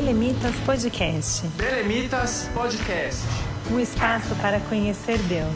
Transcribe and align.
Belemitas 0.00 0.54
Podcast. 0.64 1.46
Belemitas 1.48 2.50
Podcast. 2.54 3.20
Um 3.70 3.78
espaço 3.78 4.34
para 4.36 4.58
conhecer 4.60 5.18
Deus. 5.18 5.54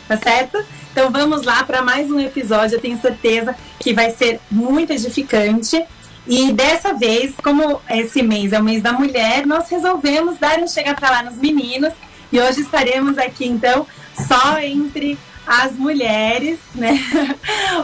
Tá 0.09 0.17
certo? 0.17 0.59
Então 0.91 1.11
vamos 1.11 1.43
lá 1.43 1.63
para 1.63 1.83
mais 1.83 2.11
um 2.11 2.19
episódio. 2.19 2.77
Eu 2.77 2.81
tenho 2.81 3.01
certeza 3.01 3.55
que 3.79 3.93
vai 3.93 4.11
ser 4.11 4.41
muito 4.51 4.93
edificante. 4.93 5.85
E 6.27 6.53
dessa 6.53 6.93
vez, 6.93 7.35
como 7.43 7.81
esse 7.89 8.23
mês 8.23 8.53
é 8.53 8.59
o 8.59 8.65
mês 8.65 8.83
da 8.83 8.93
mulher, 8.93 9.47
nós 9.47 9.69
resolvemos 9.69 10.39
dar 10.39 10.59
um 10.59 10.67
chega 10.67 10.95
para 10.95 11.11
lá 11.11 11.23
nos 11.23 11.37
meninos. 11.37 11.93
E 12.33 12.41
hoje 12.41 12.63
estaremos 12.63 13.17
aqui 13.17 13.47
então 13.47 13.87
só 14.27 14.59
entre 14.59 15.17
as 15.47 15.73
mulheres, 15.73 16.59
né? 16.75 16.99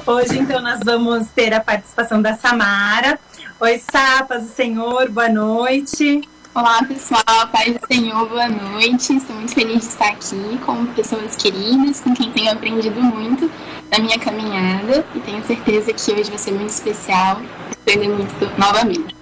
Hoje, 0.04 0.38
então, 0.38 0.60
nós 0.60 0.80
vamos 0.84 1.28
ter 1.28 1.54
a 1.54 1.60
participação 1.60 2.20
da 2.20 2.34
Samara. 2.34 3.18
Oi, 3.60 3.78
Sapas 3.78 4.42
do 4.42 4.48
Senhor, 4.48 5.08
boa 5.08 5.28
noite. 5.28 6.28
Olá, 6.54 6.82
pessoal, 6.82 7.48
paz 7.50 7.72
do 7.72 7.86
Senhor, 7.86 8.28
boa 8.28 8.48
noite. 8.48 9.16
Estou 9.16 9.36
muito 9.36 9.54
feliz 9.54 9.80
de 9.80 9.86
estar 9.86 10.08
aqui 10.08 10.58
com 10.66 10.84
pessoas 10.86 11.36
queridas, 11.36 12.00
com 12.00 12.12
quem 12.12 12.30
tenho 12.32 12.52
aprendido 12.52 13.00
muito 13.00 13.50
na 13.90 13.98
minha 14.00 14.18
caminhada 14.18 15.06
e 15.14 15.20
tenho 15.20 15.42
certeza 15.44 15.92
que 15.92 16.12
hoje 16.12 16.28
vai 16.28 16.38
ser 16.38 16.52
muito 16.52 16.70
especial, 16.70 17.40
aprender 17.70 18.08
muito 18.08 18.34
novamente. 18.58 19.21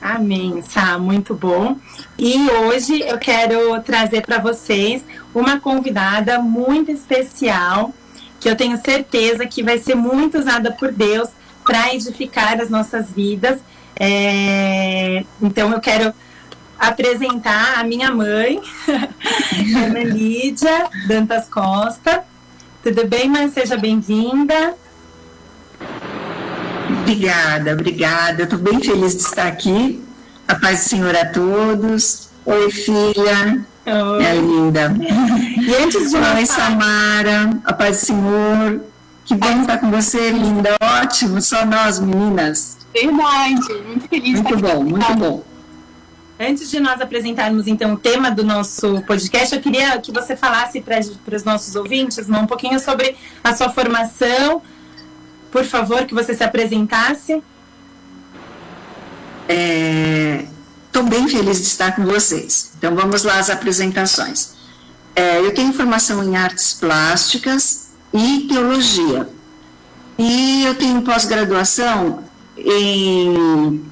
Amém, 0.00 0.62
Sá, 0.62 0.96
muito 0.96 1.34
bom. 1.34 1.76
E 2.18 2.48
hoje 2.50 3.00
eu 3.00 3.18
quero 3.18 3.80
trazer 3.82 4.22
para 4.22 4.38
vocês 4.38 5.04
uma 5.34 5.58
convidada 5.58 6.38
muito 6.40 6.90
especial, 6.90 7.92
que 8.38 8.48
eu 8.48 8.56
tenho 8.56 8.76
certeza 8.78 9.46
que 9.46 9.62
vai 9.62 9.78
ser 9.78 9.96
muito 9.96 10.38
usada 10.38 10.70
por 10.70 10.92
Deus 10.92 11.28
para 11.64 11.92
edificar 11.94 12.60
as 12.60 12.70
nossas 12.70 13.10
vidas. 13.10 13.60
É... 13.98 15.24
Então 15.42 15.72
eu 15.72 15.80
quero 15.80 16.14
apresentar 16.78 17.78
a 17.78 17.84
minha 17.84 18.12
mãe, 18.12 18.60
Ana 19.84 20.04
Lídia 20.04 20.88
Dantas 21.08 21.48
Costa. 21.48 22.24
Tudo 22.82 23.06
bem, 23.06 23.28
mãe? 23.28 23.48
Seja 23.48 23.76
bem-vinda. 23.76 24.76
Obrigada, 26.88 27.72
obrigada. 27.72 28.42
Estou 28.42 28.58
bem 28.58 28.80
feliz 28.80 29.14
de 29.14 29.22
estar 29.22 29.46
aqui. 29.46 30.02
A 30.46 30.54
paz 30.54 30.84
do 30.84 30.88
Senhor 30.88 31.14
a 31.16 31.26
todos. 31.26 32.28
Oi, 32.44 32.70
filha. 32.70 33.66
Oi. 33.86 34.24
É 34.24 34.34
linda. 34.34 34.94
E 34.98 35.74
antes 35.82 36.10
de 36.10 36.16
Oi, 36.16 36.46
Samara. 36.46 37.50
A 37.64 37.72
paz 37.72 38.00
do 38.00 38.06
Senhor. 38.06 38.80
Que 39.24 39.34
bom 39.34 39.60
estar 39.60 39.78
com 39.78 39.90
você, 39.90 40.30
linda. 40.30 40.76
Ótimo. 40.80 41.40
Só 41.42 41.66
nós, 41.66 41.98
meninas. 41.98 42.78
Verdade. 42.92 43.74
Muito 43.86 44.08
feliz. 44.08 44.40
Muito 44.40 44.56
bom, 44.56 44.82
muito 44.82 45.14
bom. 45.14 45.44
Antes 46.40 46.70
de 46.70 46.78
nós 46.78 47.00
apresentarmos 47.00 47.66
então 47.66 47.94
o 47.94 47.96
tema 47.98 48.30
do 48.30 48.44
nosso 48.44 49.02
podcast, 49.02 49.54
eu 49.54 49.60
queria 49.60 49.98
que 49.98 50.12
você 50.12 50.36
falasse 50.36 50.80
para 50.80 51.36
os 51.36 51.42
nossos 51.42 51.74
ouvintes 51.74 52.28
um 52.28 52.46
pouquinho 52.46 52.78
sobre 52.78 53.16
a 53.42 53.52
sua 53.56 53.68
formação, 53.70 54.62
por 55.50 55.64
favor, 55.64 56.04
que 56.04 56.14
você 56.14 56.34
se 56.34 56.44
apresentasse. 56.44 57.42
Estou 60.86 61.02
é, 61.02 61.08
bem 61.08 61.28
feliz 61.28 61.58
de 61.58 61.66
estar 61.66 61.96
com 61.96 62.04
vocês. 62.04 62.72
Então, 62.76 62.94
vamos 62.94 63.22
lá 63.22 63.38
às 63.38 63.50
apresentações. 63.50 64.54
É, 65.14 65.40
eu 65.40 65.52
tenho 65.52 65.72
formação 65.72 66.22
em 66.22 66.36
artes 66.36 66.74
plásticas 66.74 67.88
e 68.12 68.46
teologia. 68.48 69.28
E 70.18 70.64
eu 70.64 70.74
tenho 70.74 71.02
pós-graduação 71.02 72.24
em 72.56 73.84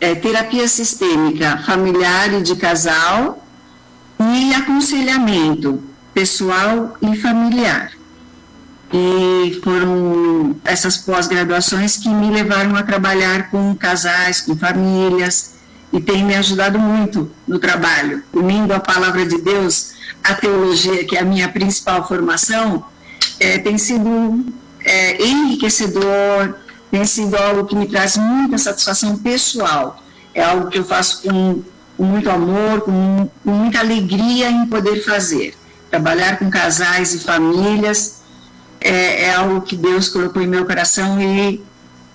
é, 0.00 0.14
terapia 0.14 0.66
sistêmica 0.66 1.58
familiar 1.64 2.32
e 2.34 2.42
de 2.42 2.56
casal 2.56 3.44
e 4.18 4.54
aconselhamento 4.54 5.82
pessoal 6.12 6.96
e 7.00 7.16
familiar. 7.16 7.92
E 8.92 9.60
foram 9.62 10.56
essas 10.64 10.96
pós-graduações 10.96 11.96
que 11.96 12.08
me 12.08 12.30
levaram 12.30 12.74
a 12.74 12.82
trabalhar 12.82 13.50
com 13.50 13.74
casais, 13.74 14.40
com 14.40 14.56
famílias, 14.56 15.54
e 15.92 16.00
tem 16.00 16.24
me 16.24 16.34
ajudado 16.34 16.78
muito 16.78 17.30
no 17.46 17.58
trabalho. 17.58 18.22
Unindo 18.32 18.72
a 18.72 18.80
palavra 18.80 19.24
de 19.24 19.40
Deus, 19.40 19.92
a 20.22 20.34
teologia, 20.34 21.04
que 21.04 21.16
é 21.16 21.20
a 21.20 21.24
minha 21.24 21.48
principal 21.48 22.06
formação, 22.06 22.84
é, 23.38 23.58
tem 23.58 23.78
sido 23.78 24.44
é, 24.84 25.22
enriquecedor, 25.24 26.56
tem 26.90 27.04
sido 27.04 27.36
algo 27.36 27.66
que 27.66 27.76
me 27.76 27.86
traz 27.86 28.16
muita 28.16 28.58
satisfação 28.58 29.16
pessoal. 29.18 30.02
É 30.34 30.42
algo 30.42 30.68
que 30.68 30.78
eu 30.78 30.84
faço 30.84 31.22
com, 31.22 31.62
com 31.96 32.04
muito 32.04 32.28
amor, 32.28 32.82
com, 32.82 33.28
com 33.44 33.50
muita 33.50 33.78
alegria 33.80 34.50
em 34.50 34.66
poder 34.66 35.04
fazer. 35.04 35.54
Trabalhar 35.90 36.38
com 36.38 36.50
casais 36.50 37.14
e 37.14 37.20
famílias 37.20 38.19
é, 38.80 39.24
é, 39.24 39.34
algo 39.34 39.60
que 39.62 39.76
Deus 39.76 40.08
colocou 40.08 40.42
em 40.42 40.46
meu 40.46 40.64
coração 40.64 41.20
e 41.20 41.62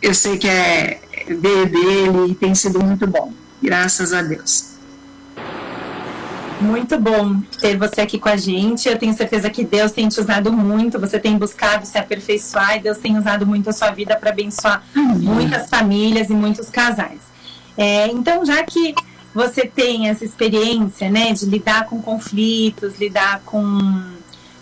eu 0.01 0.13
sei 0.13 0.37
que 0.37 0.47
é 0.47 0.99
veio 1.27 1.65
dele 1.67 2.31
e 2.31 2.35
tem 2.35 2.53
sido 2.53 2.83
muito 2.83 3.07
bom. 3.07 3.33
Graças 3.61 4.13
a 4.13 4.21
Deus. 4.21 4.75
Muito 6.61 6.97
bom 6.99 7.41
ter 7.59 7.77
você 7.77 8.01
aqui 8.01 8.17
com 8.17 8.29
a 8.29 8.37
gente. 8.37 8.87
Eu 8.87 8.97
tenho 8.97 9.13
certeza 9.13 9.49
que 9.49 9.63
Deus 9.63 9.91
tem 9.91 10.07
te 10.07 10.19
usado 10.19 10.51
muito. 10.51 10.99
Você 10.99 11.19
tem 11.19 11.37
buscado 11.37 11.85
se 11.85 11.97
aperfeiçoar 11.97 12.77
e 12.77 12.79
Deus 12.79 12.97
tem 12.97 13.17
usado 13.17 13.45
muito 13.45 13.69
a 13.69 13.73
sua 13.73 13.91
vida 13.91 14.15
para 14.15 14.29
abençoar 14.29 14.83
muitas 14.93 15.69
famílias 15.69 16.29
e 16.29 16.33
muitos 16.33 16.69
casais. 16.69 17.19
É, 17.77 18.07
então, 18.07 18.45
já 18.45 18.63
que 18.63 18.95
você 19.33 19.65
tem 19.65 20.07
essa 20.07 20.23
experiência, 20.23 21.09
né, 21.09 21.33
de 21.33 21.45
lidar 21.45 21.87
com 21.87 22.01
conflitos, 22.01 22.97
lidar 22.97 23.41
com 23.45 24.14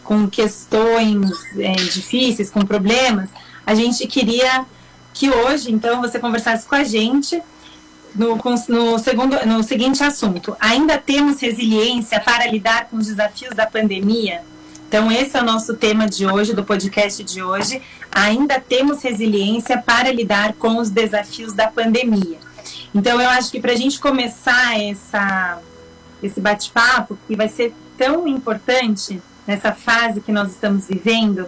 com 0.03 0.28
questões 0.28 1.31
é, 1.58 1.74
difíceis, 1.74 2.50
com 2.50 2.62
problemas, 2.62 3.30
a 3.66 3.74
gente 3.74 4.06
queria 4.08 4.66
que 5.14 5.30
hoje, 5.30 5.72
então, 5.72 6.02
você 6.02 6.19
conversasse 6.19 6.66
com 6.66 6.75
a 6.75 6.84
gente 6.84 7.41
no, 8.16 8.36
no, 8.68 9.00
segundo, 9.00 9.45
no 9.45 9.63
seguinte 9.63 10.04
assunto: 10.04 10.56
ainda 10.60 10.98
temos 10.98 11.39
resiliência 11.39 12.19
para 12.19 12.48
lidar 12.48 12.86
com 12.86 12.98
os 12.98 13.07
desafios 13.07 13.56
da 13.56 13.66
pandemia? 13.66 14.42
Então, 14.88 15.12
esse 15.12 15.36
é 15.36 15.42
o 15.42 15.44
nosso 15.44 15.75
tema 15.75 16.07
de 16.07 16.25
hoje, 16.25 16.54
do 16.54 16.63
podcast 16.63 17.24
de 17.24 17.42
hoje. 17.42 17.81
Ainda 18.12 18.60
temos 18.60 19.01
resiliência 19.01 19.81
para 19.81 20.12
lidar 20.12 20.54
com 20.54 20.77
os 20.77 20.92
desafios 20.92 21.51
da 21.51 21.68
pandemia. 21.68 22.38
Então, 22.94 23.19
eu 23.19 23.27
acho 23.30 23.50
que 23.50 23.60
para 23.60 23.72
a 23.72 23.75
gente 23.75 24.00
começar 24.00 24.80
essa, 24.80 25.60
esse 26.22 26.39
bate-papo, 26.39 27.18
que 27.27 27.36
vai 27.36 27.50
ser 27.50 27.74
tão 27.98 28.27
importante, 28.27 29.19
nessa 29.48 29.72
fase 29.72 30.22
que 30.22 30.31
nós 30.31 30.51
estamos 30.51 30.88
vivendo, 30.88 31.48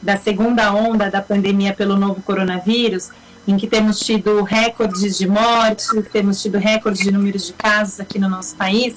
da 0.00 0.16
segunda 0.16 0.72
onda 0.72 1.10
da 1.10 1.20
pandemia 1.20 1.74
pelo 1.74 1.96
novo 1.96 2.22
coronavírus, 2.22 3.10
em 3.46 3.56
que 3.56 3.66
temos 3.66 4.00
tido 4.00 4.42
recordes 4.42 5.18
de 5.18 5.26
mortes, 5.26 5.88
temos 6.12 6.40
tido 6.40 6.58
recordes 6.58 7.02
de 7.02 7.10
números 7.10 7.46
de 7.46 7.52
casos 7.52 8.00
aqui 8.00 8.18
no 8.18 8.28
nosso 8.28 8.54
país. 8.56 8.96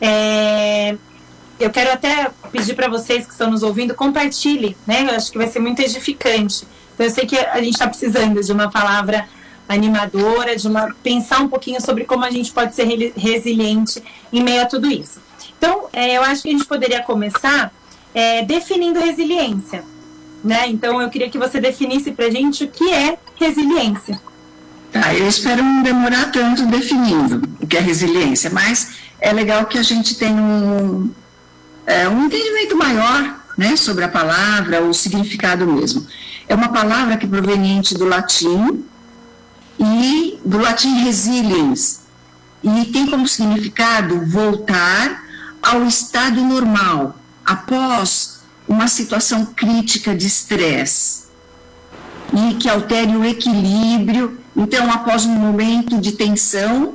É, 0.00 0.96
eu 1.60 1.70
quero 1.70 1.92
até 1.92 2.30
pedir 2.50 2.74
para 2.74 2.88
vocês 2.88 3.24
que 3.24 3.32
estão 3.32 3.50
nos 3.50 3.62
ouvindo, 3.62 3.94
compartilhe, 3.94 4.76
né? 4.86 5.04
Eu 5.08 5.14
acho 5.14 5.30
que 5.30 5.38
vai 5.38 5.46
ser 5.46 5.60
muito 5.60 5.80
edificante. 5.80 6.66
Então, 6.94 7.06
eu 7.06 7.10
sei 7.10 7.26
que 7.26 7.38
a 7.38 7.58
gente 7.58 7.74
está 7.74 7.86
precisando 7.86 8.42
de 8.42 8.52
uma 8.52 8.70
palavra 8.70 9.28
animadora, 9.68 10.56
de 10.56 10.66
uma 10.66 10.94
pensar 11.02 11.40
um 11.40 11.48
pouquinho 11.48 11.80
sobre 11.80 12.04
como 12.04 12.24
a 12.24 12.30
gente 12.30 12.52
pode 12.52 12.74
ser 12.74 12.84
resiliente 13.16 14.02
em 14.32 14.42
meio 14.42 14.62
a 14.62 14.66
tudo 14.66 14.90
isso. 14.90 15.20
Então, 15.62 15.86
é, 15.92 16.16
eu 16.16 16.24
acho 16.24 16.42
que 16.42 16.48
a 16.48 16.52
gente 16.52 16.64
poderia 16.64 17.00
começar 17.04 17.72
é, 18.12 18.44
definindo 18.44 18.98
resiliência. 18.98 19.84
Né? 20.42 20.66
Então, 20.66 21.00
eu 21.00 21.08
queria 21.08 21.30
que 21.30 21.38
você 21.38 21.60
definisse 21.60 22.10
para 22.10 22.26
a 22.26 22.30
gente 22.30 22.64
o 22.64 22.68
que 22.68 22.92
é 22.92 23.16
resiliência. 23.36 24.20
Tá, 24.90 25.14
eu 25.14 25.28
espero 25.28 25.62
não 25.62 25.84
demorar 25.84 26.32
tanto 26.32 26.66
definindo 26.66 27.48
o 27.60 27.66
que 27.66 27.76
é 27.76 27.80
resiliência, 27.80 28.50
mas 28.50 28.96
é 29.20 29.32
legal 29.32 29.66
que 29.66 29.78
a 29.78 29.84
gente 29.84 30.16
tenha 30.16 30.34
um, 30.34 31.08
é, 31.86 32.08
um 32.08 32.24
entendimento 32.24 32.76
maior 32.76 33.40
né, 33.56 33.76
sobre 33.76 34.02
a 34.02 34.08
palavra, 34.08 34.82
o 34.82 34.92
significado 34.92 35.64
mesmo. 35.64 36.04
É 36.48 36.56
uma 36.56 36.70
palavra 36.70 37.16
que 37.16 37.24
é 37.24 37.28
proveniente 37.28 37.94
do 37.94 38.04
latim 38.04 38.84
e 39.78 40.40
do 40.44 40.58
latim 40.58 41.04
resilience, 41.04 42.00
e 42.64 42.84
tem 42.86 43.06
como 43.06 43.28
significado 43.28 44.26
voltar 44.26 45.22
ao 45.62 45.84
estado 45.86 46.40
normal 46.40 47.16
após 47.44 48.42
uma 48.66 48.88
situação 48.88 49.46
crítica 49.46 50.14
de 50.14 50.26
estresse 50.26 51.22
e 52.32 52.54
que 52.54 52.68
altere 52.68 53.16
o 53.16 53.24
equilíbrio. 53.24 54.40
Então, 54.56 54.90
após 54.90 55.24
um 55.24 55.34
momento 55.34 56.00
de 56.00 56.12
tensão, 56.12 56.94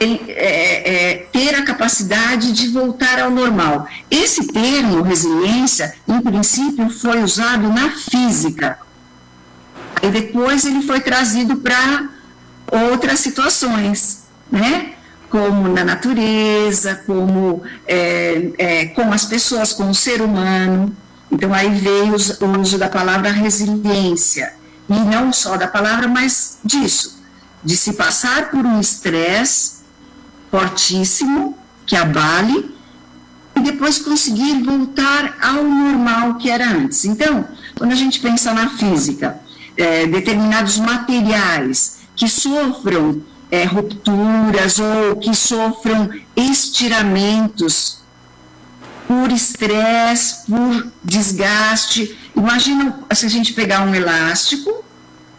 é, 0.00 0.04
é, 0.06 1.14
ter 1.32 1.54
a 1.54 1.64
capacidade 1.64 2.52
de 2.52 2.68
voltar 2.68 3.20
ao 3.20 3.30
normal. 3.30 3.86
Esse 4.10 4.46
termo, 4.46 5.02
resiliência, 5.02 5.94
em 6.06 6.20
princípio, 6.20 6.88
foi 6.88 7.22
usado 7.22 7.68
na 7.72 7.90
física. 7.90 8.78
E 10.02 10.08
depois 10.08 10.64
ele 10.64 10.82
foi 10.82 11.00
trazido 11.00 11.56
para 11.56 12.08
outras 12.70 13.18
situações, 13.20 14.24
né? 14.50 14.92
Como 15.30 15.68
na 15.68 15.84
natureza, 15.84 17.02
como 17.06 17.62
é, 17.86 18.50
é, 18.58 18.86
com 18.86 19.12
as 19.12 19.24
pessoas, 19.24 19.72
com 19.72 19.90
o 19.90 19.94
ser 19.94 20.22
humano. 20.22 20.94
Então 21.30 21.52
aí 21.52 21.68
veio 21.74 22.14
o 22.14 22.60
uso 22.60 22.78
da 22.78 22.88
palavra 22.88 23.30
resiliência. 23.30 24.54
E 24.88 24.98
não 24.98 25.32
só 25.32 25.56
da 25.56 25.68
palavra, 25.68 26.08
mas 26.08 26.58
disso. 26.64 27.22
De 27.62 27.76
se 27.76 27.92
passar 27.92 28.50
por 28.50 28.64
um 28.64 28.80
estresse 28.80 29.78
fortíssimo, 30.50 31.56
que 31.84 31.94
abale, 31.94 32.74
e 33.54 33.60
depois 33.60 33.98
conseguir 33.98 34.62
voltar 34.62 35.36
ao 35.42 35.64
normal 35.64 36.36
que 36.36 36.50
era 36.50 36.70
antes. 36.70 37.04
Então, 37.04 37.46
quando 37.76 37.92
a 37.92 37.96
gente 37.96 38.20
pensa 38.20 38.52
na 38.52 38.70
física, 38.70 39.40
é, 39.76 40.06
determinados 40.06 40.78
materiais 40.78 41.98
que 42.14 42.28
sofram 42.28 43.22
é, 43.50 43.64
rupturas 43.64 44.78
ou 44.78 45.16
que 45.16 45.34
sofram 45.34 46.10
estiramentos 46.36 47.98
por 49.06 49.32
estresse, 49.32 50.46
por 50.46 50.92
desgaste. 51.02 52.18
Imagina 52.36 52.98
se 53.12 53.26
a 53.26 53.28
gente 53.28 53.52
pegar 53.52 53.82
um 53.82 53.94
elástico 53.94 54.84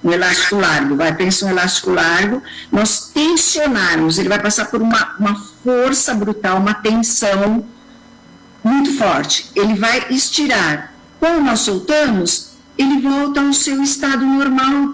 um 0.03 0.11
elástico 0.11 0.55
largo, 0.55 0.95
vai, 0.95 1.13
pensa 1.13 1.45
um 1.45 1.49
elástico 1.49 1.91
largo, 1.91 2.41
nós 2.71 3.11
tensionarmos, 3.13 4.17
ele 4.17 4.29
vai 4.29 4.41
passar 4.41 4.65
por 4.65 4.81
uma, 4.81 5.15
uma 5.19 5.35
força 5.63 6.13
brutal, 6.13 6.57
uma 6.57 6.73
tensão 6.73 7.65
muito 8.63 8.97
forte, 8.97 9.51
ele 9.55 9.73
vai 9.73 10.05
estirar. 10.09 10.93
Quando 11.19 11.43
nós 11.43 11.59
soltamos, 11.59 12.51
ele 12.77 13.01
volta 13.01 13.41
ao 13.41 13.51
seu 13.51 13.81
estado 13.83 14.25
normal 14.25 14.93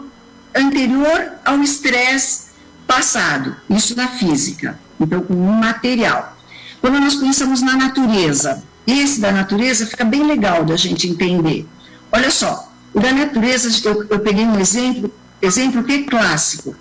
anterior 0.56 1.34
ao 1.44 1.62
estresse 1.62 2.45
passado, 2.88 3.56
isso 3.70 3.96
na 3.96 4.08
física, 4.08 4.80
então 5.00 5.22
com 5.22 5.34
um 5.34 5.52
material. 5.52 6.38
Quando 6.82 7.00
nós 7.00 7.16
pensamos 7.16 7.62
na 7.62 7.76
natureza, 7.76 8.64
esse 8.86 9.20
da 9.20 9.32
natureza 9.32 9.86
fica 9.86 10.06
bem 10.06 10.26
legal 10.26 10.64
da 10.64 10.76
gente 10.76 11.08
entender. 11.08 11.68
Olha 12.12 12.30
só, 12.30 12.72
o 12.94 13.00
da 13.00 13.12
natureza, 13.12 13.70
eu, 13.88 14.06
eu 14.10 14.20
peguei 14.20 14.46
um 14.46 14.60
exemplo, 14.60 15.12
exemplo 15.42 15.84
que 15.84 15.94
é 15.94 16.04
clássico, 16.04 16.76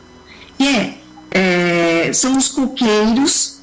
que 0.59 0.69
é, 0.69 0.99
é 1.31 2.13
são 2.13 2.37
os 2.37 2.49
coqueiros. 2.49 3.61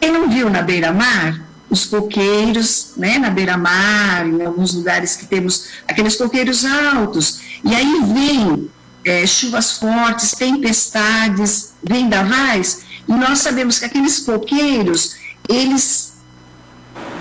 Quem 0.00 0.12
não 0.12 0.30
viu 0.30 0.48
na 0.48 0.62
beira-mar, 0.62 1.44
os 1.68 1.86
coqueiros, 1.86 2.92
né, 2.96 3.18
na 3.18 3.30
beira-mar, 3.30 4.26
em 4.26 4.42
alguns 4.44 4.74
lugares 4.74 5.16
que 5.16 5.26
temos 5.26 5.66
aqueles 5.88 6.14
coqueiros 6.14 6.64
altos, 6.64 7.40
e 7.64 7.74
aí 7.74 8.00
vem 8.14 8.70
é, 9.04 9.26
chuvas 9.26 9.72
fortes, 9.72 10.32
tempestades, 10.32 11.72
vendavais, 11.82 12.84
e 13.08 13.12
nós 13.12 13.40
sabemos 13.40 13.78
que 13.78 13.84
aqueles 13.84 14.20
coqueiros, 14.20 15.16
eles, 15.48 16.14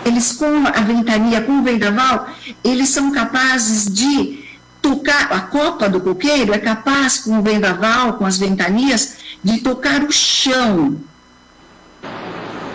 eles 0.06 0.31
com 0.31 0.65
a 0.68 0.81
ventania, 0.81 1.41
com 1.41 1.59
o 1.59 1.63
vendaval, 1.63 2.27
eles 2.63 2.89
são 2.89 3.12
capazes 3.12 3.94
de 3.94 4.44
tocar, 4.81 5.31
a 5.31 5.41
copa 5.41 5.89
do 5.89 6.01
coqueiro 6.01 6.53
é 6.53 6.57
capaz, 6.57 7.19
com 7.19 7.39
o 7.39 7.41
vendaval, 7.41 8.13
com 8.13 8.25
as 8.25 8.38
ventanias, 8.38 9.15
de 9.44 9.59
tocar 9.59 10.03
o 10.03 10.12
chão, 10.12 11.00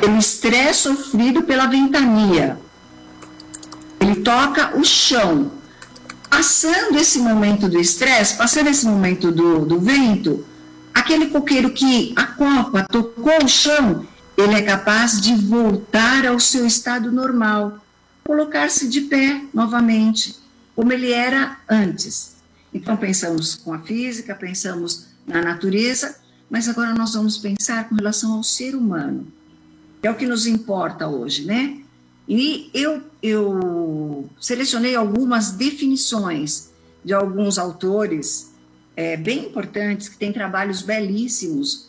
pelo 0.01 0.19
estresse 0.19 0.83
sofrido 0.83 1.43
pela 1.43 1.67
ventania. 1.67 2.59
Ele 4.01 4.17
toca 4.17 4.77
o 4.77 4.85
chão. 4.85 5.58
Passando 6.31 6.99
esse 6.99 7.19
momento 7.19 7.69
do 7.69 7.79
estresse, 7.81 8.37
passando 8.37 8.69
esse 8.69 8.87
momento 8.87 9.33
do, 9.33 9.65
do 9.65 9.81
vento, 9.81 10.45
aquele 10.95 11.27
coqueiro 11.27 11.71
que 11.71 12.13
a 12.17 12.27
copa 12.27 12.85
tocou 12.85 13.45
o 13.45 13.49
chão, 13.49 14.07
ele 14.37 14.55
é 14.55 14.63
capaz 14.63 15.21
de 15.21 15.35
voltar 15.35 16.27
ao 16.27 16.39
seu 16.39 16.67
estado 16.67 17.11
normal, 17.11 17.79
colocar-se 18.25 18.89
de 18.89 19.03
pé 19.03 19.43
novamente 19.53 20.37
como 20.77 20.93
ele 20.93 21.11
era 21.11 21.59
antes. 21.69 22.37
Então, 22.73 22.97
pensamos 22.97 23.57
com 23.57 23.73
a 23.73 23.81
física, 23.81 24.35
pensamos 24.35 25.07
na 25.27 25.43
natureza, 25.43 26.17
mas 26.49 26.69
agora 26.69 26.95
nós 26.95 27.15
vamos 27.15 27.37
pensar 27.39 27.89
com 27.89 27.97
relação 27.97 28.35
ao 28.35 28.45
ser 28.45 28.77
humano, 28.77 29.27
que 30.01 30.07
é 30.07 30.11
o 30.11 30.15
que 30.15 30.27
nos 30.27 30.47
importa 30.47 31.09
hoje, 31.09 31.45
né? 31.45 31.79
E 32.29 32.71
eu, 32.75 33.03
eu 33.23 34.29
selecionei 34.39 34.95
algumas 34.95 35.53
definições 35.53 36.71
de 37.03 37.15
alguns 37.15 37.57
autores 37.59 38.53
é, 38.95 39.17
bem 39.17 39.47
importantes, 39.47 40.09
que 40.09 40.19
têm 40.19 40.33
trabalhos 40.33 40.83
belíssimos, 40.83 41.89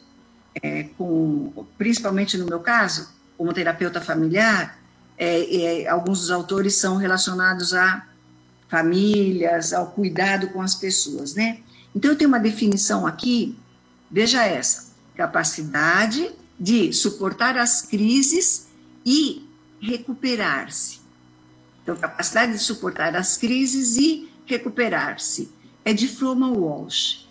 é, 0.63 0.83
com, 0.97 1.65
principalmente 1.77 2.37
no 2.37 2.45
meu 2.45 2.61
caso, 2.61 3.09
como 3.37 3.51
terapeuta 3.51 3.99
familiar, 3.99 4.79
é, 5.17 5.81
é 5.83 5.87
alguns 5.89 6.21
dos 6.21 6.31
autores 6.31 6.75
são 6.75 6.95
relacionados 6.95 7.73
a 7.73 8.07
famílias, 8.69 9.73
ao 9.73 9.87
cuidado 9.87 10.49
com 10.49 10.61
as 10.61 10.75
pessoas, 10.75 11.33
né? 11.33 11.59
Então, 11.93 12.11
eu 12.11 12.17
tenho 12.17 12.29
uma 12.29 12.39
definição 12.39 13.05
aqui, 13.05 13.57
veja 14.09 14.45
essa: 14.45 14.93
capacidade 15.15 16.31
de 16.57 16.93
suportar 16.93 17.57
as 17.57 17.81
crises 17.81 18.67
e 19.05 19.48
recuperar-se. 19.79 20.99
Então, 21.83 21.95
capacidade 21.95 22.53
de 22.53 22.59
suportar 22.59 23.15
as 23.15 23.37
crises 23.37 23.97
e 23.97 24.29
recuperar-se. 24.45 25.49
É 25.83 25.93
de 25.93 26.07
Froma 26.07 26.49
Walsh, 26.49 27.27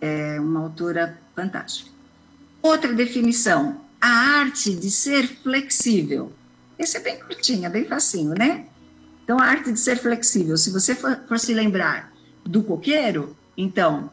é 0.00 0.38
uma 0.40 0.60
autora 0.60 1.18
fantástica. 1.34 1.90
Outra 2.62 2.92
definição, 2.92 3.80
a 4.00 4.08
arte 4.08 4.74
de 4.74 4.90
ser 4.90 5.26
flexível. 5.26 6.32
Esse 6.78 6.96
é 6.96 7.00
bem 7.00 7.18
curtinho, 7.18 7.68
bem 7.70 7.84
facinho, 7.84 8.34
né? 8.38 8.66
Então, 9.24 9.38
a 9.38 9.44
arte 9.44 9.72
de 9.72 9.80
ser 9.80 9.96
flexível, 9.96 10.56
se 10.56 10.70
você 10.70 10.94
for, 10.94 11.20
for 11.26 11.38
se 11.38 11.52
lembrar 11.52 12.12
do 12.44 12.62
coqueiro, 12.62 13.36
então, 13.56 14.10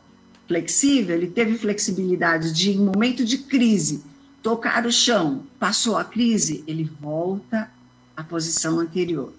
flexível, 0.48 1.16
ele 1.16 1.28
teve 1.28 1.58
flexibilidade 1.58 2.52
de, 2.52 2.72
em 2.72 2.80
momento 2.80 3.24
de 3.24 3.38
crise, 3.38 4.04
tocar 4.46 4.86
o 4.86 4.92
chão, 4.92 5.44
passou 5.60 5.98
a 5.98 6.04
crise, 6.04 6.64
ele 6.68 6.84
volta 7.02 7.68
à 8.16 8.24
posição 8.24 8.80
anterior, 8.80 9.34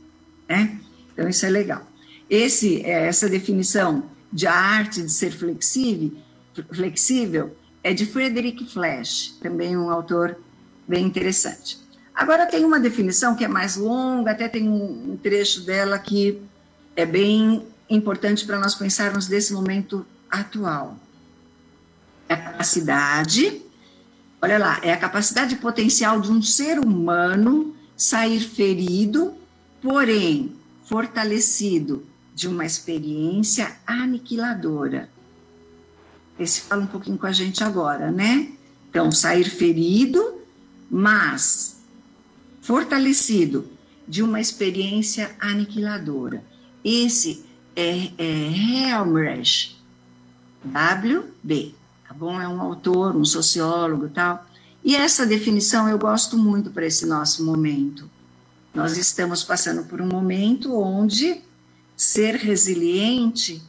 né? 0.49 0.81
Então, 1.13 1.29
isso 1.29 1.47
é 1.47 1.49
legal. 1.49 1.87
Esse, 2.29 2.83
é, 2.83 3.07
essa 3.07 3.29
definição 3.29 4.11
de 4.33 4.49
arte 4.49 5.01
de 5.01 5.13
ser 5.13 5.31
flexível, 5.31 6.11
flexível 6.73 7.57
é 7.85 7.95
de 7.95 8.05
Frederick 8.05 8.67
Flash, 8.69 9.39
também 9.41 9.77
um 9.77 9.93
autor 9.93 10.37
bem 10.89 11.07
interessante. 11.07 11.79
Agora 12.13 12.45
tem 12.45 12.65
uma 12.65 12.81
definição 12.81 13.37
que 13.37 13.45
é 13.45 13.49
mais 13.49 13.77
longa, 13.77 14.33
até 14.33 14.49
tem 14.49 14.69
um 14.69 15.17
trecho 15.23 15.61
dela 15.61 16.01
que 16.01 16.43
é 16.97 17.07
bem 17.07 17.65
importante 17.89 18.45
para 18.45 18.59
nós 18.59 18.75
pensarmos 18.75 19.29
desse 19.29 19.53
momento 19.53 20.05
atual. 20.29 20.99
É 22.29 22.35
a 22.35 22.37
capacidade, 22.39 23.63
olha 24.47 24.59
lá, 24.59 24.79
é 24.81 24.93
a 24.93 24.97
capacidade 24.97 25.57
potencial 25.57 26.21
de 26.21 26.31
um 26.31 26.41
ser 26.41 26.79
humano 26.79 27.75
sair 27.97 28.39
ferido, 28.39 29.35
porém 29.83 30.55
fortalecido 30.85 32.07
de 32.33 32.47
uma 32.47 32.65
experiência 32.65 33.77
aniquiladora. 33.85 35.09
esse 36.39 36.61
fala 36.61 36.83
um 36.83 36.87
pouquinho 36.87 37.19
com 37.19 37.27
a 37.27 37.33
gente 37.33 37.65
agora, 37.65 38.13
né? 38.13 38.53
Então, 38.89 39.11
sair 39.11 39.51
ferido, 39.51 40.41
mas 40.89 41.79
fortalecido 42.61 43.67
de 44.07 44.23
uma 44.23 44.41
experiência 44.41 45.35
aniquiladora. 45.41 46.45
Esse 46.85 47.45
é, 47.75 48.13
é 48.17 48.91
Helmreich, 48.93 49.77
WB, 50.65 51.75
bom? 52.17 52.41
É 52.41 52.49
um 52.49 52.61
autor, 52.61 53.15
um 53.15 53.25
sociólogo 53.25 54.09
tal. 54.09 54.45
E 54.85 54.97
essa 54.97 55.27
definição 55.27 55.89
eu 55.89 55.99
gosto 55.99 56.39
muito 56.39 56.71
para 56.71 56.87
esse 56.87 57.07
nosso 57.07 57.45
momento. 57.45 58.11
Nós 58.75 58.97
estamos 58.97 59.43
passando 59.43 59.85
por 59.85 60.01
um 60.01 60.07
momento 60.07 60.79
onde 60.79 61.41
ser 61.97 62.37
resiliente 62.37 63.63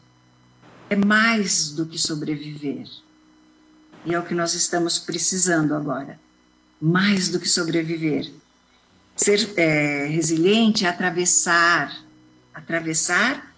é 0.90 0.96
mais 0.96 1.72
do 1.72 1.86
que 1.86 1.98
sobreviver. 1.98 2.88
E 4.06 4.14
é 4.14 4.20
o 4.20 4.24
que 4.24 4.34
nós 4.34 4.54
estamos 4.54 4.98
precisando 4.98 5.74
agora. 5.76 6.20
Mais 6.80 7.30
do 7.30 7.40
que 7.40 7.50
sobreviver. 7.50 8.32
Ser 9.16 9.50
é, 9.58 10.06
resiliente 10.06 10.86
é 10.86 10.90
atravessar, 10.90 12.04
atravessar 12.54 13.56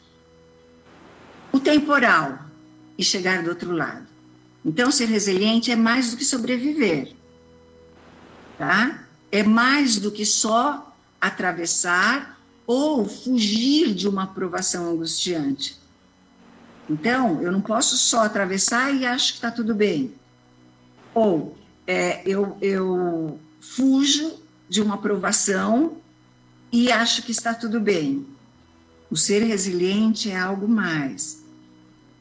o 1.51 1.59
temporal 1.59 2.39
e 2.97 3.03
chegar 3.03 3.43
do 3.43 3.49
outro 3.49 3.71
lado. 3.71 4.08
Então, 4.63 4.91
ser 4.91 5.05
resiliente 5.05 5.71
é 5.71 5.75
mais 5.75 6.11
do 6.11 6.17
que 6.17 6.25
sobreviver, 6.25 7.13
tá? 8.57 9.05
É 9.31 9.43
mais 9.43 9.97
do 9.97 10.11
que 10.11 10.25
só 10.25 10.95
atravessar 11.19 12.39
ou 12.67 13.07
fugir 13.07 13.93
de 13.93 14.07
uma 14.07 14.27
provação 14.27 14.91
angustiante. 14.91 15.79
Então, 16.89 17.41
eu 17.41 17.51
não 17.51 17.61
posso 17.61 17.97
só 17.97 18.23
atravessar 18.23 18.93
e 18.93 19.05
acho 19.05 19.33
que 19.33 19.37
está 19.37 19.51
tudo 19.51 19.73
bem. 19.75 20.13
Ou 21.13 21.57
é, 21.85 22.21
eu, 22.25 22.57
eu 22.61 23.39
fujo 23.59 24.39
de 24.67 24.81
uma 24.81 24.97
provação 24.97 25.97
e 26.71 26.91
acho 26.91 27.23
que 27.23 27.31
está 27.31 27.53
tudo 27.53 27.79
bem. 27.79 28.25
O 29.09 29.17
ser 29.17 29.43
resiliente 29.43 30.29
é 30.29 30.37
algo 30.37 30.67
mais. 30.67 31.38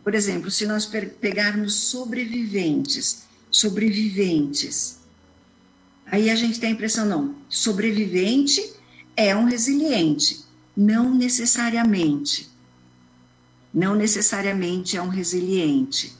Por 0.08 0.14
exemplo, 0.14 0.50
se 0.50 0.64
nós 0.64 0.86
pegarmos 0.86 1.74
sobreviventes, 1.74 3.24
sobreviventes, 3.50 5.00
aí 6.06 6.30
a 6.30 6.34
gente 6.34 6.58
tem 6.58 6.70
a 6.70 6.72
impressão, 6.72 7.04
não, 7.04 7.34
sobrevivente 7.46 8.72
é 9.14 9.36
um 9.36 9.44
resiliente. 9.44 10.46
Não 10.74 11.14
necessariamente. 11.14 12.48
Não 13.74 13.94
necessariamente 13.94 14.96
é 14.96 15.02
um 15.02 15.08
resiliente. 15.08 16.16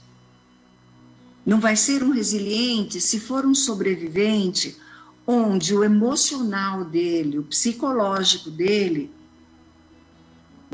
Não 1.43 1.59
vai 1.59 1.75
ser 1.75 2.03
um 2.03 2.11
resiliente 2.11 3.01
se 3.01 3.19
for 3.19 3.43
um 3.43 3.55
sobrevivente 3.55 4.77
onde 5.25 5.75
o 5.75 5.83
emocional 5.83 6.85
dele, 6.85 7.39
o 7.39 7.43
psicológico 7.43 8.51
dele, 8.51 9.09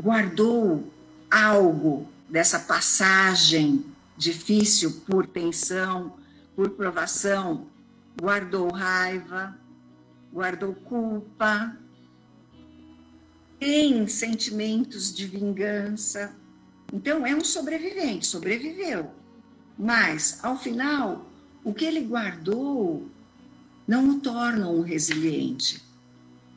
guardou 0.02 0.92
algo 1.30 2.14
dessa 2.28 2.58
passagem 2.60 3.84
difícil 4.16 5.02
por 5.06 5.26
tensão, 5.26 6.16
por 6.54 6.70
provação, 6.70 7.66
guardou 8.20 8.72
raiva, 8.72 9.56
guardou 10.32 10.74
culpa, 10.74 11.76
tem 13.58 14.06
sentimentos 14.06 15.14
de 15.14 15.26
vingança. 15.26 16.34
Então, 16.92 17.26
é 17.26 17.34
um 17.34 17.44
sobrevivente, 17.44 18.26
sobreviveu. 18.26 19.10
Mas, 19.78 20.42
ao 20.42 20.58
final, 20.58 21.26
o 21.64 21.74
que 21.74 21.84
ele 21.84 22.00
guardou 22.00 23.08
não 23.86 24.10
o 24.10 24.20
torna 24.20 24.68
um 24.68 24.82
resiliente. 24.82 25.82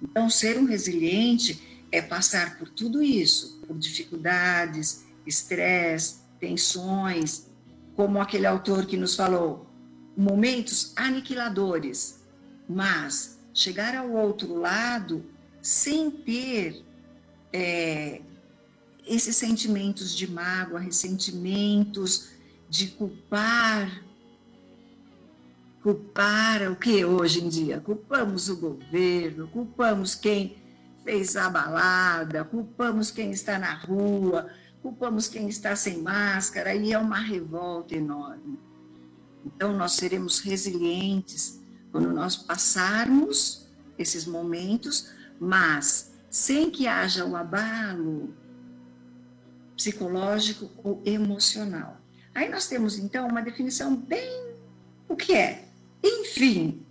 Então, 0.02 0.30
ser 0.30 0.58
um 0.58 0.66
resiliente 0.66 1.86
é 1.92 2.02
passar 2.02 2.58
por 2.58 2.70
tudo 2.70 3.04
isso, 3.04 3.60
por 3.68 3.78
dificuldades, 3.78 5.06
estresse, 5.30 6.20
tensões, 6.40 7.48
como 7.96 8.20
aquele 8.20 8.46
autor 8.46 8.86
que 8.86 8.98
nos 8.98 9.16
falou, 9.16 9.68
momentos 10.16 10.94
aniquiladores, 10.96 12.24
mas 12.68 13.40
chegar 13.54 13.96
ao 13.96 14.12
outro 14.12 14.56
lado 14.56 15.24
sem 15.62 16.10
ter 16.10 16.84
é, 17.52 18.22
esses 19.06 19.36
sentimentos 19.36 20.16
de 20.16 20.30
mágoa, 20.30 20.80
ressentimentos, 20.80 22.30
de 22.70 22.88
culpar. 22.88 24.04
Culpar 25.82 26.72
o 26.72 26.76
que 26.76 27.04
hoje 27.06 27.44
em 27.44 27.50
dia? 27.50 27.80
Culpamos 27.80 28.50
o 28.50 28.58
governo, 28.58 29.48
culpamos 29.48 30.14
quem 30.14 30.58
fez 31.04 31.36
a 31.36 31.50
balada, 31.50 32.44
culpamos 32.44 33.10
quem 33.10 33.32
está 33.32 33.58
na 33.58 33.74
rua, 33.74 34.50
culpamos 34.82 35.28
quem 35.28 35.48
está 35.50 35.76
sem 35.76 36.02
máscara, 36.02 36.74
e 36.74 36.94
é 36.94 36.98
uma 36.98 37.20
revolta 37.20 37.96
enorme. 37.96 38.60
Então, 39.46 39.76
nós 39.76 39.94
seremos 39.94 40.40
resilientes 40.40 41.60
quando 41.92 42.12
nós 42.12 42.36
passarmos 42.36 43.68
esses 43.98 44.26
momentos, 44.26 45.12
mas 45.40 46.12
sem 46.30 46.70
que 46.70 46.88
haja 46.88 47.26
o 47.26 47.36
abalo 47.36 48.34
psicológico 49.76 50.70
ou 50.84 51.02
emocional. 51.06 52.00
Aí 52.36 52.50
nós 52.50 52.68
temos, 52.68 52.98
então, 52.98 53.28
uma 53.28 53.42
definição 53.42 53.96
bem. 53.96 54.54
O 55.08 55.16
que 55.16 55.34
é? 55.34 55.68
Enfim, 56.04 56.86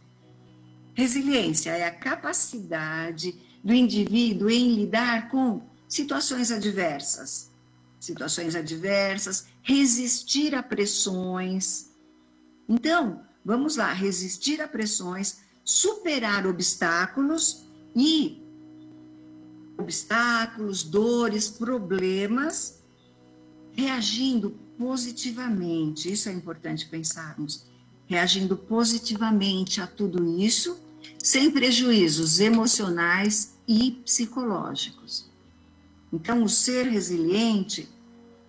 resiliência 0.95 1.71
é 1.71 1.87
a 1.87 1.95
capacidade 1.95 3.35
do 3.63 3.73
indivíduo 3.73 4.51
em 4.51 4.75
lidar 4.75 5.31
com 5.31 5.63
situações 5.89 6.51
adversas. 6.51 7.48
Situações 8.01 8.55
adversas, 8.55 9.47
resistir 9.63 10.55
a 10.55 10.63
pressões. 10.63 11.91
Então, 12.69 13.23
vamos 13.45 13.77
lá, 13.77 13.93
resistir 13.93 14.61
a 14.61 14.69
pressões, 14.69 15.39
superar 15.65 16.47
obstáculos 16.47 17.67
e 17.95 18.43
obstáculos, 19.79 20.83
dores, 20.83 21.49
problemas, 21.49 22.83
reagindo 23.73 24.51
positivamente. 24.77 26.13
Isso 26.13 26.29
é 26.29 26.33
importante 26.33 26.89
pensarmos. 26.89 27.67
Reagindo 28.07 28.57
positivamente 28.57 29.81
a 29.81 29.87
tudo 29.87 30.41
isso, 30.41 30.81
sem 31.23 31.51
prejuízos 31.51 32.41
emocionais 32.41 33.59
e 33.67 33.93
psicológicos. 34.05 35.28
Então, 36.13 36.43
o 36.43 36.49
ser 36.49 36.87
resiliente 36.87 37.89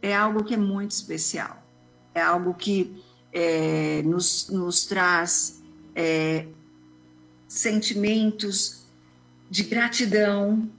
é 0.01 0.15
algo 0.15 0.43
que 0.43 0.53
é 0.53 0.57
muito 0.57 0.91
especial. 0.91 1.65
É 2.13 2.21
algo 2.21 2.53
que 2.53 3.03
é, 3.31 4.01
nos, 4.03 4.49
nos 4.49 4.85
traz 4.85 5.61
é, 5.95 6.47
sentimentos 7.47 8.83
de 9.49 9.63
gratidão, 9.63 10.69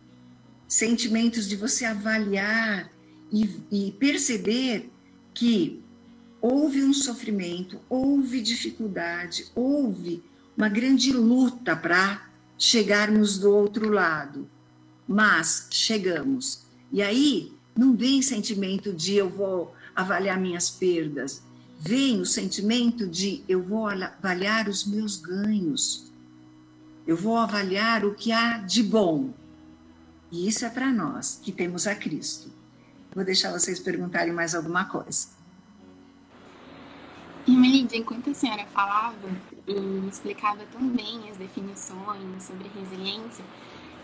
sentimentos 0.67 1.49
de 1.49 1.57
você 1.57 1.85
avaliar 1.85 2.91
e, 3.33 3.61
e 3.71 3.93
perceber 3.93 4.91
que 5.35 5.83
houve 6.41 6.83
um 6.83 6.93
sofrimento, 6.93 7.81
houve 7.89 8.41
dificuldade, 8.41 9.47
houve 9.55 10.23
uma 10.57 10.69
grande 10.69 11.13
luta 11.13 11.77
para 11.77 12.29
chegarmos 12.57 13.39
do 13.39 13.51
outro 13.51 13.91
lado, 13.91 14.49
mas 15.07 15.67
chegamos. 15.71 16.70
E 16.93 17.03
aí 17.03 17.53
não 17.77 17.97
vem 17.97 18.21
sentimento 18.21 18.93
de 18.93 19.15
eu 19.15 19.29
vou 19.29 19.75
avaliar 19.95 20.39
minhas 20.39 20.71
perdas, 20.71 21.43
vem 21.79 22.21
o 22.21 22.27
sentimento 22.27 23.07
de 23.07 23.43
eu 23.49 23.63
vou 23.63 23.87
avaliar 23.87 24.69
os 24.69 24.85
meus 24.85 25.17
ganhos, 25.17 26.11
eu 27.07 27.17
vou 27.17 27.37
avaliar 27.37 28.05
o 28.05 28.15
que 28.15 28.33
há 28.33 28.59
de 28.59 28.83
bom. 28.83 29.33
E 30.31 30.47
isso 30.47 30.65
é 30.65 30.71
para 30.71 30.93
nós 30.93 31.41
que 31.43 31.51
temos 31.51 31.87
a 31.87 31.95
Cristo. 31.95 32.51
Vou 33.15 33.25
deixar 33.25 33.51
vocês 33.51 33.81
perguntarem 33.81 34.33
mais 34.33 34.55
alguma 34.55 34.85
coisa. 34.85 35.29
Irmã 37.47 37.67
Lídia, 37.67 37.97
enquanto 37.97 38.31
a 38.31 38.35
senhora 38.35 38.67
falava 38.67 39.29
e 39.67 40.09
explicava 40.09 40.65
tão 40.73 40.87
bem 40.89 41.29
as 41.31 41.37
definições 41.37 42.43
sobre 42.43 42.69
resiliência, 42.69 43.45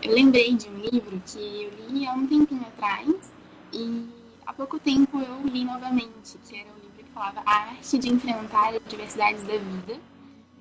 eu 0.07 0.15
lembrei 0.15 0.55
de 0.55 0.69
um 0.69 0.77
livro 0.77 1.21
que 1.25 1.63
eu 1.63 1.89
li 1.89 2.07
há 2.07 2.13
um 2.13 2.25
tempinho 2.25 2.61
atrás 2.61 3.31
e 3.73 4.05
há 4.45 4.53
pouco 4.53 4.79
tempo 4.79 5.19
eu 5.19 5.45
li 5.45 5.65
novamente, 5.65 6.37
que 6.47 6.55
era 6.55 6.69
um 6.69 6.75
livro 6.75 7.03
que 7.03 7.11
falava 7.13 7.41
A 7.45 7.51
Arte 7.71 7.97
de 7.97 8.09
Enfrentar 8.09 8.69
as 8.69 8.81
Diversidades 8.87 9.43
da 9.43 9.57
Vida 9.57 9.99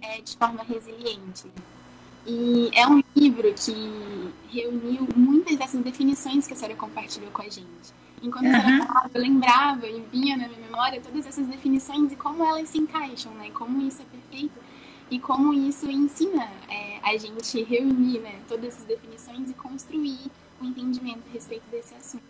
é, 0.03 0.21
de 0.21 0.37
Forma 0.37 0.65
Resiliente. 0.65 1.47
E 2.27 2.71
é 2.75 2.89
um 2.89 3.01
livro 3.15 3.55
que 3.55 4.33
reuniu 4.51 5.07
muitas 5.15 5.57
dessas 5.57 5.81
definições 5.81 6.49
que 6.49 6.53
a 6.53 6.57
senhora 6.57 6.77
compartilhou 6.77 7.31
com 7.31 7.43
a 7.43 7.49
gente. 7.49 7.95
Enquanto 8.21 8.47
uhum. 8.47 8.53
você 8.53 8.87
falava, 8.87 9.11
eu 9.15 9.23
lembrava 9.23 9.87
e 9.87 10.01
vinha 10.11 10.37
na 10.37 10.49
minha 10.49 10.61
memória 10.61 11.01
todas 11.01 11.25
essas 11.25 11.47
definições 11.47 12.11
e 12.11 12.17
como 12.17 12.45
elas 12.45 12.69
se 12.69 12.79
encaixam, 12.79 13.33
né? 13.35 13.51
Como 13.51 13.81
isso 13.87 14.03
é 14.03 14.05
perfeito 14.07 14.66
e 15.11 15.19
como 15.21 15.55
isso 15.55 15.89
ensina 15.91 16.51
é, 16.69 16.99
a 17.03 17.17
gente 17.17 17.63
reunir 17.63 18.19
né, 18.21 18.41
todas 18.49 18.75
essas 18.75 18.85
definições 18.85 19.51
e 19.51 19.55
construir 19.55 20.31
o 20.61 20.65
um 20.65 20.69
entendimento 20.69 21.23
a 21.29 21.33
respeito 21.33 21.65
desse 21.71 21.95
assunto. 21.95 22.25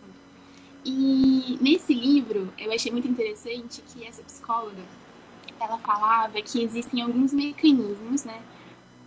E 0.84 1.58
nesse 1.60 1.94
livro, 1.94 2.52
eu 2.58 2.72
achei 2.72 2.92
muito 2.92 3.08
interessante 3.08 3.82
que 3.82 4.04
essa 4.04 4.22
psicóloga, 4.22 4.82
ela 5.58 5.78
falava 5.78 6.40
que 6.42 6.62
existem 6.62 7.02
alguns 7.02 7.32
mecanismos, 7.32 8.24
né, 8.24 8.40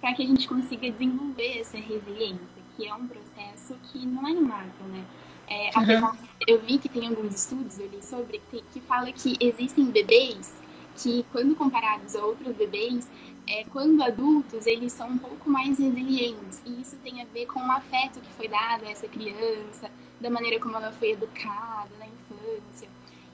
para 0.01 0.13
que 0.13 0.23
a 0.23 0.25
gente 0.25 0.47
consiga 0.47 0.89
desenvolver 0.89 1.59
essa 1.59 1.77
resiliência, 1.77 2.61
que 2.75 2.87
é 2.87 2.93
um 2.93 3.07
processo 3.07 3.75
que 3.91 4.05
não 4.05 4.27
é 4.27 4.31
inato, 4.31 4.83
né? 4.85 5.05
É, 5.47 5.71
uhum. 5.79 6.11
eu 6.47 6.61
vi 6.61 6.77
que 6.77 6.87
tem 6.87 7.07
alguns 7.07 7.33
estudos, 7.33 7.79
eu 7.79 7.87
li 7.87 8.03
sobre, 8.03 8.39
que, 8.51 8.61
que 8.71 8.79
fala 8.81 9.11
que 9.11 9.35
existem 9.39 9.85
bebês 9.85 10.53
que, 11.01 11.25
quando 11.31 11.55
comparados 11.55 12.15
a 12.15 12.23
outros 12.23 12.55
bebês, 12.55 13.09
é, 13.47 13.63
quando 13.65 14.03
adultos, 14.03 14.67
eles 14.67 14.93
são 14.93 15.09
um 15.09 15.17
pouco 15.17 15.49
mais 15.49 15.79
resilientes. 15.79 16.61
E 16.65 16.81
isso 16.81 16.97
tem 17.03 17.21
a 17.21 17.25
ver 17.25 17.45
com 17.47 17.59
o 17.59 17.71
afeto 17.71 18.19
que 18.19 18.31
foi 18.33 18.47
dado 18.47 18.85
a 18.85 18.91
essa 18.91 19.07
criança, 19.07 19.89
da 20.19 20.29
maneira 20.29 20.59
como 20.59 20.75
ela 20.75 20.91
foi 20.91 21.11
educada 21.11 21.89
na 21.97 22.05
infância. 22.05 22.87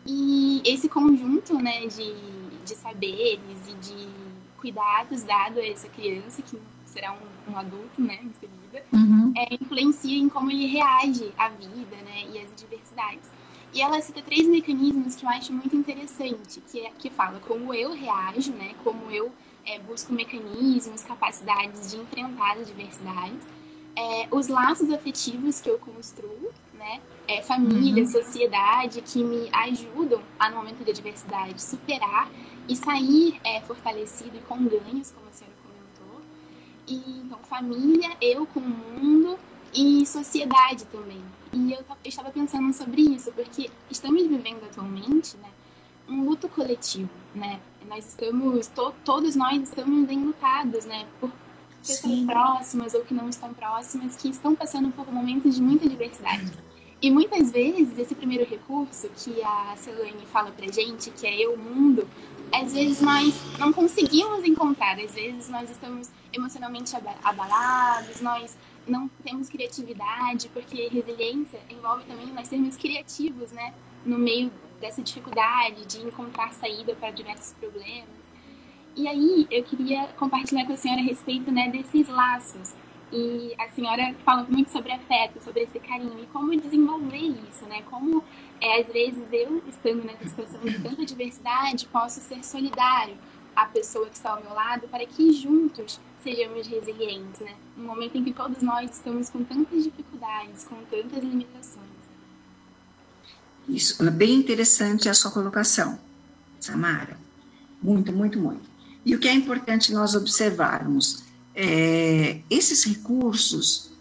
E 0.05 0.61
esse 0.63 0.87
conjunto 0.87 1.55
né, 1.55 1.87
de, 1.87 2.13
de 2.63 2.75
saberes 2.75 3.67
e 3.67 3.73
de 3.73 4.07
cuidados 4.57 5.23
dado 5.23 5.59
a 5.59 5.67
essa 5.67 5.89
criança, 5.89 6.41
que 6.43 6.59
será 6.85 7.13
um, 7.13 7.51
um 7.51 7.57
adulto 7.57 8.01
né, 8.01 8.19
em 8.21 8.31
seguida, 8.39 8.85
uhum. 8.93 9.33
é, 9.35 9.55
influencia 9.55 10.17
em 10.17 10.29
como 10.29 10.51
ele 10.51 10.67
reage 10.67 11.33
à 11.37 11.49
vida 11.49 11.95
né, 12.05 12.25
e 12.31 12.39
às 12.39 12.51
adversidades. 12.51 13.29
E 13.75 13.81
ela 13.81 13.99
cita 13.99 14.21
três 14.21 14.47
mecanismos 14.47 15.17
que 15.17 15.25
eu 15.25 15.29
acho 15.29 15.51
muito 15.51 15.75
interessante, 15.75 16.61
que, 16.71 16.79
é, 16.79 16.91
que 16.97 17.09
fala 17.09 17.41
como 17.41 17.73
eu 17.73 17.93
reajo, 17.93 18.53
né, 18.53 18.73
como 18.85 19.11
eu 19.11 19.29
é, 19.65 19.77
busco 19.79 20.13
mecanismos, 20.13 21.03
capacidades 21.03 21.91
de 21.91 21.97
enfrentar 21.97 22.53
as 22.53 22.61
adversidades, 22.61 23.45
é, 23.93 24.29
os 24.31 24.47
laços 24.47 24.89
afetivos 24.91 25.59
que 25.59 25.69
eu 25.69 25.77
construo, 25.77 26.51
né? 26.73 27.01
É, 27.27 27.41
família, 27.41 28.03
uhum. 28.03 28.09
sociedade, 28.09 29.01
que 29.01 29.21
me 29.21 29.49
ajudam 29.51 30.21
a, 30.39 30.49
no 30.49 30.57
momento 30.57 30.83
de 30.83 30.91
adversidade, 30.91 31.61
superar 31.61 32.29
e 32.69 32.75
sair 32.77 33.39
é, 33.43 33.59
fortalecido 33.59 34.37
e 34.37 34.39
com 34.41 34.57
ganhos, 34.57 35.11
como 35.11 35.27
a 35.27 35.33
senhora 35.33 35.55
comentou. 35.63 36.21
E, 36.87 37.21
então, 37.25 37.39
família, 37.39 38.15
eu 38.21 38.45
com 38.45 38.59
o 38.61 38.63
mundo 38.63 39.37
e 39.73 40.05
sociedade 40.05 40.85
também. 40.85 41.21
E 41.55 41.71
eu, 41.71 41.79
estava 42.03 42.29
pensando 42.31 42.73
sobre 42.73 43.01
isso, 43.01 43.31
porque 43.31 43.71
estamos 43.89 44.27
vivendo 44.27 44.63
atualmente, 44.65 45.37
né? 45.37 45.49
um 46.07 46.25
luto 46.25 46.47
coletivo, 46.49 47.09
né? 47.33 47.59
Nós 47.87 48.05
estamos, 48.05 48.67
to, 48.67 48.93
todos 49.03 49.35
nós 49.35 49.61
estamos 49.61 50.09
enlutados, 50.09 50.85
né? 50.85 51.05
Por 51.19 51.31
pessoas 51.79 52.13
Sim. 52.13 52.25
próximas 52.25 52.93
ou 52.93 53.01
que 53.01 53.13
não 53.13 53.29
estão 53.29 53.53
próximas, 53.53 54.15
que 54.15 54.29
estão 54.29 54.55
passando 54.55 54.91
por 54.91 55.11
momentos 55.11 55.55
de 55.55 55.61
muita 55.61 55.87
diversidade. 55.87 56.51
E 57.01 57.11
muitas 57.11 57.51
vezes, 57.51 57.97
esse 57.99 58.15
primeiro 58.15 58.45
recurso 58.49 59.09
que 59.15 59.41
a 59.43 59.75
Celane 59.77 60.25
fala 60.31 60.51
pra 60.51 60.71
gente, 60.71 61.11
que 61.11 61.27
é 61.27 61.35
eu, 61.45 61.53
o 61.53 61.57
mundo, 61.57 62.07
às 62.51 62.73
vezes 62.73 63.01
nós 63.01 63.33
não 63.59 63.71
conseguimos 63.71 64.43
encontrar, 64.43 64.99
às 64.99 65.13
vezes 65.13 65.49
nós 65.49 65.69
estamos 65.69 66.09
emocionalmente 66.33 66.95
abalados, 67.23 68.21
nós 68.21 68.57
não 68.87 69.07
temos 69.23 69.49
criatividade, 69.49 70.49
porque 70.49 70.87
resiliência 70.87 71.59
envolve 71.69 72.03
também 72.05 72.27
nós 72.27 72.47
sermos 72.47 72.77
criativos, 72.77 73.51
né? 73.51 73.73
No 74.05 74.17
meio 74.17 74.51
dessa 74.79 75.01
dificuldade 75.01 75.85
de 75.85 76.01
encontrar 76.01 76.53
saída 76.53 76.95
para 76.95 77.11
diversos 77.11 77.53
problemas. 77.53 78.25
E 78.95 79.07
aí 79.07 79.47
eu 79.51 79.63
queria 79.63 80.07
compartilhar 80.17 80.65
com 80.65 80.73
a 80.73 80.77
senhora 80.77 81.01
a 81.01 81.03
respeito 81.03 81.51
né, 81.51 81.69
desses 81.69 82.07
laços. 82.07 82.73
E 83.11 83.53
a 83.57 83.67
senhora 83.69 84.15
fala 84.25 84.45
muito 84.49 84.69
sobre 84.71 84.91
afeto, 84.91 85.43
sobre 85.43 85.63
esse 85.63 85.79
carinho 85.79 86.19
e 86.23 86.25
como 86.27 86.55
desenvolver 86.59 87.17
isso, 87.47 87.65
né? 87.65 87.81
Como 87.83 88.23
é, 88.59 88.81
às 88.81 88.87
vezes 88.87 89.31
eu, 89.31 89.61
estando 89.67 90.03
nessa 90.03 90.27
situação 90.27 90.59
de 90.61 90.81
tanta 90.81 91.05
diversidade, 91.05 91.85
posso 91.87 92.19
ser 92.19 92.43
solidário 92.43 93.15
à 93.55 93.65
pessoa 93.65 94.07
que 94.07 94.15
está 94.15 94.31
ao 94.31 94.41
meu 94.41 94.53
lado 94.53 94.87
para 94.87 95.05
que 95.05 95.31
juntos 95.33 95.99
sejamos 96.21 96.67
resilientes, 96.67 97.39
né? 97.39 97.55
Um 97.77 97.83
momento 97.83 98.17
em 98.17 98.23
que 98.23 98.33
todos 98.33 98.61
nós 98.61 98.91
estamos 98.91 99.29
com 99.29 99.43
tantas 99.43 99.83
dificuldades, 99.83 100.63
com 100.63 100.77
tantas 100.85 101.23
limitações. 101.23 101.85
Isso 103.67 104.03
é 104.03 104.11
bem 104.11 104.35
interessante 104.35 105.07
a 105.07 105.13
sua 105.13 105.31
colocação, 105.31 105.99
Samara. 106.59 107.17
Muito, 107.81 108.11
muito, 108.11 108.39
muito. 108.39 108.63
E 109.05 109.15
o 109.15 109.19
que 109.19 109.27
é 109.27 109.33
importante 109.33 109.93
nós 109.93 110.15
observarmos, 110.15 111.23
é, 111.53 112.41
esses 112.49 112.83
recursos 112.83 113.91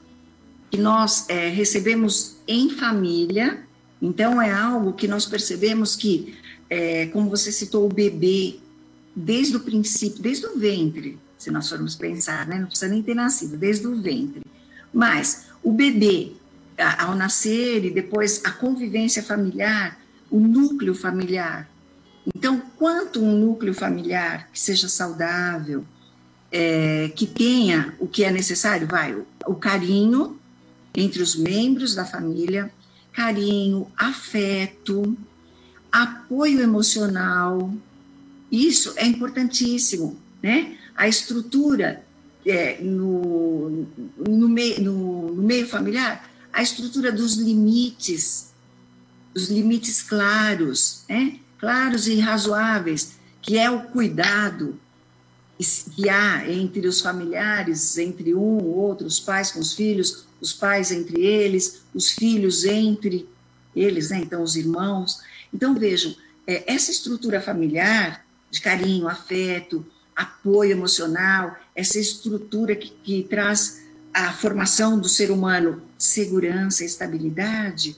que 0.70 0.78
nós 0.78 1.28
é, 1.28 1.48
recebemos 1.48 2.36
em 2.48 2.70
família, 2.70 3.64
então 4.00 4.40
é 4.40 4.50
algo 4.50 4.92
que 4.92 5.06
nós 5.06 5.26
percebemos 5.26 5.94
que, 5.94 6.36
é, 6.68 7.06
como 7.06 7.30
você 7.30 7.52
citou, 7.52 7.86
o 7.86 7.92
bebê, 7.92 8.58
desde 9.14 9.56
o 9.56 9.60
princípio, 9.60 10.22
desde 10.22 10.46
o 10.46 10.58
ventre, 10.58 11.18
se 11.38 11.50
nós 11.50 11.68
formos 11.68 11.94
pensar, 11.94 12.46
né, 12.46 12.58
não 12.58 12.66
precisa 12.66 12.90
nem 12.90 13.02
ter 13.02 13.14
nascido, 13.14 13.56
desde 13.56 13.86
o 13.86 14.00
ventre. 14.00 14.42
Mas 14.92 15.46
o 15.62 15.72
bebê, 15.72 16.32
ao 16.98 17.14
nascer 17.14 17.84
e 17.84 17.90
depois 17.90 18.40
a 18.44 18.50
convivência 18.50 19.22
familiar, 19.22 20.00
o 20.30 20.40
núcleo 20.40 20.94
familiar. 20.94 21.68
Então, 22.34 22.60
quanto 22.76 23.20
um 23.20 23.38
núcleo 23.38 23.74
familiar 23.74 24.48
que 24.52 24.58
seja 24.58 24.88
saudável, 24.88 25.84
é, 26.50 27.12
que 27.14 27.26
tenha 27.26 27.94
o 27.98 28.06
que 28.06 28.24
é 28.24 28.30
necessário, 28.30 28.86
vai, 28.86 29.14
o, 29.14 29.26
o 29.46 29.54
carinho 29.54 30.38
entre 30.94 31.22
os 31.22 31.36
membros 31.36 31.94
da 31.94 32.04
família, 32.04 32.72
carinho, 33.12 33.86
afeto, 33.96 35.16
apoio 35.90 36.60
emocional, 36.60 37.72
isso 38.50 38.92
é 38.96 39.06
importantíssimo, 39.06 40.18
né? 40.42 40.76
A 40.96 41.08
estrutura 41.08 42.04
é, 42.46 42.80
no, 42.82 43.86
no, 44.18 44.48
meio, 44.48 44.82
no, 44.82 45.34
no 45.34 45.42
meio 45.42 45.66
familiar 45.66 46.30
a 46.54 46.62
estrutura 46.62 47.10
dos 47.10 47.34
limites, 47.34 48.52
os 49.34 49.48
limites 49.48 50.00
claros, 50.00 51.02
né? 51.08 51.40
claros 51.58 52.06
e 52.06 52.20
razoáveis, 52.20 53.14
que 53.42 53.58
é 53.58 53.68
o 53.68 53.82
cuidado 53.88 54.78
que 55.96 56.08
há 56.08 56.48
entre 56.48 56.86
os 56.86 57.00
familiares, 57.00 57.98
entre 57.98 58.34
um 58.34 58.58
ou 58.58 58.76
outro, 58.76 59.04
os 59.04 59.18
pais 59.18 59.50
com 59.50 59.58
os 59.58 59.72
filhos, 59.72 60.26
os 60.40 60.52
pais 60.52 60.92
entre 60.92 61.20
eles, 61.20 61.82
os 61.92 62.10
filhos 62.10 62.64
entre 62.64 63.28
eles, 63.74 64.10
né? 64.10 64.20
então 64.20 64.40
os 64.40 64.54
irmãos. 64.54 65.20
Então 65.52 65.74
vejam, 65.74 66.14
é, 66.46 66.72
essa 66.72 66.92
estrutura 66.92 67.40
familiar 67.40 68.23
de 68.54 68.60
carinho, 68.60 69.08
afeto, 69.08 69.84
apoio 70.14 70.70
emocional, 70.70 71.56
essa 71.74 71.98
estrutura 71.98 72.76
que, 72.76 72.90
que 73.02 73.24
traz 73.24 73.82
a 74.12 74.32
formação 74.32 74.96
do 74.98 75.08
ser 75.08 75.32
humano, 75.32 75.82
segurança, 75.98 76.84
estabilidade, 76.84 77.96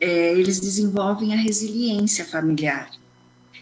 é, 0.00 0.32
eles 0.32 0.58
desenvolvem 0.58 1.34
a 1.34 1.36
resiliência 1.36 2.24
familiar. 2.24 2.90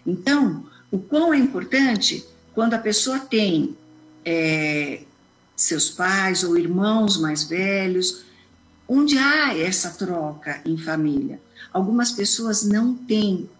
Então, 0.06 0.64
o 0.88 1.00
quão 1.00 1.34
é 1.34 1.36
importante 1.36 2.24
quando 2.54 2.74
a 2.74 2.78
pessoa 2.78 3.18
tem 3.18 3.76
é, 4.24 5.02
seus 5.56 5.90
pais 5.90 6.44
ou 6.44 6.56
irmãos 6.56 7.20
mais 7.20 7.42
velhos, 7.42 8.24
onde 8.88 9.18
há 9.18 9.58
essa 9.58 9.90
troca 9.90 10.62
em 10.64 10.78
família. 10.78 11.40
Algumas 11.72 12.12
pessoas 12.12 12.62
não 12.62 12.94
têm 12.94 13.50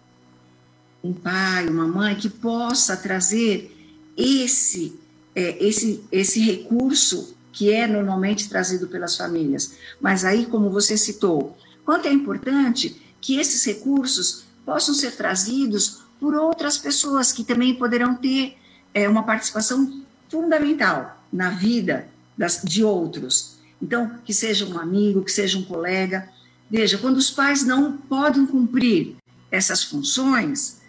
um 1.03 1.13
pai, 1.13 1.67
uma 1.67 1.87
mãe 1.87 2.15
que 2.15 2.29
possa 2.29 2.95
trazer 2.95 3.75
esse, 4.15 4.99
é, 5.35 5.63
esse, 5.63 6.03
esse 6.11 6.39
recurso 6.39 7.35
que 7.51 7.71
é 7.71 7.87
normalmente 7.87 8.47
trazido 8.47 8.87
pelas 8.87 9.15
famílias. 9.15 9.73
Mas 9.99 10.23
aí, 10.23 10.45
como 10.45 10.69
você 10.69 10.97
citou, 10.97 11.57
quanto 11.83 12.07
é 12.07 12.11
importante 12.11 13.01
que 13.19 13.39
esses 13.39 13.63
recursos 13.65 14.45
possam 14.65 14.93
ser 14.93 15.11
trazidos 15.15 16.01
por 16.19 16.35
outras 16.35 16.77
pessoas 16.77 17.31
que 17.31 17.43
também 17.43 17.75
poderão 17.75 18.15
ter 18.15 18.57
é, 18.93 19.09
uma 19.09 19.23
participação 19.23 20.01
fundamental 20.29 21.23
na 21.31 21.49
vida 21.49 22.07
das, 22.37 22.61
de 22.63 22.83
outros. 22.83 23.57
Então, 23.81 24.19
que 24.23 24.33
seja 24.33 24.65
um 24.65 24.79
amigo, 24.79 25.23
que 25.23 25.31
seja 25.31 25.57
um 25.57 25.63
colega. 25.63 26.29
Veja, 26.69 26.97
quando 26.97 27.17
os 27.17 27.31
pais 27.31 27.65
não 27.65 27.97
podem 27.97 28.45
cumprir 28.45 29.15
essas 29.49 29.83
funções, 29.83 30.80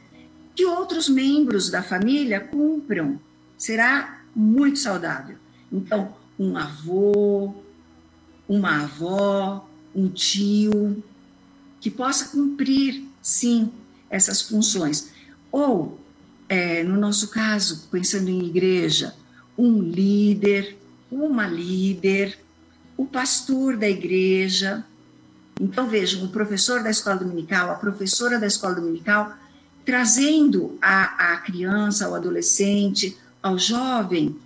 que 0.55 0.65
outros 0.65 1.09
membros 1.09 1.71
da 1.71 1.83
família 1.83 2.41
cumpram. 2.41 3.21
Será 3.57 4.23
muito 4.35 4.79
saudável. 4.79 5.37
Então, 5.71 6.15
um 6.39 6.57
avô, 6.57 7.55
uma 8.49 8.83
avó, 8.83 9.69
um 9.95 10.09
tio, 10.09 11.03
que 11.81 11.91
possa 11.91 12.29
cumprir, 12.29 13.05
sim, 13.21 13.71
essas 14.11 14.43
funções. 14.43 15.11
Ou, 15.51 15.99
é, 16.49 16.83
no 16.83 16.97
nosso 16.99 17.29
caso, 17.29 17.89
pensando 17.91 18.29
em 18.29 18.45
igreja, 18.45 19.15
um 19.57 19.81
líder, 19.81 20.77
uma 21.11 21.47
líder, 21.47 22.39
o 22.97 23.05
pastor 23.05 23.77
da 23.77 23.89
igreja. 23.89 24.85
Então, 25.61 25.89
vejam, 25.89 26.25
o 26.25 26.29
professor 26.29 26.83
da 26.83 26.91
escola 26.91 27.17
dominical, 27.17 27.71
a 27.71 27.75
professora 27.75 28.39
da 28.39 28.47
escola 28.47 28.75
dominical, 28.75 29.37
trazendo 29.85 30.79
à, 30.81 31.37
criança, 31.45 32.07
ao 32.07 32.15
adolescente, 32.15 33.17
ao 33.43 33.59
jovem, 33.59 34.37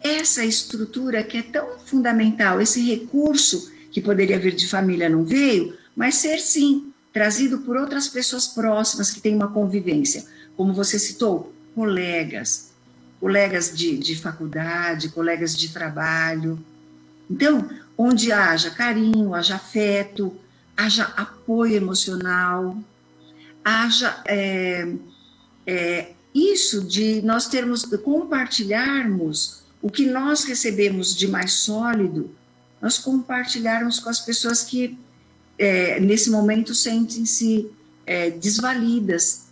essa 0.00 0.44
estrutura 0.44 1.22
que 1.22 1.38
é 1.38 1.42
tão 1.42 1.78
fundamental, 1.78 2.60
esse 2.60 2.80
recurso 2.82 3.70
que 3.90 4.00
poderia 4.00 4.38
vir 4.38 4.54
de 4.54 4.68
família 4.68 5.08
não 5.08 5.24
veio, 5.24 5.76
mas 5.94 6.16
ser 6.16 6.38
sim 6.38 6.92
trazido 7.12 7.58
por 7.58 7.76
outras 7.76 8.08
pessoas 8.08 8.46
próximas 8.46 9.10
que 9.10 9.20
têm 9.20 9.34
uma 9.34 9.48
convivência, 9.48 10.24
como 10.56 10.72
você 10.72 10.98
citou, 10.98 11.52
colegas, 11.74 12.70
colegas 13.18 13.76
de, 13.76 13.98
de 13.98 14.16
faculdade, 14.16 15.08
colegas 15.08 15.56
de 15.56 15.70
trabalho. 15.70 16.58
Então, 17.28 17.68
onde 17.96 18.32
haja 18.32 18.70
carinho, 18.70 19.34
haja 19.34 19.56
afeto, 19.56 20.34
haja 20.76 21.04
apoio 21.16 21.74
emocional, 21.76 22.76
haja 23.64 24.22
é, 24.26 24.92
é, 25.66 26.12
isso 26.34 26.82
de 26.84 27.22
nós 27.22 27.46
termos, 27.46 27.84
compartilharmos 27.84 29.62
o 29.82 29.90
que 29.90 30.06
nós 30.06 30.44
recebemos 30.44 31.14
de 31.16 31.26
mais 31.26 31.52
sólido, 31.52 32.30
nós 32.80 32.98
compartilharmos 32.98 33.98
com 33.98 34.08
as 34.08 34.20
pessoas 34.20 34.62
que 34.62 34.98
é, 35.58 36.00
nesse 36.00 36.30
momento 36.30 36.74
sentem-se 36.74 37.70
é, 38.06 38.30
desvalidas, 38.30 39.46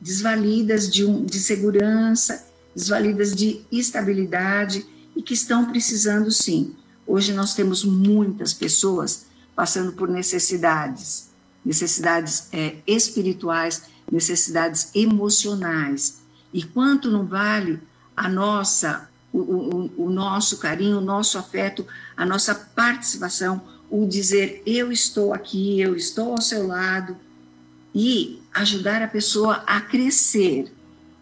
desvalidas 0.00 0.90
de, 0.90 1.04
um, 1.04 1.24
de 1.24 1.38
segurança, 1.38 2.46
desvalidas 2.74 3.34
de 3.34 3.64
estabilidade 3.70 4.84
e 5.14 5.22
que 5.22 5.34
estão 5.34 5.70
precisando 5.70 6.30
sim. 6.30 6.74
Hoje 7.06 7.32
nós 7.32 7.54
temos 7.54 7.84
muitas 7.84 8.52
pessoas 8.52 9.26
passando 9.54 9.92
por 9.92 10.08
necessidades, 10.08 11.30
necessidades 11.64 12.48
é, 12.52 12.76
espirituais, 12.86 13.82
necessidades 14.10 14.90
emocionais. 14.94 16.22
E 16.52 16.62
quanto 16.62 17.10
não 17.10 17.24
vale 17.24 17.80
a 18.16 18.28
nossa, 18.28 19.08
o, 19.32 19.38
o, 19.38 20.04
o 20.06 20.10
nosso 20.10 20.58
carinho, 20.58 20.98
o 20.98 21.00
nosso 21.00 21.38
afeto, 21.38 21.86
a 22.16 22.26
nossa 22.26 22.54
participação, 22.54 23.62
o 23.90 24.06
dizer 24.06 24.62
eu 24.66 24.90
estou 24.90 25.32
aqui, 25.32 25.80
eu 25.80 25.94
estou 25.94 26.32
ao 26.32 26.40
seu 26.40 26.66
lado 26.66 27.16
e 27.94 28.40
ajudar 28.54 29.02
a 29.02 29.08
pessoa 29.08 29.62
a 29.66 29.80
crescer, 29.80 30.72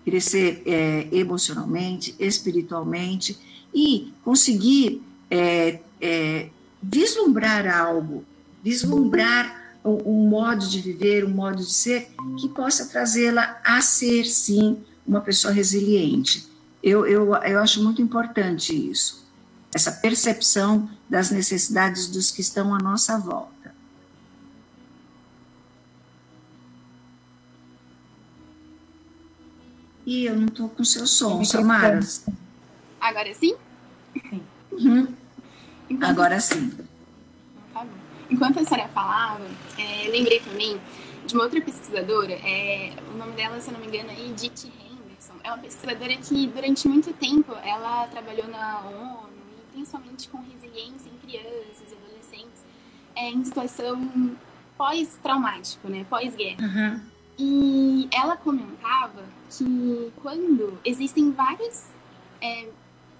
crescer 0.05 0.63
é, 0.67 1.09
emocionalmente, 1.13 2.15
espiritualmente 2.19 3.39
e 3.75 4.13
conseguir 4.25 5.03
é, 5.31 5.81
é, 6.01 6.49
vislumbrar 6.83 7.67
algo, 7.67 8.25
vislumbrar 8.63 9.60
um, 9.85 10.29
modo 10.29 10.67
de 10.67 10.81
viver, 10.81 11.25
um 11.25 11.31
modo 11.31 11.59
de 11.59 11.73
ser 11.73 12.11
que 12.39 12.49
possa 12.49 12.87
trazê-la 12.87 13.61
a 13.65 13.81
ser 13.81 14.25
sim 14.25 14.83
uma 15.07 15.21
pessoa 15.21 15.53
resiliente. 15.53 16.49
Eu, 16.83 17.07
eu, 17.07 17.35
eu 17.35 17.61
acho 17.61 17.83
muito 17.83 18.01
importante 18.01 18.75
isso 18.75 19.21
essa 19.75 19.93
percepção 19.93 20.91
das 21.09 21.31
necessidades 21.31 22.09
dos 22.09 22.31
que 22.31 22.41
estão 22.41 22.75
à 22.75 22.79
nossa 22.79 23.19
volta. 23.19 23.75
E 30.05 30.25
eu 30.25 30.37
não 30.37 30.47
estou 30.47 30.69
com 30.69 30.83
seu 30.83 31.07
som, 31.07 31.45
Samara. 31.45 32.01
Agora 33.01 33.33
sim? 33.33 33.55
Uhum. 34.73 35.15
Agora 36.01 36.41
sim. 36.41 36.73
Enquanto 38.31 38.61
a 38.61 38.65
senhora 38.65 38.89
falava, 38.89 39.45
é, 39.77 40.09
lembrei 40.09 40.41
também 40.41 40.81
de 41.27 41.35
uma 41.35 41.45
outra 41.45 41.61
pesquisadora, 41.61 42.33
é, 42.33 42.93
o 43.13 43.19
nome 43.19 43.33
dela, 43.33 43.61
se 43.61 43.69
eu 43.69 43.75
não 43.75 43.81
me 43.81 43.87
engano, 43.87 44.11
é 44.11 44.27
Edith 44.27 44.67
Henderson. 44.67 45.35
É 45.43 45.49
uma 45.49 45.59
pesquisadora 45.59 46.17
que, 46.17 46.47
durante 46.47 46.89
muito 46.89 47.13
tempo, 47.13 47.53
ela 47.65 48.07
trabalhou 48.07 48.49
na 48.49 48.81
ONU, 48.81 49.29
principalmente 49.73 50.29
com 50.29 50.39
resiliência 50.39 51.09
em 51.09 51.27
crianças 51.27 51.85
e 51.91 51.95
adolescentes, 51.95 52.65
é, 53.17 53.31
em 53.31 53.45
situação 53.45 54.37
pós-traumático, 54.77 55.89
né, 55.89 56.07
pós-guerra. 56.09 56.63
Uhum. 56.63 57.01
E 57.39 58.09
ela 58.13 58.37
comentava 58.37 59.25
que 59.51 60.13
quando 60.23 60.79
existem 60.85 61.33
vários 61.33 61.87
é, 62.41 62.69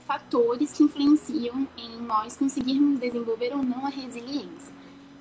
fatores 0.07 0.73
que 0.73 0.83
influenciam 0.83 1.67
em 1.77 2.01
nós 2.03 2.37
conseguirmos 2.37 2.99
desenvolver 2.99 3.53
ou 3.53 3.63
não 3.63 3.87
a 3.87 3.91
resiliência. 3.91 4.80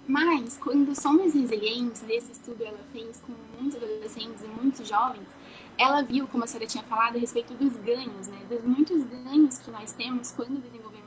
Mas, 0.10 0.58
quando 0.58 0.94
somos 1.00 1.34
resilientes, 1.34 2.04
esse 2.10 2.32
estudo 2.32 2.64
ela 2.64 2.80
fez 2.92 3.22
com 3.22 3.34
muitos 3.58 3.82
adolescentes 3.82 4.44
e 4.44 4.48
muitos 4.48 4.88
jovens, 4.88 5.28
ela 5.78 6.02
viu, 6.02 6.28
como 6.28 6.44
a 6.44 6.48
senhora 6.48 6.66
tinha 6.68 6.84
falado, 6.84 7.16
a 7.16 7.20
respeito 7.20 7.54
dos 7.54 7.76
ganhos, 7.78 8.28
né? 8.28 8.40
Dos 8.50 8.64
muitos 8.64 9.04
ganhos 9.04 9.60
que 9.60 9.70
nós 9.70 9.94
temos 9.94 10.32
quando 10.32 10.60
desenvolvemos 10.62 11.00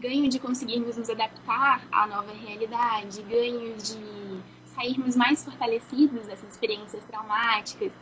ganho 0.00 0.28
de 0.28 0.38
conseguirmos 0.38 0.96
nos 0.96 1.10
adaptar 1.10 1.86
à 1.92 2.06
nova 2.06 2.32
realidade, 2.32 3.22
ganho 3.22 3.76
de 3.76 4.40
sairmos 4.74 5.14
mais 5.14 5.44
fortalecidos 5.44 6.26
dessas 6.26 6.50
experiências 6.50 7.04
traumáticas. 7.04 7.92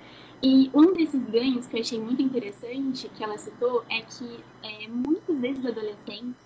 E 0.40 0.70
um 0.72 0.92
desses 0.92 1.28
ganhos 1.28 1.66
que 1.66 1.76
eu 1.76 1.80
achei 1.80 2.00
muito 2.00 2.22
interessante, 2.22 3.08
que 3.08 3.24
ela 3.24 3.36
citou, 3.36 3.84
é 3.90 4.02
que 4.02 4.44
é, 4.62 4.86
muitos 4.88 5.38
desses 5.38 5.66
adolescentes, 5.66 6.40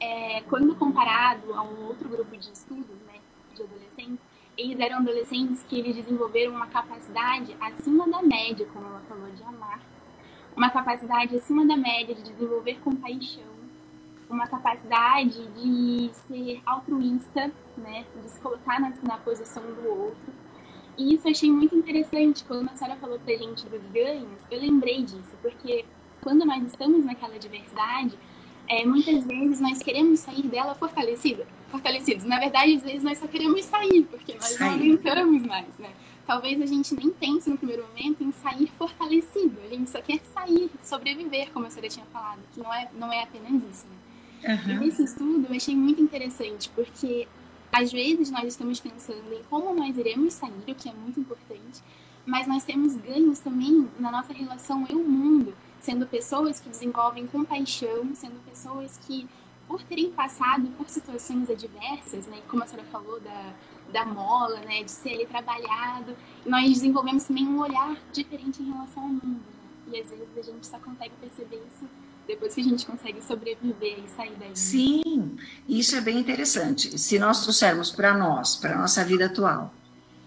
é, 0.00 0.40
quando 0.48 0.74
comparado 0.74 1.52
a 1.52 1.62
um 1.62 1.86
outro 1.86 2.08
grupo 2.08 2.36
de 2.36 2.50
estudos 2.50 2.96
né, 3.06 3.20
de 3.54 3.62
adolescentes, 3.62 4.24
eles 4.56 4.80
eram 4.80 4.98
adolescentes 4.98 5.62
que 5.68 5.78
eles 5.78 5.94
desenvolveram 5.96 6.52
uma 6.52 6.66
capacidade 6.66 7.56
acima 7.60 8.08
da 8.08 8.22
média, 8.22 8.66
como 8.72 8.86
ela 8.86 9.00
falou, 9.08 9.30
de 9.30 9.42
amar, 9.42 9.80
uma 10.56 10.70
capacidade 10.70 11.36
acima 11.36 11.64
da 11.66 11.76
média 11.76 12.14
de 12.14 12.22
desenvolver 12.22 12.78
compaixão, 12.80 13.50
uma 14.28 14.46
capacidade 14.46 15.46
de 15.48 16.10
ser 16.26 16.62
altruísta, 16.64 17.50
né, 17.76 18.04
de 18.22 18.30
se 18.30 18.40
colocar 18.40 18.80
na, 18.80 18.90
na 19.02 19.18
posição 19.18 19.62
do 19.62 19.88
outro. 19.88 20.40
E 20.96 21.14
isso 21.14 21.26
eu 21.26 21.32
achei 21.32 21.50
muito 21.50 21.74
interessante. 21.74 22.44
Quando 22.44 22.68
a 22.68 22.74
senhora 22.74 22.96
falou 23.00 23.18
pra 23.18 23.34
gente 23.34 23.66
dos 23.66 23.82
ganhos, 23.86 24.42
eu 24.50 24.60
lembrei 24.60 25.02
disso, 25.02 25.34
porque 25.40 25.84
quando 26.20 26.44
nós 26.44 26.62
estamos 26.64 27.04
naquela 27.04 27.38
diversidade, 27.38 28.18
é, 28.70 28.86
muitas 28.86 29.24
vezes 29.24 29.60
nós 29.60 29.82
queremos 29.82 30.20
sair 30.20 30.42
dela 30.42 30.76
fortalecida, 30.76 31.44
fortalecidos. 31.72 32.24
Na 32.24 32.38
verdade, 32.38 32.76
às 32.76 32.82
vezes 32.84 33.02
nós 33.02 33.18
só 33.18 33.26
queremos 33.26 33.64
sair, 33.64 34.04
porque 34.04 34.34
nós 34.34 34.44
sair. 34.44 34.60
não 34.60 34.74
aguentamos 34.76 35.44
mais, 35.44 35.76
né? 35.76 35.90
Talvez 36.24 36.62
a 36.62 36.66
gente 36.66 36.94
nem 36.94 37.10
pense 37.10 37.50
no 37.50 37.58
primeiro 37.58 37.84
momento 37.88 38.22
em 38.22 38.30
sair 38.30 38.70
fortalecido. 38.78 39.58
A 39.64 39.68
gente 39.68 39.90
só 39.90 40.00
quer 40.00 40.20
sair, 40.32 40.70
sobreviver, 40.84 41.50
como 41.50 41.66
a 41.66 41.70
senhora 41.70 41.88
tinha 41.88 42.06
falado, 42.12 42.38
que 42.54 42.60
não 42.60 42.72
é, 42.72 42.88
não 42.96 43.12
é 43.12 43.24
apenas 43.24 43.60
isso, 43.68 43.86
né? 43.88 44.54
Uhum. 44.54 44.70
E 44.70 44.78
nesse 44.78 45.02
estudo 45.02 45.46
eu 45.50 45.56
achei 45.56 45.74
muito 45.74 46.00
interessante, 46.00 46.70
porque 46.70 47.26
às 47.72 47.90
vezes 47.90 48.30
nós 48.30 48.44
estamos 48.44 48.78
pensando 48.78 49.32
em 49.32 49.42
como 49.50 49.74
nós 49.74 49.98
iremos 49.98 50.34
sair, 50.34 50.52
o 50.68 50.74
que 50.76 50.88
é 50.88 50.92
muito 50.92 51.18
importante, 51.18 51.82
mas 52.24 52.46
nós 52.46 52.62
temos 52.62 52.94
ganhos 52.94 53.40
também 53.40 53.88
na 53.98 54.12
nossa 54.12 54.32
relação 54.32 54.86
eu-mundo, 54.88 55.52
sendo 55.80 56.06
pessoas 56.06 56.60
que 56.60 56.68
desenvolvem 56.68 57.26
compaixão, 57.26 58.14
sendo 58.14 58.38
pessoas 58.48 58.98
que, 59.06 59.28
por 59.66 59.82
terem 59.82 60.10
passado 60.10 60.68
por 60.76 60.88
situações 60.88 61.48
adversas, 61.50 62.26
né, 62.26 62.40
como 62.48 62.62
a 62.62 62.66
senhora 62.66 62.86
falou 62.88 63.20
da, 63.20 63.54
da 63.92 64.04
mola, 64.04 64.60
né, 64.60 64.82
de 64.82 64.90
ser 64.90 65.14
ali 65.14 65.26
trabalhado, 65.26 66.16
nós 66.44 66.68
desenvolvemos 66.68 67.24
também 67.24 67.46
um 67.46 67.60
olhar 67.60 67.96
diferente 68.12 68.62
em 68.62 68.70
relação 68.70 69.02
ao 69.02 69.08
mundo. 69.08 69.24
Né? 69.26 69.92
E 69.92 70.00
às 70.00 70.10
vezes 70.10 70.38
a 70.38 70.42
gente 70.42 70.66
só 70.66 70.78
consegue 70.78 71.14
perceber 71.20 71.62
isso 71.66 71.84
depois 72.26 72.54
que 72.54 72.60
a 72.60 72.64
gente 72.64 72.86
consegue 72.86 73.20
sobreviver 73.22 73.98
e 74.04 74.08
sair 74.08 74.32
daí. 74.38 74.50
Sim, 74.54 75.36
isso 75.68 75.96
é 75.96 76.00
bem 76.00 76.18
interessante. 76.18 76.96
Se 76.96 77.18
nós 77.18 77.42
trouxermos 77.42 77.90
para 77.90 78.16
nós, 78.16 78.54
para 78.54 78.78
nossa 78.78 79.04
vida 79.04 79.26
atual, 79.26 79.74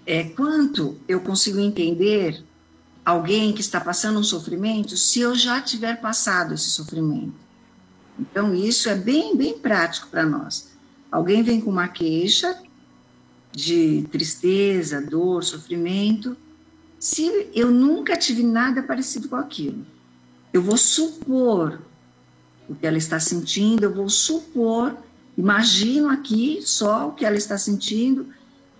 é 0.05 0.25
quanto 0.25 0.99
eu 1.07 1.21
consigo 1.21 1.59
entender 1.59 2.43
alguém 3.05 3.53
que 3.53 3.61
está 3.61 3.79
passando 3.79 4.19
um 4.19 4.23
sofrimento 4.23 4.95
se 4.95 5.19
eu 5.19 5.35
já 5.35 5.61
tiver 5.61 5.99
passado 6.01 6.53
esse 6.53 6.69
sofrimento. 6.69 7.33
Então, 8.19 8.53
isso 8.53 8.89
é 8.89 8.95
bem, 8.95 9.35
bem 9.35 9.57
prático 9.57 10.07
para 10.07 10.25
nós. 10.25 10.71
Alguém 11.11 11.43
vem 11.43 11.59
com 11.59 11.69
uma 11.69 11.87
queixa 11.87 12.57
de 13.51 14.07
tristeza, 14.11 15.01
dor, 15.01 15.43
sofrimento, 15.43 16.35
se 16.99 17.49
eu 17.53 17.69
nunca 17.69 18.15
tive 18.15 18.43
nada 18.43 18.81
parecido 18.81 19.27
com 19.27 19.35
aquilo, 19.35 19.85
eu 20.53 20.61
vou 20.61 20.77
supor 20.77 21.81
o 22.67 22.73
que 22.73 22.87
ela 22.87 22.97
está 22.97 23.19
sentindo, 23.19 23.83
eu 23.83 23.93
vou 23.93 24.09
supor 24.09 24.97
imagino 25.37 26.09
aqui 26.09 26.61
só 26.61 27.09
o 27.09 27.11
que 27.13 27.25
ela 27.25 27.35
está 27.35 27.57
sentindo 27.57 28.27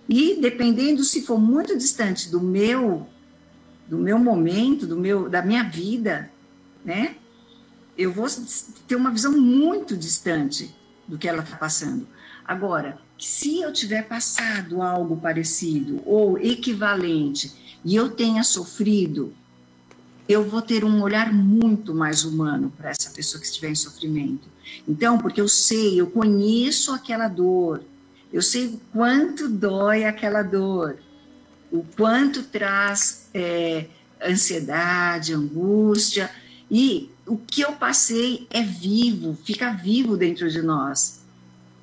e 0.08 0.36
dependendo 0.40 1.04
se 1.04 1.22
for 1.22 1.38
muito 1.38 1.76
distante 1.76 2.30
do 2.30 2.40
meu 2.40 3.06
do 3.88 3.98
meu 3.98 4.18
momento, 4.18 4.86
do 4.86 4.96
meu 4.96 5.28
da 5.28 5.42
minha 5.42 5.62
vida, 5.62 6.30
né? 6.84 7.16
Eu 7.96 8.12
vou 8.12 8.26
ter 8.88 8.96
uma 8.96 9.10
visão 9.10 9.32
muito 9.32 9.96
distante 9.96 10.74
do 11.06 11.16
que 11.18 11.28
ela 11.28 11.42
está 11.42 11.56
passando. 11.56 12.06
Agora, 12.44 12.98
se 13.18 13.60
eu 13.60 13.72
tiver 13.72 14.02
passado 14.06 14.82
algo 14.82 15.16
parecido 15.16 16.02
ou 16.04 16.38
equivalente 16.38 17.52
e 17.84 17.94
eu 17.94 18.10
tenha 18.10 18.42
sofrido, 18.42 19.32
eu 20.28 20.44
vou 20.44 20.62
ter 20.62 20.84
um 20.84 21.02
olhar 21.02 21.32
muito 21.32 21.94
mais 21.94 22.24
humano 22.24 22.72
para 22.76 22.90
essa 22.90 23.10
pessoa 23.10 23.40
que 23.40 23.46
estiver 23.46 23.70
em 23.70 23.74
sofrimento. 23.74 24.48
Então, 24.88 25.18
porque 25.18 25.40
eu 25.40 25.48
sei, 25.48 26.00
eu 26.00 26.06
conheço 26.06 26.92
aquela 26.92 27.28
dor, 27.28 27.82
eu 28.32 28.42
sei 28.42 28.66
o 28.66 28.80
quanto 28.92 29.48
dói 29.48 30.04
aquela 30.04 30.42
dor, 30.42 30.98
o 31.74 31.84
quanto 31.96 32.44
traz 32.44 33.26
é, 33.34 33.86
ansiedade, 34.24 35.34
angústia, 35.34 36.30
e 36.70 37.10
o 37.26 37.36
que 37.36 37.62
eu 37.62 37.72
passei 37.72 38.46
é 38.48 38.62
vivo, 38.62 39.36
fica 39.44 39.72
vivo 39.72 40.16
dentro 40.16 40.48
de 40.48 40.62
nós. 40.62 41.24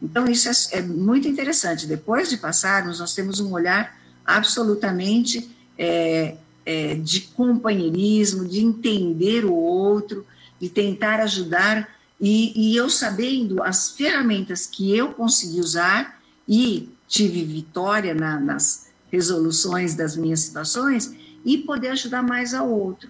Então, 0.01 0.25
isso 0.27 0.47
é, 0.47 0.79
é 0.79 0.81
muito 0.81 1.27
interessante. 1.27 1.85
Depois 1.85 2.29
de 2.29 2.37
passarmos, 2.37 3.01
nós 3.01 3.13
temos 3.13 3.41
um 3.41 3.51
olhar 3.51 3.99
absolutamente 4.25 5.51
é, 5.77 6.35
é, 6.65 6.95
de 6.95 7.21
companheirismo, 7.21 8.47
de 8.47 8.61
entender 8.61 9.43
o 9.43 9.53
outro, 9.53 10.25
de 10.57 10.69
tentar 10.69 11.19
ajudar, 11.19 11.99
e, 12.17 12.53
e 12.55 12.77
eu 12.77 12.89
sabendo 12.89 13.61
as 13.61 13.91
ferramentas 13.91 14.65
que 14.65 14.95
eu 14.95 15.09
consegui 15.09 15.59
usar 15.59 16.21
e 16.47 16.87
tive 17.09 17.43
vitória 17.43 18.13
na, 18.13 18.39
nas 18.39 18.90
resoluções 19.11 19.93
das 19.95 20.15
minhas 20.15 20.39
situações, 20.39 21.13
e 21.43 21.57
poder 21.57 21.89
ajudar 21.89 22.21
mais 22.23 22.53
ao 22.53 22.69
outro. 22.69 23.09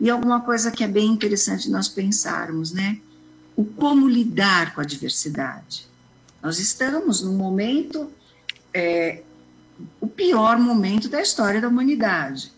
E 0.00 0.08
alguma 0.08 0.40
coisa 0.40 0.70
que 0.70 0.82
é 0.82 0.88
bem 0.88 1.08
interessante 1.08 1.70
nós 1.70 1.88
pensarmos, 1.88 2.72
né? 2.72 2.98
O 3.56 3.64
como 3.64 4.08
lidar 4.08 4.74
com 4.74 4.80
a 4.80 4.84
diversidade. 4.84 5.86
Nós 6.42 6.58
estamos 6.58 7.22
num 7.22 7.36
momento, 7.36 8.10
é, 8.72 9.22
o 10.00 10.06
pior 10.06 10.58
momento 10.58 11.08
da 11.08 11.20
história 11.20 11.60
da 11.60 11.68
humanidade. 11.68 12.52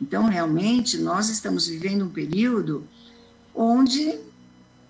Então, 0.00 0.26
realmente, 0.26 0.98
nós 0.98 1.30
estamos 1.30 1.66
vivendo 1.66 2.04
um 2.04 2.10
período 2.10 2.86
onde 3.54 4.18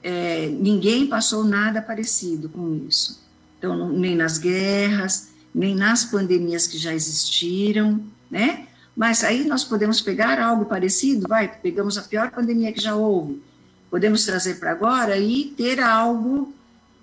é, 0.03 0.49
ninguém 0.49 1.07
passou 1.07 1.45
nada 1.45 1.81
parecido 1.81 2.49
com 2.49 2.85
isso. 2.89 3.23
Então, 3.59 3.89
nem 3.91 4.17
nas 4.17 4.39
guerras, 4.39 5.29
nem 5.57 5.75
nas 5.75 6.05
pandemias 6.05 6.67
que 6.67 6.77
já 6.77 6.93
existiram, 6.93 8.05
né? 8.31 8.67
Mas 8.95 9.25
aí 9.25 9.45
nós 9.45 9.65
podemos 9.65 10.03
pegar 10.03 10.39
algo 10.39 10.67
parecido, 10.67 11.27
vai, 11.27 11.49
pegamos 11.49 11.97
a 11.97 12.03
pior 12.03 12.31
pandemia 12.31 12.73
que 12.75 12.81
já 12.81 12.95
houve, 12.95 13.43
podemos 13.91 14.27
trazer 14.27 14.61
para 14.61 14.73
agora 14.73 15.17
e 15.17 15.55
ter 15.57 15.81
algo 15.81 16.55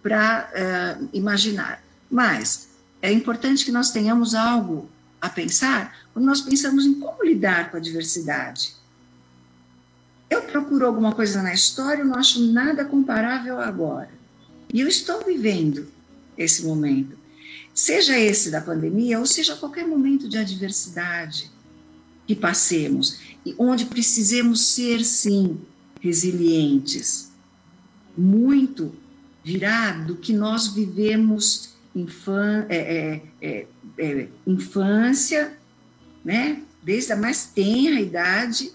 para 0.03 0.49
uh, 0.53 1.09
imaginar. 1.11 1.83
Mas 2.11 2.69
é 3.01 3.11
importante 3.11 3.65
que 3.65 3.71
nós 3.71 3.89
tenhamos 3.89 4.35
algo 4.35 4.87
a 5.19 5.29
pensar 5.29 5.95
quando 6.13 6.25
nós 6.25 6.41
pensamos 6.41 6.85
em 6.85 6.99
como 6.99 7.23
lidar 7.23 7.71
com 7.71 7.77
a 7.77 7.79
diversidade. 7.79 8.75
Eu 10.29 10.43
procuro 10.43 10.85
alguma 10.85 11.13
coisa 11.13 11.41
na 11.41 11.53
história, 11.53 12.01
eu 12.01 12.05
não 12.05 12.19
acho 12.19 12.39
nada 12.51 12.85
comparável 12.85 13.59
agora. 13.59 14.11
E 14.71 14.79
eu 14.79 14.87
estou 14.87 15.23
vivendo 15.23 15.87
esse 16.37 16.63
momento. 16.65 17.22
Seja 17.73 18.17
esse 18.17 18.51
da 18.51 18.61
pandemia, 18.61 19.19
ou 19.19 19.25
seja 19.25 19.55
qualquer 19.55 19.87
momento 19.87 20.29
de 20.29 20.37
adversidade 20.37 21.51
que 22.27 22.35
passemos, 22.35 23.19
e 23.45 23.55
onde 23.57 23.85
precisemos 23.85 24.61
ser, 24.61 25.03
sim, 25.03 25.59
resilientes. 25.99 27.31
Muito 28.17 28.93
virá 29.43 29.91
do 29.91 30.15
que 30.15 30.33
nós 30.33 30.67
vivemos 30.67 31.73
infan 31.95 32.65
é, 32.69 32.77
é, 32.77 33.21
é, 33.41 33.67
é, 33.97 34.27
infância, 34.47 35.57
né? 36.23 36.61
desde 36.81 37.13
a 37.13 37.15
mais 37.15 37.45
tenra 37.45 37.99
idade, 37.99 38.71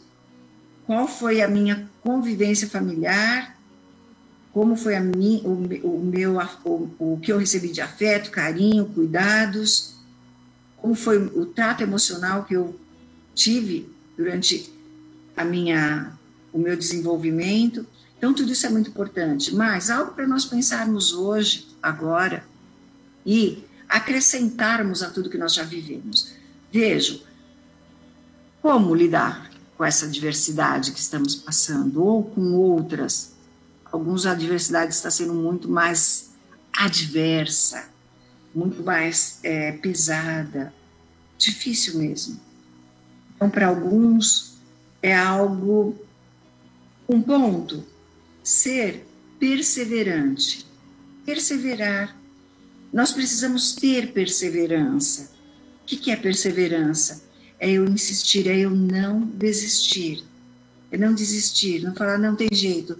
qual 0.86 1.06
foi 1.06 1.42
a 1.42 1.48
minha 1.48 1.88
convivência 2.00 2.68
familiar, 2.68 3.57
como 4.58 4.74
foi 4.74 4.96
a 4.96 5.00
mim, 5.00 5.40
o, 5.44 5.86
o 5.86 6.04
meu 6.04 6.36
o, 6.64 6.90
o 6.98 7.20
que 7.22 7.30
eu 7.30 7.38
recebi 7.38 7.68
de 7.68 7.80
afeto, 7.80 8.32
carinho, 8.32 8.86
cuidados, 8.86 9.94
como 10.76 10.96
foi 10.96 11.16
o 11.26 11.46
trato 11.46 11.84
emocional 11.84 12.42
que 12.42 12.54
eu 12.54 12.76
tive 13.36 13.88
durante 14.16 14.68
a 15.36 15.44
minha 15.44 16.12
o 16.52 16.58
meu 16.58 16.76
desenvolvimento. 16.76 17.86
Então, 18.16 18.34
tudo 18.34 18.50
isso 18.50 18.66
é 18.66 18.68
muito 18.68 18.90
importante. 18.90 19.54
Mas 19.54 19.90
algo 19.90 20.10
para 20.10 20.26
nós 20.26 20.44
pensarmos 20.44 21.12
hoje, 21.12 21.68
agora, 21.80 22.44
e 23.24 23.62
acrescentarmos 23.88 25.04
a 25.04 25.10
tudo 25.10 25.30
que 25.30 25.38
nós 25.38 25.54
já 25.54 25.62
vivemos. 25.62 26.32
Vejo 26.72 27.22
como 28.60 28.92
lidar 28.92 29.52
com 29.76 29.84
essa 29.84 30.08
diversidade 30.08 30.90
que 30.90 30.98
estamos 30.98 31.36
passando, 31.36 32.02
ou 32.02 32.24
com 32.24 32.54
outras. 32.54 33.37
Alguns 33.90 34.26
a 34.26 34.34
diversidade 34.34 34.92
está 34.92 35.10
sendo 35.10 35.34
muito 35.34 35.68
mais 35.68 36.30
adversa, 36.72 37.88
muito 38.54 38.82
mais 38.82 39.40
é, 39.42 39.72
pesada, 39.72 40.72
difícil 41.38 41.98
mesmo. 41.98 42.40
Então, 43.34 43.48
para 43.48 43.68
alguns, 43.68 44.58
é 45.02 45.14
algo, 45.16 45.96
um 47.08 47.22
ponto 47.22 47.84
ser 48.42 49.06
perseverante. 49.38 50.66
Perseverar. 51.24 52.16
Nós 52.92 53.12
precisamos 53.12 53.74
ter 53.74 54.12
perseverança. 54.12 55.30
O 55.82 55.86
que 55.86 56.10
é 56.10 56.16
perseverança? 56.16 57.22
É 57.60 57.70
eu 57.70 57.86
insistir, 57.86 58.48
é 58.48 58.58
eu 58.58 58.70
não 58.70 59.20
desistir. 59.20 60.24
É 60.90 60.96
não 60.96 61.14
desistir, 61.14 61.82
não 61.82 61.94
falar, 61.94 62.18
não 62.18 62.34
tem 62.34 62.48
jeito, 62.50 62.98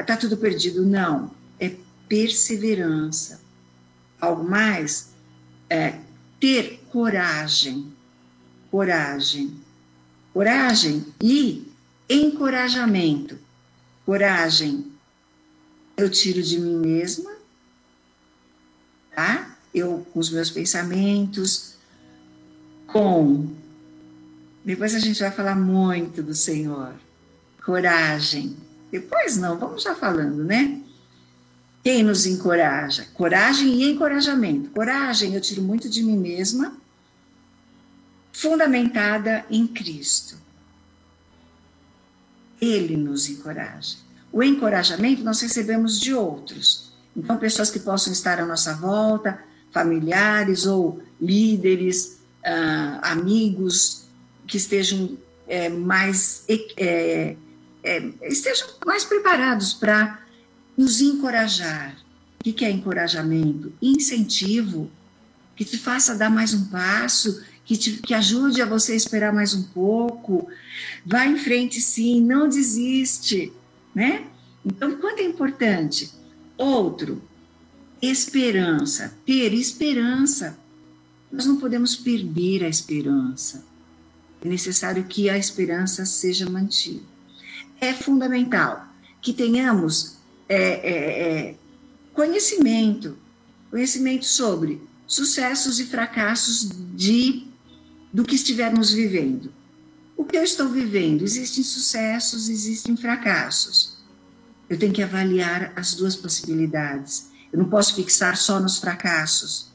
está 0.00 0.16
tudo 0.16 0.36
perdido. 0.36 0.84
Não. 0.84 1.30
É 1.58 1.74
perseverança. 2.08 3.40
Algo 4.20 4.44
mais? 4.48 5.10
É 5.68 5.98
ter 6.40 6.82
coragem. 6.90 7.92
Coragem. 8.70 9.60
Coragem 10.32 11.06
e 11.20 11.70
encorajamento 12.08 13.38
coragem, 14.04 14.92
eu 15.96 16.10
tiro 16.10 16.42
de 16.42 16.58
mim 16.58 16.76
mesma, 16.76 17.32
tá? 19.14 19.56
Eu, 19.72 20.06
com 20.12 20.20
os 20.20 20.30
meus 20.30 20.50
pensamentos, 20.50 21.76
com. 22.86 23.54
Depois 24.64 24.94
a 24.94 24.98
gente 24.98 25.20
vai 25.20 25.30
falar 25.30 25.56
muito 25.56 26.22
do 26.22 26.34
Senhor. 26.34 26.94
Coragem. 27.64 28.56
Depois 28.92 29.38
não, 29.38 29.58
vamos 29.58 29.82
já 29.82 29.94
falando, 29.94 30.44
né? 30.44 30.82
Quem 31.82 32.02
nos 32.02 32.26
encoraja? 32.26 33.06
Coragem 33.14 33.82
e 33.82 33.90
encorajamento. 33.90 34.70
Coragem 34.70 35.34
eu 35.34 35.40
tiro 35.40 35.62
muito 35.62 35.88
de 35.88 36.02
mim 36.02 36.18
mesma, 36.18 36.76
fundamentada 38.30 39.46
em 39.50 39.66
Cristo. 39.66 40.36
Ele 42.60 42.96
nos 42.96 43.28
encoraja. 43.30 43.96
O 44.30 44.42
encorajamento 44.42 45.24
nós 45.24 45.40
recebemos 45.40 45.98
de 45.98 46.14
outros. 46.14 46.92
Então, 47.16 47.36
pessoas 47.38 47.70
que 47.70 47.80
possam 47.80 48.12
estar 48.12 48.38
à 48.38 48.46
nossa 48.46 48.74
volta, 48.74 49.42
familiares 49.72 50.66
ou 50.66 51.02
líderes, 51.20 52.18
uh, 52.44 52.98
amigos 53.02 54.04
que 54.46 54.56
estejam 54.56 55.16
é, 55.48 55.68
mais 55.68 56.44
é, 56.76 57.36
é, 57.82 58.02
estejam 58.22 58.68
mais 58.86 59.04
preparados 59.04 59.72
para 59.74 60.20
nos 60.76 61.00
encorajar. 61.00 61.96
O 62.40 62.52
que 62.52 62.64
é 62.64 62.70
encorajamento? 62.70 63.72
Incentivo 63.80 64.90
que 65.54 65.64
te 65.64 65.78
faça 65.78 66.16
dar 66.16 66.30
mais 66.30 66.54
um 66.54 66.66
passo, 66.66 67.42
que, 67.64 67.76
te, 67.76 67.92
que 67.98 68.14
ajude 68.14 68.60
a 68.60 68.66
você 68.66 68.96
esperar 68.96 69.32
mais 69.32 69.54
um 69.54 69.62
pouco. 69.62 70.48
Vá 71.04 71.26
em 71.26 71.38
frente, 71.38 71.80
sim, 71.80 72.20
não 72.20 72.48
desiste, 72.48 73.52
né? 73.94 74.26
Então, 74.64 74.96
quanto 74.96 75.20
é 75.20 75.24
importante? 75.24 76.10
Outro, 76.56 77.22
esperança, 78.00 79.16
ter 79.24 79.52
esperança. 79.54 80.58
Nós 81.30 81.46
não 81.46 81.56
podemos 81.56 81.96
perder 81.96 82.64
a 82.64 82.68
esperança. 82.68 83.64
É 84.44 84.48
necessário 84.48 85.04
que 85.04 85.30
a 85.30 85.38
esperança 85.38 86.04
seja 86.04 86.48
mantida. 86.48 87.11
É 87.82 87.92
fundamental 87.92 88.86
que 89.20 89.32
tenhamos 89.32 90.18
é, 90.48 90.56
é, 90.56 91.48
é, 91.50 91.54
conhecimento 92.14 93.18
conhecimento 93.72 94.26
sobre 94.26 94.82
sucessos 95.06 95.80
e 95.80 95.86
fracassos 95.86 96.70
de 96.94 97.46
do 98.12 98.22
que 98.22 98.34
estivermos 98.34 98.92
vivendo. 98.92 99.50
O 100.14 100.24
que 100.24 100.36
eu 100.36 100.44
estou 100.44 100.68
vivendo? 100.68 101.22
Existem 101.22 101.64
sucessos, 101.64 102.50
existem 102.50 102.94
fracassos. 102.96 103.96
Eu 104.68 104.78
tenho 104.78 104.92
que 104.92 105.02
avaliar 105.02 105.72
as 105.74 105.94
duas 105.94 106.14
possibilidades. 106.14 107.30
Eu 107.50 107.58
não 107.58 107.68
posso 107.70 107.96
fixar 107.96 108.36
só 108.36 108.60
nos 108.60 108.76
fracassos. 108.76 109.72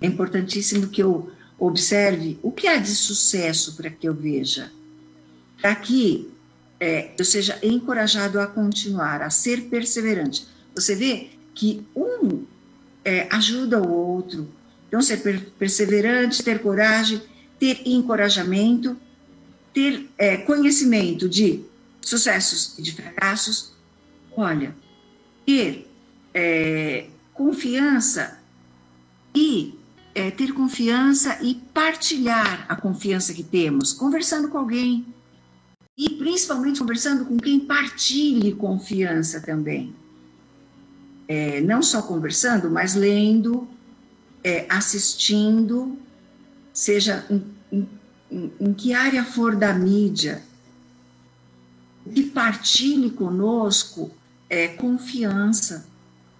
É 0.00 0.06
importantíssimo 0.06 0.88
que 0.88 1.02
eu 1.02 1.30
observe 1.58 2.38
o 2.42 2.50
que 2.50 2.66
há 2.66 2.78
de 2.78 2.94
sucesso 2.94 3.76
para 3.76 3.90
que 3.90 4.08
eu 4.08 4.14
veja. 4.14 4.72
Para 5.60 5.74
que 5.74 6.29
é, 6.80 7.10
eu 7.18 7.24
seja 7.24 7.58
encorajado 7.62 8.40
a 8.40 8.46
continuar, 8.46 9.20
a 9.20 9.28
ser 9.28 9.64
perseverante. 9.64 10.46
Você 10.74 10.96
vê 10.96 11.28
que 11.54 11.86
um 11.94 12.44
é, 13.04 13.28
ajuda 13.30 13.80
o 13.80 13.92
outro. 13.92 14.48
Então, 14.88 15.02
ser 15.02 15.20
perseverante, 15.58 16.42
ter 16.42 16.60
coragem, 16.60 17.22
ter 17.58 17.82
encorajamento, 17.84 18.96
ter 19.74 20.08
é, 20.16 20.38
conhecimento 20.38 21.28
de 21.28 21.62
sucessos 22.00 22.78
e 22.78 22.82
de 22.82 22.92
fracassos. 22.92 23.72
Olha, 24.36 24.74
ter 25.44 25.86
é, 26.32 27.06
confiança 27.34 28.40
e 29.34 29.74
é, 30.14 30.30
ter 30.30 30.52
confiança 30.52 31.38
e 31.42 31.54
partilhar 31.72 32.66
a 32.68 32.74
confiança 32.74 33.32
que 33.32 33.42
temos, 33.42 33.92
conversando 33.92 34.48
com 34.48 34.58
alguém. 34.58 35.06
E 36.00 36.08
principalmente 36.08 36.80
conversando 36.80 37.26
com 37.26 37.36
quem 37.36 37.60
partilhe 37.60 38.54
confiança 38.54 39.38
também. 39.38 39.94
É, 41.28 41.60
não 41.60 41.82
só 41.82 42.00
conversando, 42.00 42.70
mas 42.70 42.94
lendo, 42.94 43.68
é, 44.42 44.64
assistindo, 44.66 45.98
seja 46.72 47.26
em, 47.28 47.44
em, 47.70 48.50
em, 48.58 48.72
que 48.72 48.94
área 48.94 49.22
for 49.22 49.54
da 49.54 49.74
mídia, 49.74 50.42
que 52.14 52.22
partilhe 52.22 53.10
conosco 53.10 54.10
é, 54.48 54.68
confiança. 54.68 55.86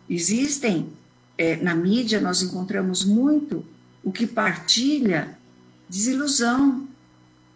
Existem 0.08 0.90
é, 1.36 1.56
na 1.56 1.74
mídia 1.74 2.18
nós 2.18 2.40
encontramos 2.40 3.04
muito 3.04 3.62
o 4.02 4.10
que 4.10 4.26
partilha 4.26 5.38
desilusão, 5.86 6.88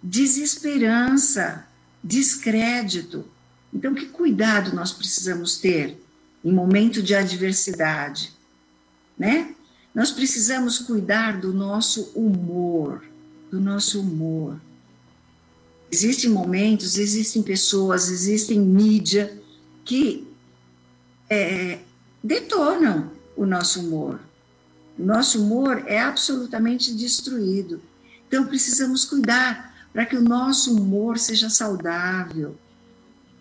desesperança, 0.03 1.67
descrédito. 2.05 3.25
Então, 3.73 3.95
que 3.95 4.07
cuidado 4.07 4.77
nós 4.77 4.93
precisamos 4.93 5.57
ter 5.57 5.99
em 6.45 6.53
momento 6.53 7.03
de 7.03 7.15
adversidade, 7.15 8.31
né? 9.19 9.55
Nós 9.95 10.11
precisamos 10.11 10.79
cuidar 10.79 11.41
do 11.41 11.55
nosso 11.55 12.13
humor, 12.15 13.03
do 13.51 13.59
nosso 13.61 14.01
humor. 14.01 14.61
Existem 15.91 16.29
momentos, 16.29 16.99
existem 16.99 17.43
pessoas, 17.43 18.11
existem 18.11 18.61
mídia 18.61 19.41
que 19.85 20.27
é, 21.31 21.79
detonam 22.23 23.11
o 23.37 23.47
nosso 23.47 23.81
humor. 23.81 24.19
O 24.99 25.05
nosso 25.05 25.41
humor 25.41 25.85
é 25.87 26.01
absolutamente 26.01 26.93
destruído. 26.93 27.81
Então 28.27 28.47
precisamos 28.47 29.05
cuidar 29.05 29.74
para 29.95 30.05
que 30.05 30.17
o 30.17 30.21
nosso 30.21 30.77
humor 30.77 31.17
seja 31.19 31.49
saudável, 31.49 32.57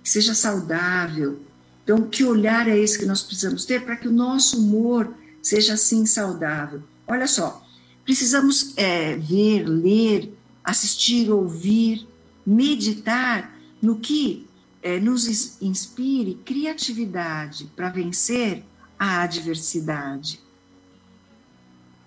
seja 0.03 0.35
saudável. 0.35 1.41
Então 1.83 2.07
que 2.07 2.23
olhar 2.23 2.69
é 2.69 2.77
esse 2.77 2.99
que 2.99 3.07
nós 3.07 3.23
precisamos 3.23 3.65
ter 3.65 3.83
para 3.83 3.95
que 3.95 4.07
o 4.07 4.11
nosso 4.11 4.59
humor 4.59 5.11
seja 5.41 5.73
assim 5.73 6.05
saudável? 6.05 6.83
Olha 7.07 7.25
só, 7.27 7.65
precisamos 8.05 8.77
é, 8.77 9.15
ver, 9.15 9.67
ler, 9.67 10.31
assistir, 10.63 11.31
ouvir, 11.31 12.07
meditar 12.45 13.51
no 13.81 13.97
que 13.99 14.47
é, 14.83 14.99
nos 14.99 15.59
inspire 15.59 16.35
criatividade 16.45 17.65
para 17.75 17.89
vencer 17.89 18.63
a 18.97 19.23
adversidade. 19.23 20.39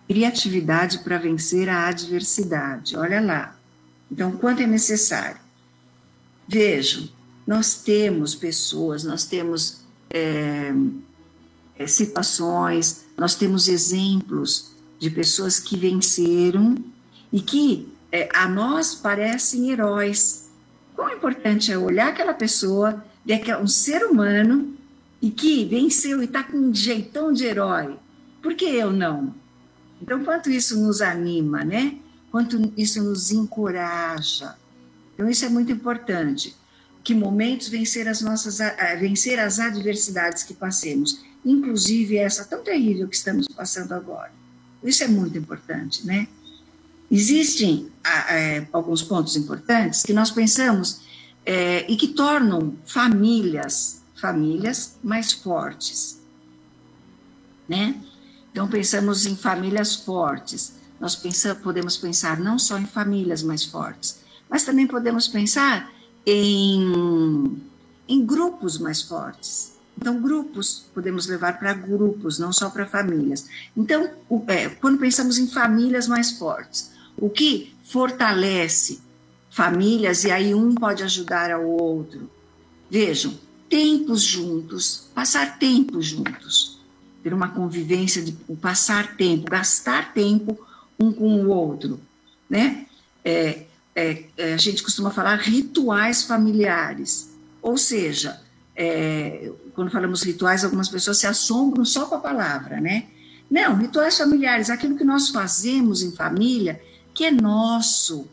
Criatividade 0.07 1.01
para 1.01 1.19
vencer 1.19 1.69
a 1.69 1.89
adversidade. 1.89 2.97
Olha 2.97 3.21
lá. 3.21 3.56
Então, 4.11 4.33
quanto 4.33 4.63
é 4.63 4.67
necessário? 4.67 5.39
Vejam, 6.49 7.09
nós 7.47 7.75
temos 7.83 8.35
pessoas, 8.35 9.05
nós 9.05 9.25
temos 9.25 9.81
é, 10.11 10.73
é, 11.79 11.87
situações, 11.87 13.05
nós 13.17 13.35
temos 13.35 13.69
exemplos 13.69 14.73
de 14.99 15.11
pessoas 15.11 15.59
que 15.61 15.77
venceram 15.77 16.77
e 17.33 17.41
que 17.41 17.89
é, 18.11 18.29
a 18.35 18.49
nós 18.49 18.95
parecem 18.95 19.71
heróis. 19.71 20.49
Quão 20.95 21.11
importante 21.11 21.71
é 21.71 21.79
olhar 21.79 22.09
aquela 22.09 22.33
pessoa, 22.33 23.05
ver 23.25 23.41
que 23.41 23.51
é 23.51 23.59
um 23.59 23.67
ser 23.67 24.05
humano 24.05 24.75
e 25.21 25.31
que 25.31 25.65
venceu 25.65 26.23
e 26.23 26.25
está 26.25 26.43
com 26.43 26.57
um 26.57 26.75
jeitão 26.75 27.33
de 27.33 27.45
herói, 27.45 27.97
por 28.43 28.55
que 28.55 28.65
eu 28.65 28.93
não? 28.93 29.35
Então, 30.01 30.25
quanto 30.25 30.51
isso 30.51 30.79
nos 30.81 31.01
anima, 31.01 31.65
né? 31.65 31.99
Quanto 32.31 32.73
isso 32.77 33.03
nos 33.03 33.31
encoraja. 33.31 34.57
Então, 35.15 35.29
isso 35.29 35.45
é 35.45 35.49
muito 35.49 35.73
importante. 35.73 36.55
Que 37.03 37.15
momentos 37.15 37.69
vencer 37.69 38.09
as 38.09 38.21
nossas, 38.21 38.59
vencer 38.99 39.39
as 39.39 39.59
adversidades 39.59 40.43
que 40.43 40.55
passemos, 40.55 41.21
inclusive 41.45 42.17
essa 42.17 42.45
tão 42.45 42.63
terrível 42.63 43.09
que 43.09 43.17
estamos 43.17 43.47
passando 43.49 43.93
agora. 43.93 44.33
Isso 44.83 45.05
é 45.05 45.09
muito 45.09 45.39
importante, 45.39 46.05
né? 46.05 46.29
Existem 47.09 47.91
é, 48.29 48.67
alguns 48.73 49.03
pontos 49.03 49.37
importantes 49.37 50.03
que 50.03 50.13
nós 50.13 50.31
pensamos 50.31 51.01
é, 51.45 51.91
e 51.91 51.97
que 51.97 52.09
tornam 52.09 52.75
famílias 52.85 53.97
famílias 54.17 54.97
mais 55.03 55.33
fortes, 55.33 56.21
né? 57.69 58.01
Então 58.51 58.67
pensamos 58.67 59.27
em 59.27 59.37
famílias 59.37 59.95
fortes. 59.95 60.76
Nós 61.01 61.15
pensamos, 61.15 61.63
podemos 61.63 61.97
pensar 61.97 62.39
não 62.39 62.59
só 62.59 62.79
em 62.79 62.87
famílias 62.87 63.43
mais 63.43 63.65
fortes, 63.65 64.21
mas 64.49 64.65
também 64.65 64.87
podemos 64.87 65.29
pensar 65.29 65.93
em, 66.25 67.61
em 68.09 68.25
grupos 68.25 68.79
mais 68.79 69.03
fortes. 69.03 69.77
Então, 69.99 70.21
grupos, 70.21 70.85
podemos 70.93 71.27
levar 71.27 71.59
para 71.59 71.73
grupos, 71.73 72.39
não 72.39 72.53
só 72.53 72.69
para 72.69 72.87
famílias. 72.87 73.49
Então, 73.77 74.11
o, 74.29 74.43
é, 74.49 74.69
quando 74.69 74.99
pensamos 74.99 75.39
em 75.39 75.47
famílias 75.47 76.07
mais 76.07 76.33
fortes, 76.33 76.91
o 77.17 77.31
que 77.31 77.75
fortalece 77.85 79.01
famílias, 79.51 80.25
e 80.25 80.31
aí 80.31 80.55
um 80.55 80.75
pode 80.75 81.03
ajudar 81.03 81.51
ao 81.51 81.65
outro. 81.65 82.31
Vejam, 82.91 83.39
tempos 83.71 84.23
juntos, 84.23 85.09
passar 85.15 85.59
tempo 85.59 86.03
juntos, 86.03 86.79
ter 87.23 87.33
uma 87.33 87.49
convivência 87.49 88.23
de 88.23 88.33
passar 88.61 89.17
tempo, 89.17 89.51
gastar 89.51 90.13
tempo 90.13 90.66
um 90.99 91.13
com 91.13 91.45
o 91.45 91.49
outro, 91.49 92.01
né? 92.49 92.87
É, 93.25 93.65
é, 93.95 94.25
é, 94.37 94.55
a 94.55 94.57
gente 94.57 94.83
costuma 94.83 95.11
falar 95.11 95.37
rituais 95.37 96.23
familiares, 96.23 97.35
ou 97.63 97.77
seja, 97.77 98.41
é, 98.75 99.51
quando 99.75 99.91
falamos 99.91 100.23
rituais, 100.23 100.65
algumas 100.65 100.89
pessoas 100.89 101.19
se 101.19 101.27
assombram 101.27 101.85
só 101.85 102.07
com 102.07 102.15
a 102.15 102.21
palavra, 102.21 102.81
né? 102.81 103.07
Não, 103.51 103.77
rituais 103.77 104.19
familiares, 104.19 104.71
aquilo 104.71 104.97
que 104.97 105.05
nós 105.05 105.31
fazemos 105.31 106.03
em 106.03 106.13
família, 106.13 106.81
que 107.15 107.25
é 107.25 107.31
nosso. 107.31 108.29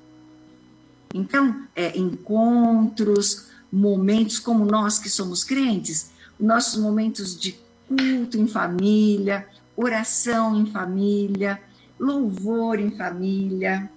Então, 1.14 1.64
é, 1.76 1.98
encontros, 1.98 3.48
momentos 3.72 4.40
como 4.40 4.66
nós 4.66 5.00
que 5.00 5.10
somos 5.10 5.44
crentes, 5.44 6.12
nossos 6.40 6.80
momentos 6.80 7.40
de 7.40 7.58
culto 7.88 8.38
em 8.38 8.48
família, 8.48 9.48
oração 9.76 10.60
em 10.60 10.66
família, 10.66 11.60
louvor 12.00 12.80
em 12.80 12.92
família. 12.96 13.90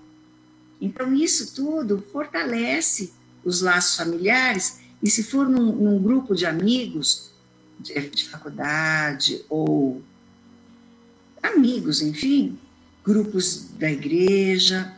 Então, 0.81 1.14
isso 1.14 1.55
tudo 1.55 2.05
fortalece 2.12 3.12
os 3.45 3.61
laços 3.61 3.97
familiares, 3.97 4.81
e 5.03 5.11
se 5.11 5.23
for 5.23 5.49
num, 5.49 5.73
num 5.73 6.03
grupo 6.03 6.35
de 6.35 6.45
amigos, 6.45 7.31
de, 7.79 7.95
de 8.11 8.29
faculdade 8.29 9.45
ou 9.49 10.03
amigos, 11.43 12.03
enfim, 12.03 12.59
grupos 13.05 13.68
da 13.79 13.91
igreja, 13.91 14.93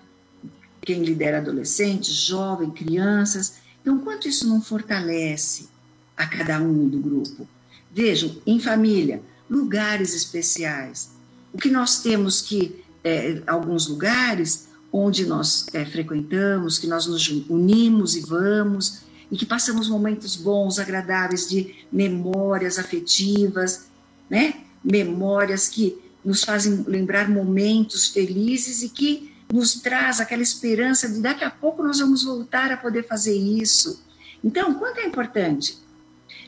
quem 0.81 1.03
lidera 1.03 1.39
adolescentes, 1.39 2.15
jovens, 2.15 2.73
crianças, 2.73 3.59
então, 3.89 4.01
quanto 4.01 4.29
isso 4.29 4.47
não 4.47 4.61
fortalece 4.61 5.69
a 6.15 6.27
cada 6.27 6.61
um 6.61 6.87
do 6.89 6.99
grupo? 6.99 7.49
Vejam, 7.91 8.37
em 8.47 8.61
família, 8.61 9.23
lugares 9.49 10.15
especiais. 10.15 11.11
O 11.55 11.59
que 11.59 11.71
nós 11.71 12.03
temos 12.03 12.43
que, 12.43 12.85
é, 13.05 13.43
alguns 13.47 13.89
lugares 13.89 14.69
onde 14.93 15.27
nós 15.27 15.67
é, 15.73 15.85
frequentamos, 15.85 16.79
que 16.79 16.87
nós 16.87 17.07
nos 17.07 17.29
unimos 17.49 18.17
e 18.17 18.21
vamos, 18.21 19.03
e 19.31 19.37
que 19.37 19.45
passamos 19.45 19.89
momentos 19.89 20.37
bons, 20.37 20.79
agradáveis, 20.79 21.49
de 21.49 21.75
memórias 21.93 22.79
afetivas, 22.79 23.89
né? 24.31 24.55
Memórias 24.83 25.69
que 25.69 25.99
nos 26.25 26.43
fazem 26.43 26.85
lembrar 26.87 27.29
momentos 27.29 28.09
felizes 28.09 28.83
e 28.83 28.89
que 28.89 29.35
nos 29.53 29.75
traz 29.75 30.21
aquela 30.21 30.43
esperança 30.43 31.09
de 31.09 31.21
daqui 31.21 31.45
a 31.45 31.51
pouco 31.51 31.83
nós 31.83 32.01
vamos 32.01 32.25
voltar 32.25 32.71
a 32.71 32.77
poder 32.77 33.07
fazer 33.07 33.35
isso. 33.35 34.03
Então, 34.43 34.75
quanto 34.75 35.01
é 35.01 35.07
importante? 35.07 35.79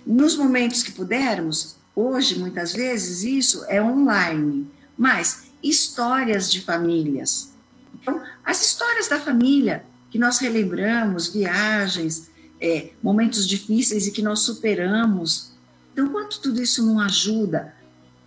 Nos 0.06 0.36
momentos 0.36 0.82
que 0.82 0.92
pudermos, 0.92 1.76
hoje 1.94 2.38
muitas 2.38 2.72
vezes 2.72 3.22
isso 3.22 3.64
é 3.68 3.82
online, 3.82 4.66
mas 4.96 5.49
histórias 5.62 6.50
de 6.50 6.60
famílias. 6.60 7.52
Então, 7.94 8.22
as 8.44 8.64
histórias 8.64 9.08
da 9.08 9.20
família 9.20 9.84
que 10.10 10.18
nós 10.18 10.38
relembramos, 10.38 11.28
viagens, 11.28 12.30
é, 12.60 12.90
momentos 13.02 13.46
difíceis 13.46 14.06
e 14.06 14.10
que 14.10 14.22
nós 14.22 14.40
superamos. 14.40 15.52
Então, 15.92 16.08
quanto 16.08 16.40
tudo 16.40 16.60
isso 16.60 16.84
não 16.84 16.98
ajuda, 17.00 17.74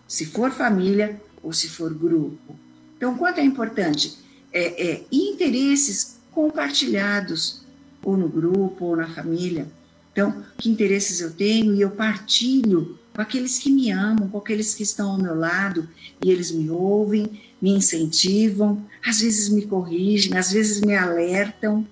se 0.08 0.26
for 0.26 0.52
família 0.52 1.22
ou 1.42 1.52
se 1.52 1.68
for 1.68 1.94
grupo. 1.94 2.58
Então, 2.96 3.18
quanto 3.18 3.40
é 3.40 3.44
importante 3.44 4.18
é, 4.52 4.92
é, 4.92 5.04
interesses 5.12 6.20
compartilhados, 6.32 7.64
ou 8.04 8.18
no 8.18 8.28
grupo, 8.28 8.86
ou 8.86 8.96
na 8.96 9.08
família. 9.08 9.68
Então, 10.12 10.44
que 10.58 10.70
interesses 10.70 11.22
eu 11.22 11.34
tenho 11.34 11.74
e 11.74 11.82
eu 11.82 11.92
partilho 11.92 13.00
com 13.14 13.22
aqueles 13.22 13.60
que 13.60 13.70
me 13.70 13.92
amam, 13.92 14.28
com 14.28 14.38
aqueles 14.38 14.74
que 14.74 14.84
estão 14.84 15.12
ao 15.12 15.18
meu 15.18 15.36
lado, 15.36 15.88
e 16.24 16.32
eles 16.32 16.52
me 16.52 16.70
ouvem, 16.70 17.42
me 17.62 17.72
incentivam, 17.72 18.84
às 19.06 19.22
vezes 19.22 19.50
me 19.50 19.68
corrigem, 19.68 20.36
às 20.36 20.52
vezes 20.52 20.82
me 20.82 20.96
alertam. 20.96 21.88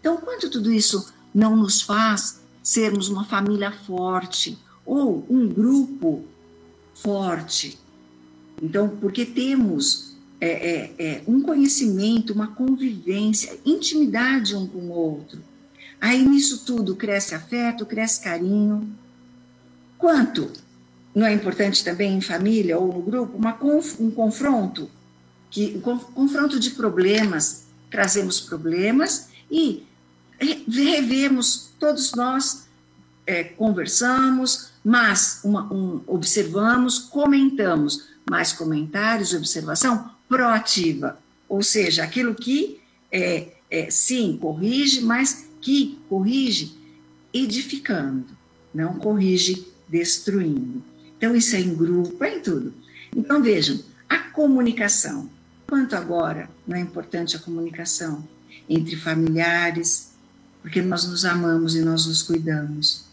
Então, 0.00 0.16
quanto 0.16 0.50
tudo 0.50 0.72
isso 0.72 1.12
não 1.34 1.54
nos 1.56 1.82
faz 1.82 2.40
sermos 2.62 3.08
uma 3.08 3.24
família 3.24 3.70
forte 3.70 4.58
ou 4.86 5.26
um 5.28 5.46
grupo 5.46 6.24
forte? 6.94 7.78
Então, 8.62 8.88
porque 8.88 9.26
temos 9.26 10.14
é, 10.40 10.48
é, 10.48 10.94
é, 10.98 11.22
um 11.26 11.42
conhecimento, 11.42 12.32
uma 12.32 12.48
convivência, 12.48 13.58
intimidade 13.64 14.56
um 14.56 14.66
com 14.66 14.78
o 14.78 14.90
outro. 14.90 15.42
Aí 16.00 16.26
nisso 16.26 16.64
tudo 16.64 16.96
cresce 16.96 17.34
afeto, 17.34 17.86
cresce 17.86 18.22
carinho, 18.22 18.94
Quanto 20.04 20.52
não 21.14 21.26
é 21.26 21.32
importante 21.32 21.82
também 21.82 22.12
em 22.12 22.20
família 22.20 22.78
ou 22.78 22.92
no 22.92 23.00
grupo 23.00 23.38
uma 23.38 23.58
um 23.98 24.10
confronto, 24.10 24.90
que 25.50 25.74
um 25.76 25.80
confronto 25.80 26.60
de 26.60 26.72
problemas, 26.72 27.64
trazemos 27.90 28.38
problemas 28.38 29.30
e 29.50 29.86
revemos 30.68 31.70
todos 31.80 32.12
nós 32.12 32.66
é, 33.26 33.44
conversamos, 33.44 34.72
mas 34.84 35.40
uma, 35.42 35.72
um, 35.72 36.02
observamos, 36.06 36.98
comentamos, 36.98 38.08
mais 38.28 38.52
comentários, 38.52 39.32
observação 39.32 40.10
proativa, 40.28 41.18
ou 41.48 41.62
seja, 41.62 42.04
aquilo 42.04 42.34
que 42.34 42.78
é, 43.10 43.54
é, 43.70 43.90
sim 43.90 44.36
corrige, 44.38 45.00
mas 45.00 45.48
que 45.62 45.98
corrige 46.10 46.76
edificando, 47.32 48.26
não 48.74 48.98
corrige 48.98 49.72
destruindo. 49.88 50.82
Então, 51.16 51.34
isso 51.34 51.56
é 51.56 51.60
em 51.60 51.74
grupo, 51.74 52.22
é 52.24 52.36
em 52.36 52.40
tudo. 52.40 52.72
Então, 53.14 53.42
vejam, 53.42 53.80
a 54.08 54.18
comunicação. 54.18 55.30
Quanto 55.66 55.96
agora 55.96 56.48
não 56.66 56.76
é 56.76 56.80
importante 56.80 57.36
a 57.36 57.38
comunicação 57.38 58.26
entre 58.68 58.96
familiares, 58.96 60.12
porque 60.62 60.80
nós 60.82 61.06
nos 61.06 61.24
amamos 61.24 61.74
e 61.74 61.80
nós 61.80 62.06
nos 62.06 62.22
cuidamos. 62.22 63.04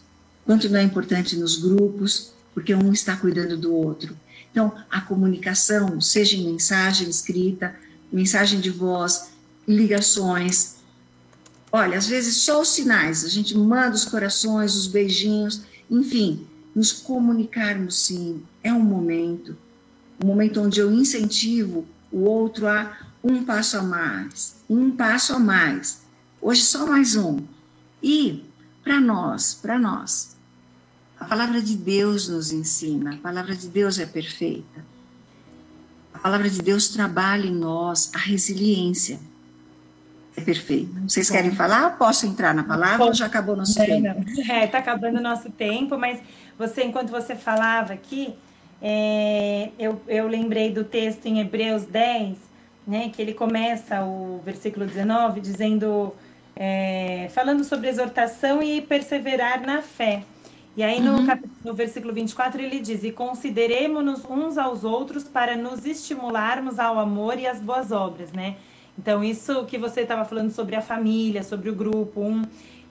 Quanto 0.44 0.68
não 0.68 0.78
é 0.78 0.82
importante 0.82 1.36
nos 1.36 1.56
grupos, 1.56 2.32
porque 2.54 2.74
um 2.74 2.92
está 2.92 3.16
cuidando 3.16 3.56
do 3.56 3.74
outro. 3.74 4.16
Então, 4.50 4.74
a 4.90 5.00
comunicação, 5.00 6.00
seja 6.00 6.36
em 6.36 6.44
mensagem 6.44 7.08
escrita, 7.08 7.74
mensagem 8.12 8.60
de 8.60 8.70
voz, 8.70 9.30
ligações. 9.66 10.76
Olha, 11.70 11.96
às 11.96 12.06
vezes 12.06 12.36
só 12.36 12.60
os 12.60 12.68
sinais, 12.68 13.24
a 13.24 13.28
gente 13.28 13.56
manda 13.56 13.96
os 13.96 14.04
corações, 14.04 14.74
os 14.74 14.86
beijinhos, 14.86 15.62
enfim, 15.90 16.46
nos 16.74 16.92
comunicarmos 16.92 17.96
sim. 17.96 18.42
É 18.62 18.72
um 18.72 18.80
momento, 18.80 19.56
um 20.22 20.26
momento 20.26 20.60
onde 20.60 20.80
eu 20.80 20.92
incentivo 20.92 21.86
o 22.10 22.20
outro 22.20 22.66
a 22.66 22.96
um 23.22 23.44
passo 23.44 23.76
a 23.78 23.82
mais, 23.82 24.56
um 24.68 24.90
passo 24.90 25.34
a 25.34 25.38
mais. 25.38 26.02
Hoje 26.40 26.62
só 26.62 26.86
mais 26.86 27.14
um. 27.16 27.38
E 28.02 28.44
para 28.82 29.00
nós, 29.00 29.54
para 29.54 29.78
nós, 29.78 30.36
a 31.18 31.24
palavra 31.24 31.62
de 31.62 31.76
Deus 31.76 32.28
nos 32.28 32.50
ensina, 32.50 33.14
a 33.14 33.18
palavra 33.18 33.54
de 33.54 33.68
Deus 33.68 33.98
é 33.98 34.06
perfeita. 34.06 34.84
A 36.12 36.18
palavra 36.18 36.50
de 36.50 36.60
Deus 36.60 36.88
trabalha 36.88 37.46
em 37.46 37.54
nós 37.54 38.10
a 38.12 38.18
resiliência. 38.18 39.20
É 40.36 40.40
perfeito. 40.40 40.92
Vocês 41.06 41.30
querem 41.30 41.50
falar? 41.50 41.98
Posso 41.98 42.26
entrar 42.26 42.54
na 42.54 42.64
palavra 42.64 43.04
ou 43.04 43.14
já 43.14 43.26
acabou 43.26 43.54
nosso 43.54 43.78
é, 43.82 43.86
tempo? 43.86 44.24
É, 44.50 44.64
está 44.64 44.78
acabando 44.78 45.18
o 45.18 45.22
nosso 45.22 45.50
tempo, 45.50 45.98
mas 45.98 46.20
você, 46.58 46.84
enquanto 46.84 47.10
você 47.10 47.34
falava 47.34 47.92
aqui, 47.92 48.34
é, 48.80 49.70
eu, 49.78 50.00
eu 50.08 50.26
lembrei 50.26 50.72
do 50.72 50.84
texto 50.84 51.26
em 51.26 51.40
Hebreus 51.40 51.84
10, 51.84 52.36
né, 52.86 53.10
que 53.10 53.22
ele 53.22 53.34
começa 53.34 54.02
o 54.02 54.40
versículo 54.44 54.86
19 54.86 55.40
dizendo, 55.40 56.14
é, 56.56 57.28
falando 57.32 57.62
sobre 57.62 57.88
exortação 57.88 58.62
e 58.62 58.80
perseverar 58.80 59.60
na 59.64 59.82
fé. 59.82 60.24
E 60.74 60.82
aí 60.82 61.00
no, 61.00 61.18
uhum. 61.18 61.26
capítulo, 61.26 61.54
no 61.64 61.74
versículo 61.74 62.14
24 62.14 62.60
ele 62.60 62.80
diz: 62.80 63.04
E 63.04 63.12
consideremos-nos 63.12 64.24
uns 64.24 64.56
aos 64.56 64.84
outros 64.84 65.24
para 65.24 65.54
nos 65.54 65.84
estimularmos 65.84 66.78
ao 66.78 66.98
amor 66.98 67.38
e 67.38 67.46
às 67.46 67.60
boas 67.60 67.92
obras, 67.92 68.32
né? 68.32 68.56
Então, 68.98 69.24
isso 69.24 69.64
que 69.64 69.78
você 69.78 70.02
estava 70.02 70.24
falando 70.24 70.50
sobre 70.50 70.76
a 70.76 70.82
família, 70.82 71.42
sobre 71.42 71.70
o 71.70 71.74
grupo, 71.74 72.20
um 72.20 72.42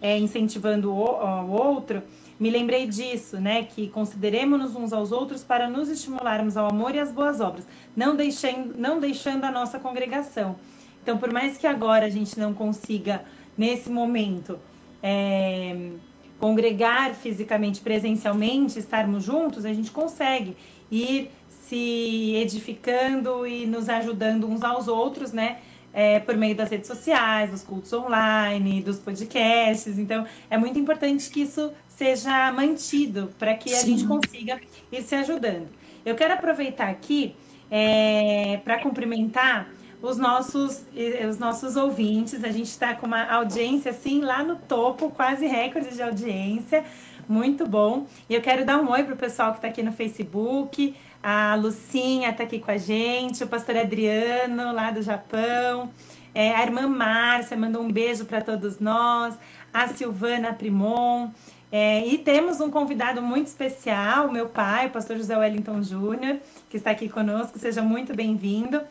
é, 0.02 0.18
incentivando 0.18 0.92
o, 0.92 1.06
o 1.06 1.52
outro, 1.52 2.02
me 2.40 2.50
lembrei 2.50 2.88
disso, 2.88 3.40
né? 3.40 3.64
Que 3.64 3.88
consideremos-nos 3.88 4.76
uns 4.76 4.92
aos 4.92 5.12
outros 5.12 5.44
para 5.44 5.70
nos 5.70 5.90
estimularmos 5.90 6.58
ao 6.58 6.70
amor 6.70 6.96
e 6.96 7.00
às 7.00 7.12
boas 7.12 7.40
obras, 7.40 7.68
não 7.96 8.16
deixando, 8.16 8.76
não 8.76 9.00
deixando 9.00 9.44
a 9.44 9.52
nossa 9.52 9.78
congregação. 9.78 10.56
Então, 11.04 11.18
por 11.18 11.32
mais 11.32 11.58
que 11.58 11.68
agora 11.68 12.06
a 12.06 12.10
gente 12.10 12.40
não 12.40 12.52
consiga, 12.52 13.24
nesse 13.56 13.92
momento, 13.92 14.58
é, 15.04 15.92
congregar 16.40 17.14
fisicamente, 17.14 17.80
presencialmente, 17.80 18.80
estarmos 18.80 19.24
juntos, 19.24 19.64
a 19.64 19.74
gente 19.74 19.92
consegue 19.92 20.58
ir 20.90 21.30
se 21.48 22.36
edificando 22.36 23.46
e 23.46 23.68
nos 23.68 23.88
ajudando 23.88 24.48
uns 24.48 24.64
aos 24.64 24.88
outros, 24.88 25.32
né? 25.32 25.60
É, 25.94 26.20
por 26.20 26.36
meio 26.36 26.56
das 26.56 26.70
redes 26.70 26.88
sociais, 26.88 27.52
dos 27.52 27.64
cultos 27.64 27.92
online, 27.94 28.82
dos 28.82 29.00
podcasts. 29.00 29.98
Então, 29.98 30.26
é 30.50 30.58
muito 30.58 30.80
importante 30.80 31.30
que 31.30 31.42
isso 31.42 31.72
seja 31.88 32.52
mantido 32.52 33.32
para 33.38 33.56
que 33.56 33.74
a 33.74 33.78
Sim. 33.78 33.98
gente 33.98 34.08
consiga 34.08 34.60
ir 34.92 35.02
se 35.04 35.16
ajudando. 35.16 35.68
Eu 36.06 36.16
quero 36.16 36.34
aproveitar 36.34 36.90
aqui 36.90 37.36
é, 37.70 38.60
para 38.64 38.80
cumprimentar 38.80 39.70
os 40.02 40.18
nossos, 40.18 40.84
os 41.30 41.38
nossos 41.38 41.76
ouvintes. 41.76 42.44
A 42.44 42.50
gente 42.50 42.68
está 42.68 42.96
com 42.96 43.06
uma 43.06 43.24
audiência 43.32 43.92
assim 43.92 44.22
lá 44.22 44.44
no 44.44 44.56
topo, 44.56 45.12
quase 45.12 45.46
recorde 45.46 45.94
de 45.94 46.02
audiência. 46.02 46.84
Muito 47.30 47.68
bom. 47.68 48.08
E 48.28 48.34
eu 48.34 48.42
quero 48.42 48.66
dar 48.66 48.82
um 48.82 48.90
oi 48.90 49.04
para 49.04 49.14
o 49.14 49.18
pessoal 49.18 49.52
que 49.52 49.60
está 49.60 49.68
aqui 49.68 49.84
no 49.84 49.92
Facebook, 49.92 50.96
a 51.24 51.56
Lucinha 51.56 52.30
está 52.30 52.44
aqui 52.44 52.60
com 52.60 52.72
a 52.72 52.78
gente, 52.78 53.44
o 53.44 53.48
pastor 53.48 53.78
Adriano, 53.78 54.74
lá 54.74 54.90
do 54.90 55.02
Japão. 55.02 55.92
É, 56.34 56.56
a 56.56 56.64
irmã 56.64 56.88
Márcia 56.88 57.56
mandou 57.56 57.82
um 57.84 57.92
beijo 57.92 58.26
para 58.26 58.42
todos 58.42 58.80
nós. 58.80 59.36
A 59.74 59.88
Silvana 59.88 60.54
Primon. 60.54 61.30
É, 61.72 62.06
e 62.06 62.18
temos 62.18 62.60
um 62.60 62.70
convidado 62.70 63.22
muito 63.22 63.48
especial, 63.48 64.30
meu 64.32 64.50
pai, 64.50 64.88
o 64.88 64.90
pastor 64.90 65.16
José 65.16 65.38
Wellington 65.38 65.82
Júnior, 65.82 66.38
que 66.70 66.78
está 66.78 66.92
aqui 66.92 67.08
conosco. 67.08 67.58
Seja 67.58 67.82
muito 67.82 68.14
bem-vindo. 68.14 68.82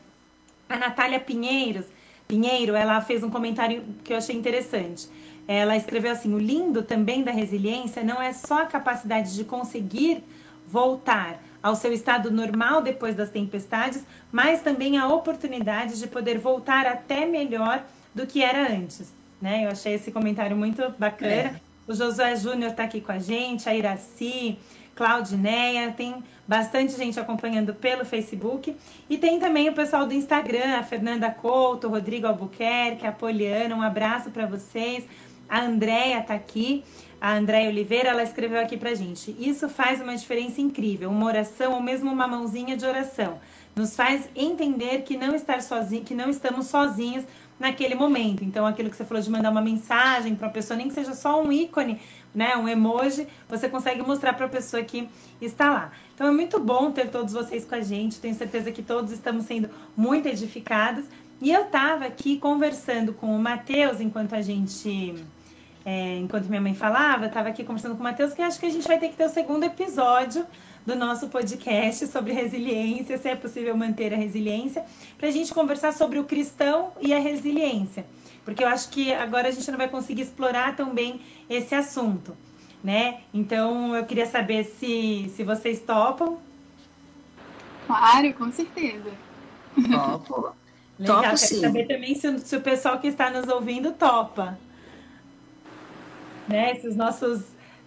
A 0.68 0.76
Natália 0.76 1.20
Pinheiros, 1.20 1.84
Pinheiro, 2.26 2.74
ela 2.76 3.00
fez 3.00 3.24
um 3.24 3.28
comentário 3.28 3.82
que 4.04 4.12
eu 4.12 4.16
achei 4.16 4.36
interessante. 4.36 5.08
Ela 5.48 5.76
escreveu 5.76 6.12
assim: 6.12 6.32
o 6.32 6.38
lindo 6.38 6.82
também 6.82 7.24
da 7.24 7.32
resiliência 7.32 8.04
não 8.04 8.22
é 8.22 8.32
só 8.32 8.62
a 8.62 8.66
capacidade 8.66 9.34
de 9.34 9.44
conseguir 9.44 10.22
voltar 10.66 11.42
ao 11.62 11.74
seu 11.74 11.92
estado 11.92 12.30
normal 12.30 12.82
depois 12.82 13.14
das 13.14 13.30
tempestades, 13.30 14.04
mas 14.32 14.62
também 14.62 14.98
a 14.98 15.08
oportunidade 15.08 15.98
de 15.98 16.06
poder 16.06 16.38
voltar 16.38 16.86
até 16.86 17.26
melhor 17.26 17.84
do 18.14 18.26
que 18.26 18.42
era 18.42 18.72
antes. 18.72 19.12
Né? 19.40 19.64
Eu 19.64 19.70
achei 19.70 19.94
esse 19.94 20.10
comentário 20.10 20.56
muito 20.56 20.94
bacana. 20.98 21.32
É. 21.32 21.60
O 21.86 21.94
Josué 21.94 22.36
Júnior 22.36 22.70
está 22.70 22.84
aqui 22.84 23.00
com 23.00 23.12
a 23.12 23.18
gente, 23.18 23.68
a 23.68 23.74
Iraci, 23.74 24.58
Claudineia, 24.94 25.92
tem 25.92 26.22
bastante 26.46 26.96
gente 26.96 27.18
acompanhando 27.18 27.74
pelo 27.74 28.04
Facebook. 28.04 28.76
E 29.08 29.16
tem 29.16 29.40
também 29.40 29.68
o 29.68 29.72
pessoal 29.72 30.06
do 30.06 30.12
Instagram, 30.12 30.78
a 30.78 30.82
Fernanda 30.82 31.30
Couto, 31.30 31.86
o 31.86 31.90
Rodrigo 31.90 32.26
Albuquerque, 32.26 33.06
a 33.06 33.12
Poliana, 33.12 33.74
um 33.74 33.82
abraço 33.82 34.30
para 34.30 34.46
vocês. 34.46 35.04
A 35.48 35.62
Andréia 35.62 36.20
está 36.20 36.34
aqui. 36.34 36.84
A 37.20 37.36
Andréia 37.36 37.68
Oliveira, 37.68 38.08
ela 38.08 38.22
escreveu 38.22 38.58
aqui 38.58 38.78
pra 38.78 38.94
gente. 38.94 39.36
Isso 39.38 39.68
faz 39.68 40.00
uma 40.00 40.16
diferença 40.16 40.58
incrível. 40.60 41.10
Uma 41.10 41.26
oração 41.26 41.74
ou 41.74 41.82
mesmo 41.82 42.10
uma 42.10 42.26
mãozinha 42.26 42.76
de 42.76 42.86
oração. 42.86 43.38
nos 43.76 43.94
faz 43.94 44.28
entender 44.34 45.02
que 45.02 45.16
não 45.16 45.34
estar 45.34 45.62
sozinho, 45.62 46.02
que 46.02 46.14
não 46.14 46.28
estamos 46.28 46.66
sozinhos 46.66 47.24
naquele 47.58 47.94
momento. 47.94 48.42
Então, 48.42 48.66
aquilo 48.66 48.90
que 48.90 48.96
você 48.96 49.04
falou 49.04 49.22
de 49.22 49.30
mandar 49.30 49.50
uma 49.50 49.60
mensagem 49.60 50.34
para 50.34 50.48
a 50.48 50.50
pessoa, 50.50 50.76
nem 50.76 50.88
que 50.88 50.94
seja 50.94 51.14
só 51.14 51.40
um 51.42 51.52
ícone, 51.52 52.00
né, 52.34 52.56
um 52.56 52.66
emoji, 52.66 53.28
você 53.48 53.68
consegue 53.68 54.02
mostrar 54.02 54.32
para 54.32 54.46
a 54.46 54.48
pessoa 54.48 54.82
que 54.82 55.08
está 55.40 55.70
lá. 55.70 55.92
Então, 56.14 56.26
é 56.26 56.30
muito 56.30 56.58
bom 56.58 56.90
ter 56.90 57.10
todos 57.10 57.32
vocês 57.32 57.64
com 57.64 57.74
a 57.74 57.80
gente. 57.80 58.18
Tenho 58.18 58.34
certeza 58.34 58.72
que 58.72 58.82
todos 58.82 59.12
estamos 59.12 59.44
sendo 59.44 59.68
muito 59.96 60.26
edificados. 60.26 61.04
E 61.40 61.50
eu 61.50 61.62
estava 61.62 62.06
aqui 62.06 62.38
conversando 62.38 63.12
com 63.12 63.34
o 63.34 63.38
Matheus 63.38 64.00
enquanto 64.00 64.34
a 64.34 64.42
gente. 64.42 65.14
É, 65.84 66.18
enquanto 66.18 66.46
minha 66.46 66.60
mãe 66.60 66.74
falava, 66.74 67.26
estava 67.26 67.48
aqui 67.48 67.64
conversando 67.64 67.94
com 67.94 68.00
o 68.00 68.04
Matheus, 68.04 68.34
que 68.34 68.42
acho 68.42 68.60
que 68.60 68.66
a 68.66 68.70
gente 68.70 68.86
vai 68.86 68.98
ter 68.98 69.08
que 69.08 69.16
ter 69.16 69.24
o 69.24 69.30
segundo 69.30 69.64
episódio 69.64 70.46
do 70.84 70.94
nosso 70.94 71.28
podcast 71.28 72.06
sobre 72.06 72.32
resiliência, 72.32 73.16
se 73.18 73.28
é 73.28 73.36
possível 73.36 73.76
manter 73.76 74.12
a 74.12 74.16
resiliência, 74.16 74.84
para 75.16 75.28
a 75.28 75.30
gente 75.30 75.52
conversar 75.52 75.92
sobre 75.92 76.18
o 76.18 76.24
cristão 76.24 76.92
e 77.00 77.14
a 77.14 77.18
resiliência. 77.18 78.04
Porque 78.44 78.64
eu 78.64 78.68
acho 78.68 78.88
que 78.90 79.12
agora 79.12 79.48
a 79.48 79.50
gente 79.50 79.70
não 79.70 79.78
vai 79.78 79.88
conseguir 79.88 80.22
explorar 80.22 80.74
tão 80.76 80.92
bem 80.92 81.20
esse 81.48 81.74
assunto, 81.74 82.36
né? 82.82 83.20
Então 83.32 83.94
eu 83.94 84.04
queria 84.04 84.26
saber 84.26 84.64
se, 84.64 85.30
se 85.34 85.44
vocês 85.44 85.80
topam. 85.80 86.38
Claro, 87.86 88.32
com 88.34 88.50
certeza. 88.52 89.10
Topo. 89.74 90.54
Legal, 90.98 91.16
Topo, 91.16 91.20
quero 91.22 91.36
saber 91.36 91.86
também 91.86 92.14
se, 92.14 92.38
se 92.40 92.56
o 92.56 92.60
pessoal 92.60 92.98
que 92.98 93.08
está 93.08 93.30
nos 93.30 93.48
ouvindo 93.48 93.92
topa. 93.92 94.58
Né? 96.50 96.74
Se 96.74 96.88
os 96.88 96.96
nossos 96.96 97.42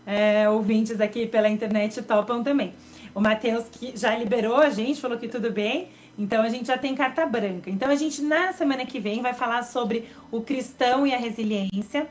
é, 0.06 0.50
ouvintes 0.50 1.00
aqui 1.02 1.28
pela 1.28 1.50
internet 1.50 2.02
topam 2.02 2.44
também. 2.44 2.74
O 3.14 3.22
Matheus 3.22 3.66
que 3.70 3.94
já 3.96 4.16
liberou 4.16 4.58
a 4.58 4.70
gente, 4.70 5.00
falou 5.00 5.18
que 5.18 5.28
tudo 5.28 5.52
bem. 5.52 5.90
Então 6.18 6.42
a 6.44 6.50
gente 6.50 6.68
já 6.68 6.78
tem 6.78 6.96
carta 6.96 7.26
branca. 7.26 7.70
Então 7.70 7.90
a 7.90 7.96
gente 7.96 8.22
na 8.22 8.54
semana 8.54 8.86
que 8.86 9.00
vem 9.00 9.22
vai 9.22 9.34
falar 9.34 9.64
sobre 9.64 10.08
o 10.32 10.42
cristão 10.42 11.06
e 11.06 11.14
a 11.14 11.18
resiliência. 11.18 12.08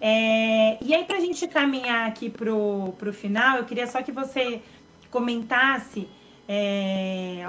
É, 0.00 0.76
e 0.82 0.94
aí, 0.94 1.04
para 1.04 1.16
a 1.16 1.20
gente 1.20 1.46
caminhar 1.48 2.06
aqui 2.08 2.28
para 2.28 2.52
o 2.52 3.12
final, 3.12 3.58
eu 3.58 3.64
queria 3.64 3.86
só 3.86 4.02
que 4.02 4.12
você 4.12 4.60
comentasse, 5.10 6.06
é, 6.46 7.42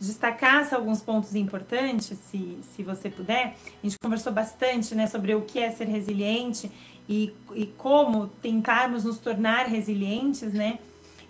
destacasse 0.00 0.74
alguns 0.74 1.02
pontos 1.02 1.34
importantes, 1.34 2.18
se, 2.18 2.58
se 2.62 2.82
você 2.82 3.10
puder. 3.10 3.54
A 3.82 3.86
gente 3.86 3.98
conversou 4.02 4.32
bastante 4.32 4.94
né, 4.94 5.06
sobre 5.06 5.34
o 5.34 5.42
que 5.42 5.58
é 5.58 5.70
ser 5.70 5.86
resiliente 5.86 6.70
e, 7.12 7.34
e 7.54 7.66
como 7.66 8.28
tentarmos 8.40 9.04
nos 9.04 9.18
tornar 9.18 9.66
resilientes, 9.66 10.50
né? 10.54 10.78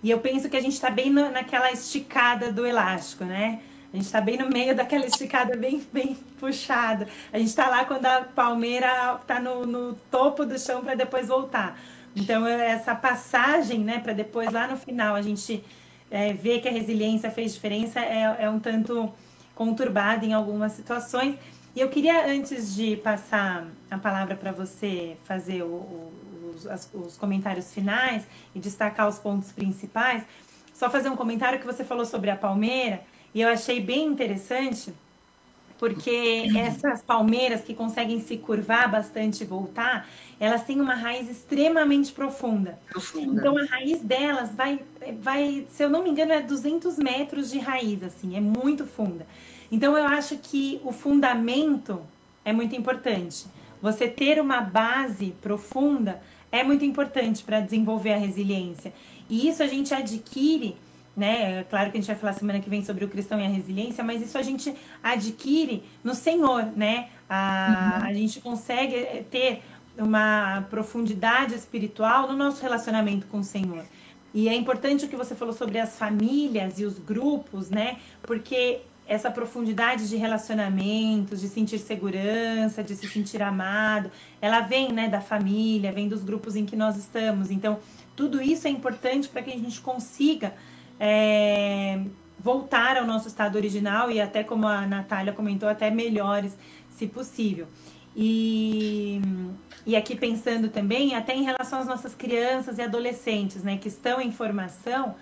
E 0.01 0.11
eu 0.11 0.21
penso 0.21 0.49
que 0.49 0.57
a 0.57 0.61
gente 0.61 0.75
está 0.75 0.89
bem 0.89 1.11
no, 1.11 1.29
naquela 1.31 1.73
esticada 1.73 2.53
do 2.53 2.65
elástico, 2.65 3.25
né? 3.25 3.61
A 3.93 3.97
gente 3.97 4.07
está 4.07 4.21
bem 4.21 4.39
no 4.39 4.49
meio 4.49 4.77
daquela 4.77 5.05
esticada 5.05 5.57
bem, 5.57 5.85
bem 5.93 6.17
puxada. 6.39 7.09
A 7.33 7.39
gente 7.39 7.49
está 7.49 7.69
lá 7.69 7.85
quando 7.85 8.07
a 8.07 8.23
palmeira 8.23 9.19
está 9.21 9.41
no, 9.41 9.67
no 9.67 9.95
topo 10.09 10.47
do 10.47 10.57
chão 10.57 10.83
para 10.83 10.95
depois 10.95 11.27
voltar. 11.27 11.77
Então, 12.15 12.47
essa 12.47 12.95
passagem, 12.95 13.81
né, 13.81 13.99
para 13.99 14.13
depois 14.13 14.53
lá 14.53 14.69
no 14.69 14.77
final 14.77 15.17
a 15.17 15.23
gente 15.23 15.65
é, 16.11 16.33
ver 16.33 16.61
que 16.61 16.69
a 16.69 16.73
resiliência 16.73 17.29
fez 17.31 17.55
diferença 17.55 17.99
é, 17.99 18.37
é 18.39 18.49
um 18.49 18.61
tanto 18.61 19.13
conturbada 19.55 20.25
em 20.25 20.33
algumas 20.33 20.73
situações. 20.73 21.37
E 21.75 21.81
eu 21.81 21.89
queria, 21.89 22.27
antes 22.27 22.75
de 22.75 22.97
passar 22.97 23.67
a 23.91 23.97
palavra 23.97 24.37
para 24.37 24.53
você 24.53 25.17
fazer 25.25 25.63
o, 25.63 25.67
o, 25.67 26.13
os, 26.55 26.67
as, 26.67 26.91
os 26.93 27.17
comentários 27.17 27.73
finais 27.73 28.25
e 28.55 28.61
destacar 28.61 29.09
os 29.09 29.19
pontos 29.19 29.53
principais, 29.53 30.23
só 30.75 30.91
fazer 30.91 31.09
um 31.09 31.17
comentário 31.17 31.59
que 31.59 31.67
você 31.67 31.83
falou 31.83 32.05
sobre 32.05 32.29
a 32.29 32.37
palmeira, 32.37 33.03
e 33.35 33.41
eu 33.41 33.49
achei 33.49 33.81
bem 33.81 34.07
interessante, 34.07 34.93
porque 35.79 36.49
essas 36.57 37.03
palmeiras 37.03 37.63
que 37.63 37.75
conseguem 37.75 38.21
se 38.21 38.37
curvar 38.37 38.91
bastante 38.91 39.43
e 39.43 39.47
voltar, 39.47 40.07
elas 40.39 40.65
têm 40.65 40.81
uma 40.81 40.95
raiz 40.95 41.31
extremamente 41.31 42.13
profunda. 42.13 42.79
profunda. 42.89 43.41
Então 43.41 43.57
a 43.57 43.65
raiz 43.65 44.01
delas 44.01 44.55
vai, 44.55 44.81
vai, 45.21 45.67
se 45.71 45.83
eu 45.83 45.89
não 45.89 46.05
me 46.05 46.11
engano, 46.11 46.33
é 46.33 46.41
200 46.43 46.99
metros 46.99 47.51
de 47.51 47.59
raiz, 47.59 48.03
assim, 48.03 48.37
é 48.37 48.41
muito 48.41 48.87
funda. 48.87 49.27
Então 49.73 49.97
eu 49.97 50.07
acho 50.07 50.37
que 50.37 50.79
o 50.85 50.93
fundamento 50.93 52.03
é 52.45 52.53
muito 52.53 52.77
importante. 52.77 53.47
Você 53.81 54.07
ter 54.07 54.39
uma 54.39 54.61
base 54.61 55.35
profunda 55.41 56.21
é 56.53 56.63
muito 56.63 56.85
importante 56.85 57.43
para 57.43 57.59
desenvolver 57.59 58.13
a 58.13 58.19
resiliência. 58.19 58.93
E 59.31 59.49
isso 59.49 59.63
a 59.63 59.67
gente 59.67 59.95
adquire, 59.95 60.77
né? 61.17 61.61
É 61.61 61.65
claro 61.65 61.91
que 61.91 61.97
a 61.97 62.01
gente 62.01 62.07
vai 62.07 62.17
falar 62.17 62.35
semana 62.35 62.61
que 62.61 62.69
vem 62.69 62.85
sobre 62.85 63.07
o 63.07 63.09
cristão 63.09 63.41
e 63.41 63.47
a 63.47 63.49
resiliência, 63.49 64.05
mas 64.05 64.21
isso 64.21 64.37
a 64.37 64.43
gente 64.43 64.75
adquire 65.03 65.83
no 66.05 66.15
Senhor, 66.15 66.67
né? 66.77 67.09
A, 67.29 67.99
uhum. 68.03 68.09
a 68.09 68.13
gente 68.13 68.41
consegue 68.43 68.95
eh, 68.95 69.25
ter 69.31 69.63
uma 69.97 70.67
profundidade 70.69 71.55
espiritual 71.55 72.29
no 72.29 72.37
nosso 72.37 72.61
relacionamento 72.61 73.27
com 73.29 73.39
o 73.39 73.45
Senhor. 73.45 73.85
E 74.35 74.49
é 74.49 74.55
importante 74.55 75.07
o 75.07 75.09
que 75.09 75.17
você 75.17 75.35
falou 75.35 75.55
sobre 75.55 75.79
as 75.79 75.99
famílias 75.99 76.79
e 76.79 76.85
os 76.85 76.99
grupos, 76.99 77.71
né? 77.71 77.99
Porque 78.23 78.81
essa 79.07 79.31
profundidade 79.31 80.09
de 80.09 80.17
relacionamentos, 80.17 81.41
de 81.41 81.49
sentir 81.49 81.79
segurança, 81.79 82.83
de 82.83 82.95
se 82.95 83.09
sentir 83.09 83.43
amado, 83.43 84.11
ela 84.41 84.61
vem, 84.61 84.93
né, 84.93 85.09
da 85.09 85.21
família, 85.21 85.93
vem 85.93 86.09
dos 86.09 86.23
grupos 86.23 86.57
em 86.57 86.65
que 86.65 86.77
nós 86.77 86.97
estamos. 86.97 87.51
Então, 87.51 87.79
tudo 88.15 88.41
isso 88.41 88.67
é 88.67 88.71
importante 88.71 89.29
para 89.29 89.43
que 89.43 89.51
a 89.51 89.59
gente 89.59 89.81
consiga 89.81 90.55
é, 90.99 92.01
voltar 92.39 92.97
ao 92.97 93.07
nosso 93.07 93.29
estado 93.29 93.57
original 93.57 94.11
e 94.11 94.21
até 94.21 94.45
como 94.45 94.67
a 94.67 94.87
Natália 94.87 95.33
comentou, 95.33 95.69
até 95.69 95.91
melhores, 95.91 96.57
se 96.91 97.07
possível. 97.07 97.67
E, 98.15 99.21
e 99.87 99.97
aqui 99.97 100.15
pensando 100.15 100.69
também 100.69 101.15
até 101.15 101.35
em 101.35 101.43
relação 101.43 101.81
às 101.81 101.87
nossas 101.87 102.15
crianças 102.15 102.79
e 102.79 102.83
adolescentes, 102.83 103.63
né, 103.63 103.79
que 103.79 103.89
estão 103.89 104.21
em 104.21 104.31
formação, 104.31 105.15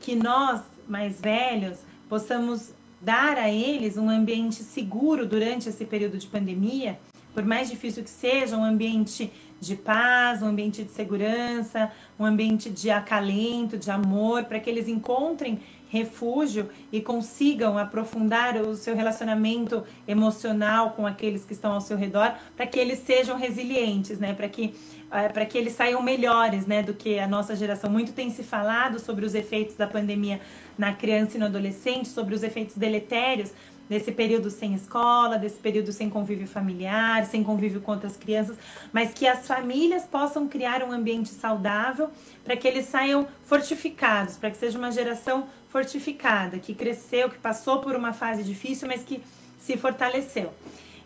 que 0.00 0.14
nós 0.14 0.60
mais 0.86 1.20
velhos 1.20 1.78
possamos 2.08 2.73
dar 3.04 3.36
a 3.36 3.50
eles 3.50 3.96
um 3.96 4.08
ambiente 4.08 4.62
seguro 4.62 5.26
durante 5.26 5.68
esse 5.68 5.84
período 5.84 6.16
de 6.16 6.26
pandemia, 6.26 6.98
por 7.34 7.44
mais 7.44 7.68
difícil 7.68 8.02
que 8.02 8.10
seja, 8.10 8.56
um 8.56 8.64
ambiente 8.64 9.30
de 9.60 9.76
paz, 9.76 10.42
um 10.42 10.46
ambiente 10.46 10.82
de 10.84 10.90
segurança, 10.90 11.90
um 12.18 12.24
ambiente 12.24 12.70
de 12.70 12.90
acalento, 12.90 13.76
de 13.76 13.90
amor, 13.90 14.44
para 14.44 14.60
que 14.60 14.70
eles 14.70 14.88
encontrem 14.88 15.60
refúgio 15.88 16.70
e 16.90 17.00
consigam 17.00 17.78
aprofundar 17.78 18.56
o 18.56 18.74
seu 18.74 18.96
relacionamento 18.96 19.84
emocional 20.08 20.90
com 20.90 21.06
aqueles 21.06 21.44
que 21.44 21.52
estão 21.52 21.72
ao 21.72 21.80
seu 21.80 21.96
redor, 21.96 22.34
para 22.56 22.66
que 22.66 22.78
eles 22.78 22.98
sejam 22.98 23.36
resilientes, 23.36 24.18
né? 24.18 24.32
Para 24.34 24.48
que 24.48 24.74
é, 25.14 25.28
para 25.28 25.46
que 25.46 25.56
eles 25.56 25.74
saiam 25.74 26.02
melhores, 26.02 26.66
né, 26.66 26.82
do 26.82 26.92
que 26.92 27.20
a 27.20 27.28
nossa 27.28 27.54
geração. 27.54 27.88
Muito 27.88 28.12
tem 28.12 28.30
se 28.30 28.42
falado 28.42 28.98
sobre 28.98 29.24
os 29.24 29.32
efeitos 29.32 29.76
da 29.76 29.86
pandemia 29.86 30.40
na 30.76 30.92
criança 30.92 31.36
e 31.36 31.40
no 31.40 31.46
adolescente, 31.46 32.08
sobre 32.08 32.34
os 32.34 32.42
efeitos 32.42 32.76
deletérios 32.76 33.52
desse 33.88 34.10
período 34.12 34.50
sem 34.50 34.74
escola, 34.74 35.38
desse 35.38 35.58
período 35.58 35.92
sem 35.92 36.08
convívio 36.08 36.46
familiar, 36.46 37.26
sem 37.26 37.44
convívio 37.44 37.80
com 37.80 37.92
outras 37.92 38.16
crianças, 38.16 38.56
mas 38.92 39.12
que 39.12 39.26
as 39.26 39.46
famílias 39.46 40.04
possam 40.04 40.48
criar 40.48 40.82
um 40.82 40.90
ambiente 40.90 41.28
saudável 41.28 42.10
para 42.42 42.56
que 42.56 42.66
eles 42.66 42.86
saiam 42.86 43.26
fortificados, 43.44 44.36
para 44.36 44.50
que 44.50 44.56
seja 44.56 44.78
uma 44.78 44.90
geração 44.90 45.46
fortificada, 45.68 46.58
que 46.58 46.74
cresceu, 46.74 47.28
que 47.28 47.38
passou 47.38 47.80
por 47.80 47.94
uma 47.94 48.12
fase 48.12 48.42
difícil, 48.42 48.88
mas 48.88 49.02
que 49.02 49.22
se 49.58 49.76
fortaleceu. 49.76 50.52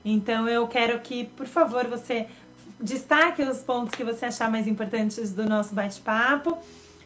Então 0.05 0.49
eu 0.49 0.67
quero 0.69 1.01
que, 1.01 1.25
por 1.25 1.47
favor, 1.47 1.87
você 1.87 2.27
destaque 2.81 3.43
os 3.43 3.59
pontos 3.59 3.95
que 3.95 4.05
você 4.05 4.27
achar 4.27 4.51
mais 4.51 4.69
importantes 4.69 5.33
do 5.33 5.45
nosso 5.45 5.75
bate-papo 5.75 6.59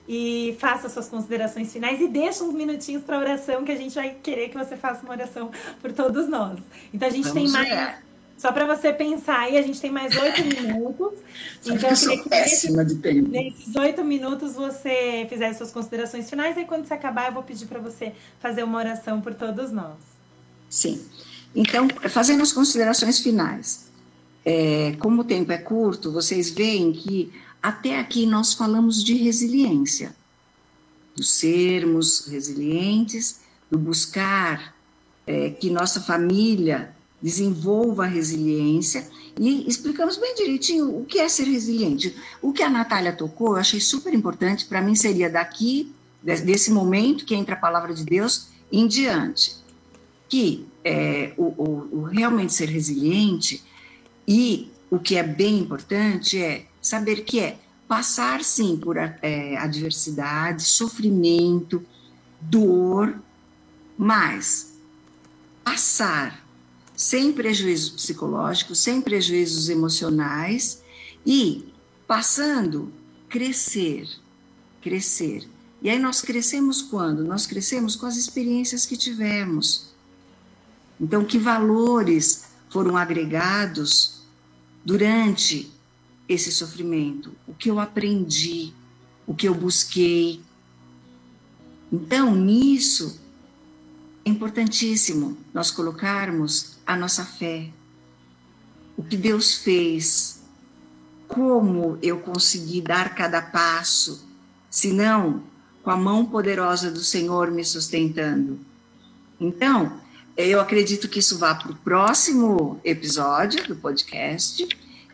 e 0.09 0.57
faça 0.59 0.89
suas 0.89 1.09
considerações 1.09 1.73
finais 1.73 2.01
e 2.01 2.09
deixa 2.09 2.43
uns 2.43 2.53
minutinhos 2.53 3.05
para 3.05 3.19
oração 3.19 3.65
que 3.65 3.73
a 3.73 3.77
gente 3.77 3.95
vai 3.95 4.17
querer 4.23 4.49
que 4.49 4.59
você 4.59 4.77
faça 4.77 5.03
uma 5.03 5.13
oração 5.13 5.51
por 5.81 5.93
todos 5.93 6.29
nós. 6.29 6.59
Então 6.93 7.09
a 7.09 7.11
gente 7.11 7.29
Vamos 7.29 7.53
tem 7.53 7.63
mais 7.63 8.03
só 8.43 8.51
para 8.51 8.67
você 8.67 8.93
pensar 8.93 9.39
aí, 9.39 9.57
a 9.57 9.63
gente 9.63 9.81
tem 9.81 9.89
mais 9.89 10.17
oito 10.17 10.43
minutos. 10.43 11.13
então 11.65 11.91
eu 11.91 11.97
queria 11.97 12.23
que 12.25 12.29
péssima 12.29 12.85
de 12.85 12.97
tempo. 12.97 13.29
nesses 13.29 13.73
oito 13.77 14.03
minutos 14.03 14.55
você 14.55 15.25
fizesse 15.29 15.59
suas 15.59 15.71
considerações 15.71 16.29
finais 16.29 16.57
e 16.57 16.65
quando 16.65 16.85
você 16.85 16.95
acabar 16.95 17.29
eu 17.29 17.35
vou 17.35 17.45
pedir 17.45 17.67
para 17.67 17.79
você 17.79 18.13
fazer 18.41 18.65
uma 18.65 18.79
oração 18.79 19.21
por 19.21 19.33
todos 19.33 19.71
nós. 19.71 19.95
Sim. 20.69 21.01
Então, 21.55 21.87
fazendo 22.09 22.43
as 22.43 22.53
considerações 22.53 23.21
finais 23.21 23.93
é, 24.45 24.97
como 24.99 25.21
o 25.21 25.25
tempo 25.25 25.53
é 25.53 25.59
curto, 25.59 26.11
vocês 26.11 26.51
veem 26.51 26.93
que 26.93 27.33
até 27.63 27.99
aqui 27.99 28.27
nós 28.27 28.55
falamos 28.55 29.05
de 29.05 29.15
resiliência, 29.15 30.17
do 31.15 31.23
sermos 31.23 32.27
resilientes, 32.27 33.41
do 33.71 33.79
buscar 33.79 34.75
é, 35.27 35.51
que 35.51 35.71
nossa 35.71 36.01
família 36.01 36.95
desenvolva 37.23 38.05
a 38.05 38.09
resiliência 38.09 39.09
e 39.39 39.67
explicamos 39.69 40.17
bem 40.17 40.35
direitinho 40.35 40.99
o 40.99 41.05
que 41.05 41.19
é 41.19 41.29
ser 41.29 41.45
resiliente. 41.45 42.15
O 42.43 42.53
que 42.53 42.63
a 42.63 42.69
Natália 42.69 43.13
tocou, 43.13 43.53
eu 43.53 43.57
achei 43.57 43.81
super 43.81 44.13
importante, 44.13 44.65
para 44.67 44.83
mim 44.83 44.97
seria 44.97 45.31
daqui, 45.31 45.93
desse 46.23 46.71
momento 46.71 47.25
que 47.25 47.35
entra 47.35 47.55
a 47.55 47.59
palavra 47.59 47.95
de 47.95 48.05
Deus, 48.05 48.49
em 48.71 48.87
diante. 48.87 49.57
que 50.29 50.67
é, 50.83 51.33
o, 51.37 51.45
o, 51.45 51.89
o 51.93 52.03
realmente 52.03 52.55
ser 52.55 52.69
resiliente 52.69 53.63
e 54.27 54.71
o 54.91 54.99
que 54.99 55.17
é 55.17 55.23
bem 55.23 55.59
importante 55.59 56.39
é 56.39 56.67
saber 56.83 57.25
que 57.25 57.39
é 57.39 57.59
passar 57.87 58.43
sim 58.43 58.77
por 58.77 58.97
é, 58.97 59.57
adversidade, 59.57 60.65
sofrimento, 60.65 61.85
dor, 62.41 63.19
mas 63.97 64.75
passar 65.63 66.45
sem 66.95 67.33
prejuízos 67.33 67.91
psicológicos, 67.91 68.79
sem 68.79 69.01
prejuízos 69.01 69.69
emocionais 69.69 70.83
e 71.25 71.73
passando 72.07 72.93
crescer, 73.29 74.09
crescer. 74.83 75.49
E 75.81 75.89
aí 75.89 75.99
nós 75.99 76.21
crescemos 76.21 76.83
quando? 76.83 77.25
Nós 77.25 77.47
crescemos 77.47 77.97
com 77.97 78.07
as 78.07 78.17
experiências 78.17 78.85
que 78.85 78.97
tivemos. 78.97 79.93
Então, 81.01 81.25
que 81.25 81.39
valores 81.39 82.45
foram 82.69 82.97
agregados 82.97 84.23
durante 84.85 85.72
esse 86.33 86.53
sofrimento? 86.53 87.33
O 87.47 87.55
que 87.55 87.71
eu 87.71 87.79
aprendi? 87.79 88.73
O 89.27 89.35
que 89.35 89.49
eu 89.49 89.55
busquei? 89.55 90.41
Então, 91.93 92.35
nisso, 92.35 93.21
é 94.25 94.31
importantíssimo 94.31 95.37
nós 95.53 95.71
colocarmos 95.71 96.79
a 96.87 96.97
nossa 96.97 97.25
fé. 97.25 97.71
O 98.97 99.03
que 99.03 99.17
Deus 99.17 99.55
fez, 99.55 100.43
como 101.29 101.99
eu 102.03 102.21
consegui 102.21 102.81
dar 102.81 103.15
cada 103.15 103.41
passo, 103.41 104.27
se 104.71 104.93
não 104.93 105.43
com 105.83 105.91
a 105.91 105.97
mão 105.97 106.25
poderosa 106.25 106.91
do 106.91 107.01
Senhor 107.01 107.51
me 107.51 107.65
sustentando. 107.65 108.61
Então, 109.41 110.01
eu 110.37 110.61
acredito 110.61 111.09
que 111.09 111.19
isso 111.19 111.39
vá 111.39 111.55
para 111.55 111.73
o 111.73 111.77
próximo 111.77 112.81
episódio 112.85 113.67
do 113.67 113.77
podcast, 113.77 114.67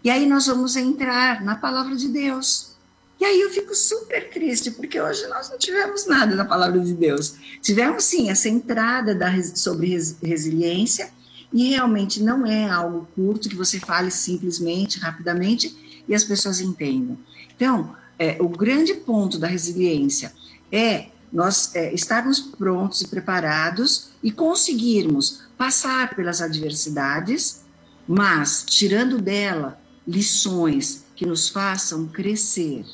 e 0.02 0.10
aí 0.10 0.26
nós 0.26 0.46
vamos 0.46 0.76
entrar 0.76 1.42
na 1.42 1.56
palavra 1.56 1.96
de 1.96 2.08
Deus. 2.08 2.76
E 3.20 3.24
aí 3.24 3.40
eu 3.40 3.50
fico 3.50 3.74
super 3.74 4.30
triste, 4.30 4.70
porque 4.70 5.00
hoje 5.00 5.26
nós 5.26 5.50
não 5.50 5.58
tivemos 5.58 6.06
nada 6.06 6.36
na 6.36 6.44
palavra 6.44 6.78
de 6.78 6.94
Deus. 6.94 7.34
Tivemos 7.60 8.04
sim 8.04 8.30
essa 8.30 8.48
entrada 8.48 9.14
da, 9.14 9.30
sobre 9.42 9.88
res, 9.88 10.16
resiliência, 10.22 11.10
e 11.52 11.70
realmente 11.70 12.22
não 12.22 12.46
é 12.46 12.68
algo 12.68 13.08
curto 13.14 13.48
que 13.48 13.56
você 13.56 13.80
fale 13.80 14.10
simplesmente, 14.10 15.00
rapidamente, 15.00 16.04
e 16.06 16.14
as 16.14 16.22
pessoas 16.22 16.60
entendam. 16.60 17.18
Então, 17.56 17.96
é, 18.18 18.36
o 18.40 18.48
grande 18.48 18.94
ponto 18.94 19.38
da 19.38 19.48
resiliência 19.48 20.32
é 20.70 21.06
nós 21.32 21.74
é, 21.74 21.92
estarmos 21.92 22.38
prontos 22.38 23.00
e 23.00 23.08
preparados 23.08 24.10
e 24.22 24.30
conseguirmos 24.30 25.42
passar 25.56 26.14
pelas 26.14 26.40
adversidades, 26.40 27.64
mas 28.06 28.64
tirando 28.66 29.20
dela 29.20 29.78
lições 30.08 31.04
que 31.14 31.26
nos 31.26 31.50
façam 31.50 32.06
crescer. 32.08 32.86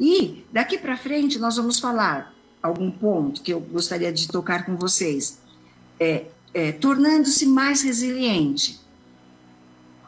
E 0.00 0.46
daqui 0.50 0.78
para 0.78 0.96
frente 0.96 1.38
nós 1.38 1.56
vamos 1.56 1.78
falar 1.78 2.34
algum 2.62 2.90
ponto 2.90 3.42
que 3.42 3.52
eu 3.52 3.60
gostaria 3.60 4.10
de 4.10 4.26
tocar 4.26 4.64
com 4.64 4.74
vocês. 4.74 5.40
É, 6.00 6.26
é 6.54 6.72
tornando-se 6.72 7.44
mais 7.44 7.82
resiliente. 7.82 8.80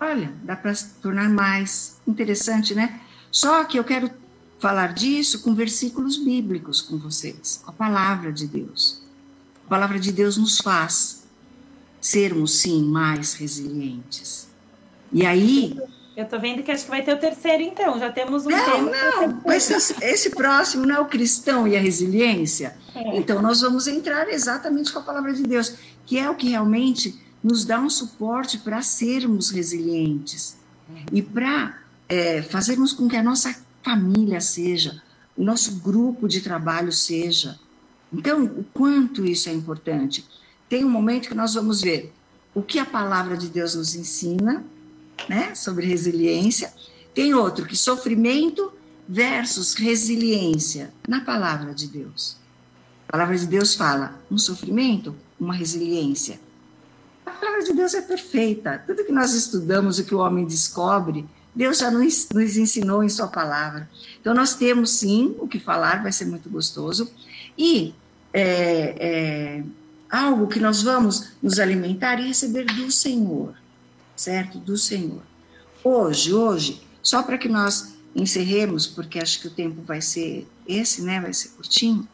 Olha, 0.01 0.32
dá 0.43 0.57
para 0.57 0.72
tornar 1.03 1.28
mais 1.28 2.01
interessante, 2.07 2.74
né? 2.74 3.01
Só 3.30 3.64
que 3.64 3.78
eu 3.78 3.84
quero 3.84 4.11
falar 4.59 4.95
disso 4.95 5.43
com 5.43 5.55
versículos 5.55 6.16
bíblicos 6.16 6.80
com 6.80 6.97
vocês, 6.97 7.61
com 7.62 7.70
a 7.70 7.74
palavra 7.74 8.32
de 8.32 8.47
Deus. 8.47 9.03
A 9.66 9.68
palavra 9.68 10.01
de 10.01 10.11
Deus 10.11 10.38
nos 10.38 10.59
faz 10.59 11.24
sermos, 12.01 12.53
sim, 12.61 12.82
mais 12.84 13.34
resilientes. 13.34 14.49
E 15.12 15.26
aí. 15.26 15.76
Eu 16.20 16.28
tô 16.28 16.38
vendo 16.38 16.62
que 16.62 16.70
acho 16.70 16.84
que 16.84 16.90
vai 16.90 17.02
ter 17.02 17.14
o 17.14 17.18
terceiro, 17.18 17.62
então. 17.62 17.98
Já 17.98 18.12
temos 18.12 18.44
um. 18.44 18.50
Não, 18.50 18.82
não. 18.82 19.42
Mas 19.46 19.70
esse, 19.70 19.96
esse, 20.04 20.30
próximo 20.30 20.84
não 20.84 20.96
é 20.96 21.00
o 21.00 21.06
cristão 21.06 21.66
e 21.66 21.74
a 21.74 21.80
resiliência. 21.80 22.76
É. 22.94 23.16
Então, 23.16 23.40
nós 23.40 23.62
vamos 23.62 23.86
entrar 23.86 24.28
exatamente 24.28 24.92
com 24.92 24.98
a 24.98 25.02
palavra 25.02 25.32
de 25.32 25.42
Deus, 25.42 25.74
que 26.04 26.18
é 26.18 26.28
o 26.28 26.34
que 26.34 26.50
realmente 26.50 27.18
nos 27.42 27.64
dá 27.64 27.80
um 27.80 27.88
suporte 27.88 28.58
para 28.58 28.82
sermos 28.82 29.48
resilientes 29.50 30.58
e 31.10 31.22
para 31.22 31.78
é, 32.06 32.42
fazermos 32.42 32.92
com 32.92 33.08
que 33.08 33.16
a 33.16 33.22
nossa 33.22 33.54
família 33.82 34.42
seja, 34.42 35.00
o 35.34 35.42
nosso 35.42 35.76
grupo 35.76 36.28
de 36.28 36.42
trabalho 36.42 36.92
seja. 36.92 37.58
Então, 38.12 38.44
o 38.44 38.64
quanto 38.74 39.24
isso 39.24 39.48
é 39.48 39.52
importante. 39.54 40.26
Tem 40.68 40.84
um 40.84 40.90
momento 40.90 41.28
que 41.28 41.34
nós 41.34 41.54
vamos 41.54 41.80
ver 41.80 42.12
o 42.54 42.62
que 42.62 42.78
a 42.78 42.84
palavra 42.84 43.38
de 43.38 43.48
Deus 43.48 43.74
nos 43.74 43.94
ensina, 43.94 44.62
né, 45.28 45.54
sobre 45.54 45.86
resiliência. 45.86 46.72
Tem 47.14 47.34
outro 47.34 47.66
que 47.66 47.76
sofrimento 47.76 48.72
versus 49.08 49.74
resiliência 49.74 50.92
na 51.08 51.20
palavra 51.20 51.74
de 51.74 51.88
Deus. 51.88 52.36
A 53.08 53.12
palavra 53.12 53.36
de 53.36 53.46
Deus 53.46 53.74
fala 53.74 54.20
um 54.30 54.38
sofrimento, 54.38 55.16
uma 55.38 55.54
resiliência. 55.54 56.40
A 57.26 57.30
palavra 57.30 57.64
de 57.64 57.72
Deus 57.72 57.94
é 57.94 58.02
perfeita. 58.02 58.82
Tudo 58.86 59.04
que 59.04 59.12
nós 59.12 59.34
estudamos, 59.34 59.98
o 59.98 60.04
que 60.04 60.14
o 60.14 60.18
homem 60.18 60.44
descobre, 60.44 61.26
Deus 61.54 61.78
já 61.78 61.90
nos, 61.90 62.28
nos 62.32 62.56
ensinou 62.56 63.02
em 63.02 63.08
Sua 63.08 63.26
palavra. 63.26 63.90
Então, 64.20 64.34
nós 64.34 64.54
temos 64.54 64.90
sim 64.90 65.34
o 65.38 65.48
que 65.48 65.58
falar, 65.58 66.02
vai 66.02 66.12
ser 66.12 66.26
muito 66.26 66.48
gostoso. 66.48 67.10
E 67.58 67.94
é, 68.32 68.94
é, 69.00 69.62
algo 70.08 70.46
que 70.46 70.60
nós 70.60 70.82
vamos 70.82 71.32
nos 71.42 71.58
alimentar 71.58 72.20
e 72.20 72.28
receber 72.28 72.64
do 72.64 72.90
Senhor, 72.90 73.54
certo? 74.20 74.58
Do 74.58 74.76
Senhor. 74.76 75.22
Hoje, 75.82 76.34
hoje, 76.34 76.82
só 77.02 77.22
para 77.22 77.38
que 77.38 77.48
nós 77.48 77.94
encerremos, 78.14 78.86
porque 78.86 79.18
acho 79.18 79.40
que 79.40 79.46
o 79.46 79.50
tempo 79.50 79.80
vai 79.80 80.02
ser 80.02 80.46
esse, 80.68 81.00
né? 81.00 81.18
Vai 81.20 81.32
ser 81.32 81.48
curtinho. 81.50 82.06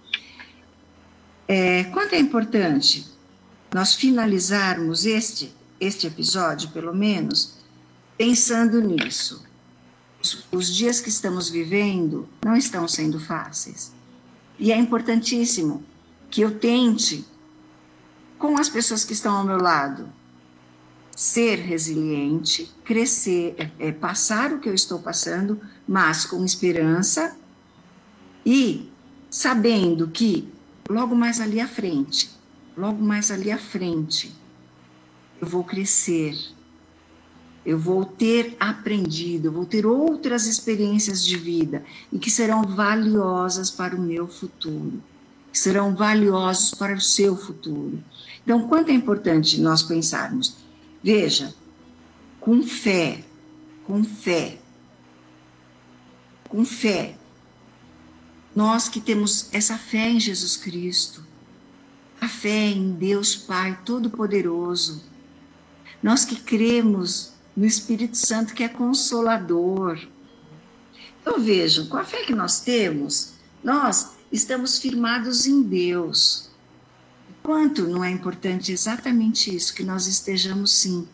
É, 1.48 1.84
quanto 1.84 2.14
é 2.14 2.18
importante 2.18 3.06
nós 3.74 3.94
finalizarmos 3.94 5.04
este, 5.04 5.52
este 5.80 6.06
episódio, 6.06 6.70
pelo 6.70 6.94
menos, 6.94 7.54
pensando 8.16 8.80
nisso. 8.80 9.44
Os, 10.22 10.46
os 10.52 10.72
dias 10.72 11.00
que 11.00 11.08
estamos 11.08 11.50
vivendo 11.50 12.28
não 12.44 12.56
estão 12.56 12.86
sendo 12.86 13.18
fáceis. 13.18 13.92
E 14.60 14.70
é 14.70 14.76
importantíssimo 14.76 15.84
que 16.30 16.40
eu 16.40 16.56
tente, 16.56 17.26
com 18.38 18.56
as 18.60 18.68
pessoas 18.68 19.04
que 19.04 19.12
estão 19.12 19.34
ao 19.34 19.44
meu 19.44 19.58
lado, 19.58 20.08
ser 21.16 21.56
resiliente, 21.60 22.70
crescer, 22.84 23.54
é, 23.56 23.88
é, 23.88 23.92
passar 23.92 24.52
o 24.52 24.60
que 24.60 24.68
eu 24.68 24.74
estou 24.74 24.98
passando, 24.98 25.58
mas 25.88 26.26
com 26.26 26.44
esperança 26.44 27.34
e 28.44 28.92
sabendo 29.30 30.08
que 30.08 30.46
logo 30.90 31.16
mais 31.16 31.40
ali 31.40 31.58
à 31.58 31.66
frente, 31.66 32.30
logo 32.76 33.02
mais 33.02 33.30
ali 33.30 33.50
à 33.50 33.56
frente, 33.56 34.30
eu 35.40 35.48
vou 35.48 35.64
crescer, 35.64 36.36
eu 37.64 37.78
vou 37.78 38.04
ter 38.04 38.54
aprendido, 38.60 39.48
eu 39.48 39.52
vou 39.52 39.64
ter 39.64 39.86
outras 39.86 40.46
experiências 40.46 41.24
de 41.24 41.38
vida 41.38 41.82
e 42.12 42.18
que 42.18 42.30
serão 42.30 42.62
valiosas 42.62 43.70
para 43.70 43.96
o 43.96 44.00
meu 44.00 44.28
futuro, 44.28 45.02
que 45.50 45.58
serão 45.58 45.96
valiosos 45.96 46.72
para 46.72 46.94
o 46.94 47.00
seu 47.00 47.34
futuro. 47.34 48.04
Então, 48.44 48.68
quanto 48.68 48.90
é 48.90 48.92
importante 48.92 49.58
nós 49.62 49.82
pensarmos? 49.82 50.65
Veja, 51.06 51.54
com 52.40 52.64
fé, 52.64 53.22
com 53.84 54.02
fé, 54.02 54.58
com 56.48 56.64
fé, 56.64 57.16
nós 58.56 58.88
que 58.88 59.00
temos 59.00 59.48
essa 59.52 59.78
fé 59.78 60.08
em 60.08 60.18
Jesus 60.18 60.56
Cristo, 60.56 61.24
a 62.20 62.26
fé 62.26 62.70
em 62.70 62.90
Deus 62.90 63.36
Pai 63.36 63.78
Todo-Poderoso, 63.84 65.04
nós 66.02 66.24
que 66.24 66.34
cremos 66.34 67.34
no 67.56 67.64
Espírito 67.64 68.16
Santo 68.16 68.52
que 68.52 68.64
é 68.64 68.68
consolador. 68.68 70.00
Então 71.22 71.38
vejam, 71.38 71.86
com 71.86 71.98
a 71.98 72.04
fé 72.04 72.24
que 72.24 72.34
nós 72.34 72.62
temos, 72.62 73.34
nós 73.62 74.10
estamos 74.32 74.80
firmados 74.80 75.46
em 75.46 75.62
Deus. 75.62 76.50
Quanto 77.46 77.86
não 77.86 78.02
é 78.02 78.10
importante 78.10 78.72
exatamente 78.72 79.54
isso, 79.54 79.72
que 79.72 79.84
nós 79.84 80.08
estejamos 80.08 80.72
sim, 80.72 81.06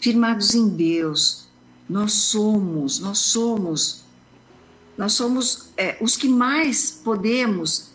firmados 0.00 0.54
em 0.54 0.68
Deus. 0.68 1.48
Nós 1.88 2.12
somos, 2.12 3.00
nós 3.00 3.18
somos, 3.18 4.04
nós 4.96 5.14
somos 5.14 5.70
é, 5.76 5.98
os 6.00 6.16
que 6.16 6.28
mais 6.28 6.92
podemos 6.92 7.90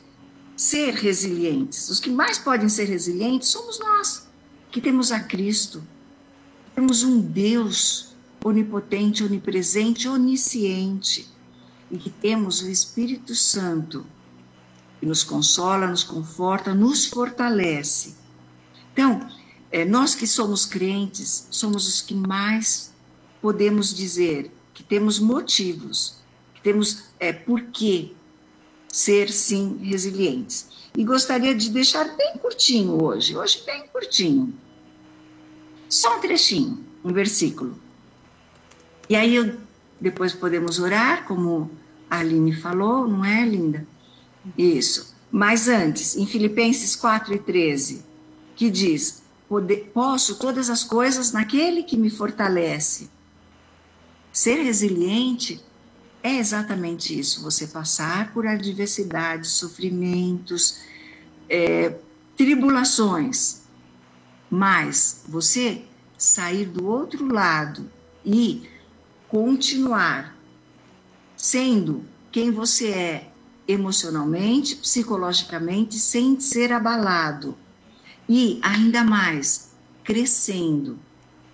ser 0.57 0.93
resilientes. 0.93 1.87
Os 1.89 2.01
que 2.01 2.09
mais 2.09 2.37
podem 2.37 2.67
ser 2.67 2.83
resilientes 2.83 3.47
somos 3.47 3.79
nós, 3.79 4.27
que 4.69 4.81
temos 4.81 5.13
a 5.13 5.21
Cristo 5.21 5.81
temos 6.75 7.03
um 7.03 7.21
Deus 7.21 8.13
onipotente, 8.43 9.23
onipresente, 9.23 10.09
onisciente, 10.09 11.25
e 11.89 11.97
que 11.97 12.09
temos 12.09 12.61
o 12.61 12.69
Espírito 12.69 13.33
Santo, 13.33 14.05
nos 15.05 15.23
consola, 15.23 15.87
nos 15.87 16.03
conforta, 16.03 16.73
nos 16.73 17.05
fortalece. 17.05 18.15
Então, 18.91 19.27
é, 19.71 19.85
nós 19.85 20.15
que 20.15 20.25
somos 20.25 20.65
crentes, 20.65 21.47
somos 21.51 21.87
os 21.87 22.01
que 22.01 22.13
mais 22.13 22.93
podemos 23.41 23.93
dizer 23.93 24.51
que 24.73 24.83
temos 24.83 25.19
motivos, 25.19 26.17
que 26.55 26.61
temos 26.61 27.05
é, 27.19 27.31
por 27.31 27.61
que 27.61 28.15
ser, 28.87 29.29
sim, 29.29 29.77
resilientes. 29.81 30.67
E 30.97 31.03
gostaria 31.03 31.53
de 31.53 31.69
deixar 31.69 32.05
bem 32.15 32.37
curtinho 32.37 33.03
hoje, 33.03 33.35
hoje 33.35 33.61
bem 33.65 33.87
curtinho. 33.87 34.53
Só 35.89 36.17
um 36.17 36.21
trechinho, 36.21 36.83
um 37.03 37.11
versículo. 37.11 37.77
E 39.09 39.15
aí 39.15 39.57
depois 39.99 40.33
podemos 40.33 40.79
orar, 40.79 41.25
como 41.25 41.69
a 42.09 42.19
Aline 42.19 42.53
falou, 42.53 43.07
não 43.07 43.23
é, 43.23 43.45
linda? 43.45 43.85
Isso. 44.57 45.15
Mas 45.31 45.67
antes, 45.67 46.15
em 46.15 46.25
Filipenses 46.25 46.95
4 46.95 47.33
e 47.33 47.39
13, 47.39 48.05
que 48.55 48.69
diz: 48.69 49.23
Posso 49.93 50.37
todas 50.37 50.69
as 50.69 50.83
coisas 50.83 51.31
naquele 51.31 51.83
que 51.83 51.97
me 51.97 52.09
fortalece. 52.09 53.09
Ser 54.31 54.61
resiliente 54.61 55.61
é 56.23 56.37
exatamente 56.37 57.17
isso: 57.17 57.41
você 57.41 57.67
passar 57.67 58.33
por 58.33 58.47
adversidades, 58.47 59.51
sofrimentos, 59.51 60.79
é, 61.49 61.97
tribulações, 62.35 63.63
mas 64.49 65.23
você 65.27 65.83
sair 66.17 66.65
do 66.65 66.87
outro 66.87 67.31
lado 67.31 67.89
e 68.25 68.67
continuar 69.27 70.35
sendo 71.35 72.05
quem 72.31 72.51
você 72.51 72.89
é 72.89 73.31
emocionalmente, 73.67 74.75
psicologicamente, 74.75 75.97
sem 75.97 76.39
ser 76.39 76.71
abalado. 76.71 77.57
E 78.27 78.59
ainda 78.61 79.03
mais, 79.03 79.71
crescendo. 80.03 80.99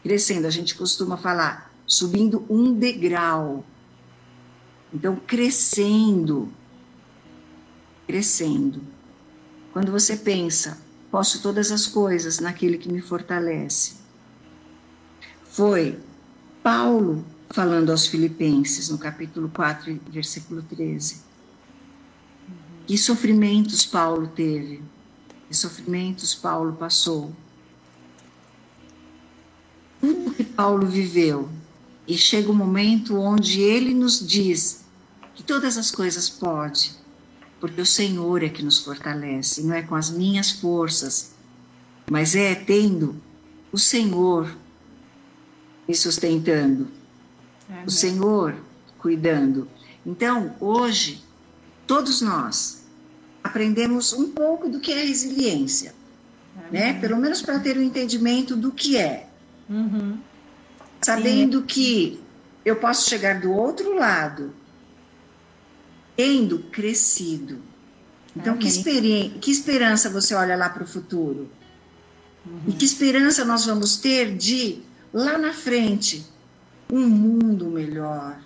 Crescendo, 0.04 0.48
a 0.48 0.50
gente 0.50 0.76
costuma 0.76 1.18
falar, 1.18 1.72
subindo 1.86 2.46
um 2.50 2.74
degrau. 2.74 3.64
Então, 4.94 5.16
crescendo. 5.16 6.52
Crescendo. 8.08 8.82
Quando 9.72 9.92
você 9.92 10.18
pensa, 10.18 10.78
posso 11.10 11.42
todas 11.42 11.72
as 11.72 11.88
coisas 11.88 12.40
naquele 12.40 12.78
que 12.78 12.92
me 12.92 13.02
fortalece. 13.02 13.96
Foi 15.46 16.00
Paulo 16.64 17.26
falando 17.50 17.90
aos 17.90 18.08
Filipenses, 18.08 18.90
no 18.90 18.98
capítulo 18.98 19.50
4, 19.50 20.00
versículo 20.10 20.62
13. 20.62 21.31
Que 22.92 22.98
sofrimentos 22.98 23.86
Paulo 23.86 24.28
teve, 24.28 24.84
que 25.48 25.56
sofrimentos 25.56 26.36
Paulo 26.36 26.74
passou. 26.74 27.34
Tudo 30.02 30.32
que 30.32 30.44
Paulo 30.44 30.86
viveu, 30.86 31.50
e 32.06 32.18
chega 32.18 32.50
o 32.50 32.52
um 32.52 32.58
momento 32.58 33.16
onde 33.16 33.62
ele 33.62 33.94
nos 33.94 34.20
diz 34.20 34.84
que 35.34 35.42
todas 35.42 35.78
as 35.78 35.90
coisas 35.90 36.30
pode, 36.30 36.92
porque 37.62 37.80
o 37.80 37.86
Senhor 37.86 38.44
é 38.44 38.50
que 38.50 38.62
nos 38.62 38.80
fortalece, 38.80 39.64
não 39.64 39.74
é 39.74 39.82
com 39.82 39.96
as 39.96 40.10
minhas 40.10 40.52
forças, 40.52 41.32
mas 42.12 42.36
é 42.36 42.54
tendo 42.56 43.16
o 43.72 43.78
Senhor 43.78 44.54
me 45.88 45.96
sustentando, 45.96 46.90
Amém. 47.70 47.86
o 47.86 47.90
Senhor 47.90 48.54
cuidando. 48.98 49.66
Então, 50.06 50.54
hoje, 50.60 51.24
todos 51.88 52.20
nós 52.20 52.81
aprendemos 53.44 54.14
um 54.14 54.30
pouco 54.32 54.70
do 54.70 54.80
que 54.80 54.92
é 54.92 55.04
resiliência, 55.04 55.94
né? 56.72 57.00
Pelo 57.00 57.18
menos 57.18 57.42
para 57.42 57.60
ter 57.60 57.78
o 57.78 57.80
um 57.80 57.84
entendimento 57.84 58.56
do 58.56 58.72
que 58.72 58.98
é. 58.98 59.28
Uhum. 59.70 60.18
Sabendo 61.02 61.60
Sim. 61.62 61.66
que 61.66 62.24
eu 62.64 62.76
posso 62.76 63.10
chegar 63.10 63.40
do 63.40 63.52
outro 63.52 63.96
lado, 63.96 64.54
tendo 66.16 66.60
crescido. 66.60 67.60
Então, 68.36 68.58
que, 68.58 68.70
que, 69.42 69.52
esperança 69.52 70.10
você 70.10 70.34
olha 70.34 70.56
lá 70.56 70.70
para 70.70 70.84
o 70.84 70.88
futuro? 70.88 71.50
Uhum. 72.46 72.62
E 72.68 72.74
que 72.74 72.86
esperança 72.86 73.44
nós 73.44 73.66
vamos 73.66 73.98
ter 73.98 74.36
de, 74.38 74.80
lá 75.14 75.38
na 75.38 75.54
frente, 75.54 76.26
um 76.90 77.08
mundo 77.08 77.66
melhor, 77.66 78.40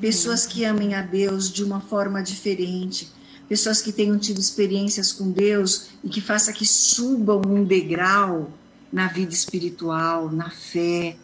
pessoas 0.00 0.46
que 0.46 0.64
amem 0.64 0.94
a 0.94 1.02
Deus 1.02 1.50
de 1.50 1.62
uma 1.64 1.80
forma 1.80 2.22
diferente, 2.22 3.10
pessoas 3.52 3.82
que 3.82 3.92
tenham 3.92 4.18
tido 4.18 4.40
experiências 4.40 5.12
com 5.12 5.30
Deus 5.30 5.88
e 6.02 6.08
que 6.08 6.22
faça 6.22 6.54
que 6.54 6.64
subam 6.64 7.42
um 7.46 7.62
degrau 7.62 8.50
na 8.90 9.08
vida 9.08 9.34
espiritual, 9.34 10.32
na 10.32 10.48
fé, 10.48 11.18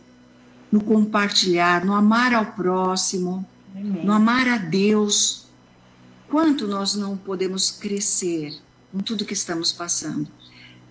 no 0.70 0.84
compartilhar, 0.84 1.86
no 1.86 1.94
amar 1.94 2.34
ao 2.34 2.44
próximo, 2.52 3.48
Amém. 3.74 4.04
no 4.04 4.12
amar 4.12 4.46
a 4.46 4.58
Deus. 4.58 5.46
Quanto 6.28 6.68
nós 6.68 6.94
não 6.94 7.16
podemos 7.16 7.70
crescer 7.70 8.60
com 8.92 8.98
tudo 8.98 9.24
que 9.24 9.32
estamos 9.32 9.72
passando. 9.72 10.28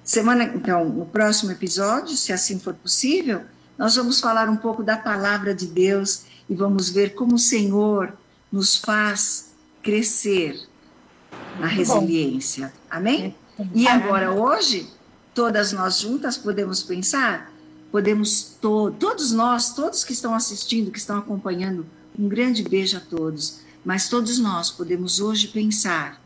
Semana, 0.03 0.43
então, 0.43 0.89
no 0.89 1.05
próximo 1.05 1.51
episódio, 1.51 2.17
se 2.17 2.33
assim 2.33 2.57
for 2.57 2.73
possível, 2.73 3.43
nós 3.77 3.95
vamos 3.95 4.19
falar 4.19 4.49
um 4.49 4.57
pouco 4.57 4.81
da 4.81 4.97
palavra 4.97 5.53
de 5.53 5.67
Deus 5.67 6.23
e 6.49 6.55
vamos 6.55 6.89
ver 6.89 7.13
como 7.13 7.35
o 7.35 7.39
Senhor 7.39 8.11
nos 8.51 8.75
faz 8.75 9.51
crescer 9.83 10.66
na 11.59 11.67
resiliência. 11.67 12.73
Amém? 12.89 13.35
E 13.73 13.87
agora, 13.87 14.31
hoje, 14.31 14.87
todas 15.33 15.71
nós 15.71 15.99
juntas 15.99 16.37
podemos 16.37 16.83
pensar, 16.83 17.51
podemos, 17.91 18.57
to 18.61 18.91
todos 18.99 19.31
nós, 19.31 19.73
todos 19.73 20.03
que 20.03 20.13
estão 20.13 20.33
assistindo, 20.33 20.91
que 20.91 20.99
estão 20.99 21.17
acompanhando, 21.17 21.85
um 22.17 22.27
grande 22.27 22.63
beijo 22.63 22.97
a 22.97 22.99
todos, 22.99 23.61
mas 23.83 24.09
todos 24.09 24.39
nós 24.39 24.69
podemos 24.69 25.19
hoje 25.19 25.47
pensar, 25.47 26.21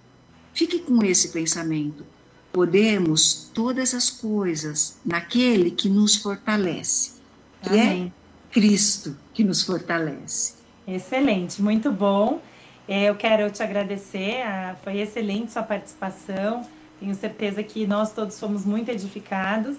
fique 0.53 0.79
com 0.79 1.03
esse 1.03 1.29
pensamento, 1.29 2.05
podemos 2.51 3.49
todas 3.53 3.93
as 3.93 4.09
coisas 4.09 4.97
naquele 5.05 5.71
que 5.71 5.89
nos 5.89 6.15
fortalece, 6.15 7.11
que 7.61 7.69
é 7.69 7.81
Amém. 7.81 8.13
é 8.17 8.53
Cristo 8.53 9.15
que 9.33 9.43
nos 9.43 9.63
fortalece. 9.63 10.53
Excelente, 10.87 11.61
muito 11.61 11.91
bom. 11.91 12.41
É, 12.91 13.03
eu 13.03 13.15
quero 13.15 13.49
te 13.49 13.63
agradecer, 13.63 14.43
foi 14.83 14.99
excelente 14.99 15.53
sua 15.53 15.63
participação. 15.63 16.61
Tenho 16.99 17.15
certeza 17.15 17.63
que 17.63 17.87
nós 17.87 18.11
todos 18.11 18.37
fomos 18.37 18.65
muito 18.65 18.91
edificados. 18.91 19.77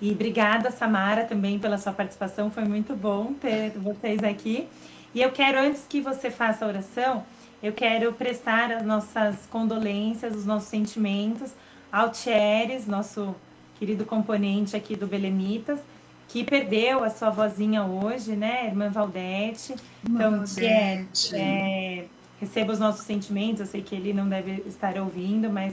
E 0.00 0.12
obrigada, 0.12 0.70
Samara, 0.70 1.24
também 1.24 1.58
pela 1.58 1.76
sua 1.78 1.92
participação. 1.92 2.52
Foi 2.52 2.64
muito 2.64 2.94
bom 2.94 3.32
ter 3.32 3.70
vocês 3.70 4.22
aqui. 4.22 4.68
E 5.12 5.20
eu 5.20 5.32
quero, 5.32 5.58
antes 5.58 5.84
que 5.88 6.00
você 6.00 6.30
faça 6.30 6.64
a 6.64 6.68
oração, 6.68 7.24
eu 7.60 7.72
quero 7.72 8.12
prestar 8.12 8.70
as 8.70 8.84
nossas 8.84 9.34
condolências, 9.50 10.32
os 10.36 10.46
nossos 10.46 10.68
sentimentos 10.68 11.50
ao 11.90 12.10
Thieres, 12.10 12.86
nosso 12.86 13.34
querido 13.80 14.04
componente 14.04 14.76
aqui 14.76 14.94
do 14.94 15.08
Belemitas, 15.08 15.80
que 16.28 16.44
perdeu 16.44 17.02
a 17.02 17.10
sua 17.10 17.30
vozinha 17.30 17.82
hoje, 17.82 18.36
né, 18.36 18.66
irmã 18.66 18.90
Valdete. 18.90 19.74
Então, 20.08 20.36
Valdete. 20.36 21.34
É, 21.34 22.04
receba 22.44 22.72
os 22.72 22.78
nossos 22.78 23.06
sentimentos, 23.06 23.60
eu 23.60 23.66
sei 23.66 23.82
que 23.82 23.94
ele 23.94 24.12
não 24.12 24.28
deve 24.28 24.62
estar 24.66 24.98
ouvindo, 24.98 25.48
mas 25.48 25.72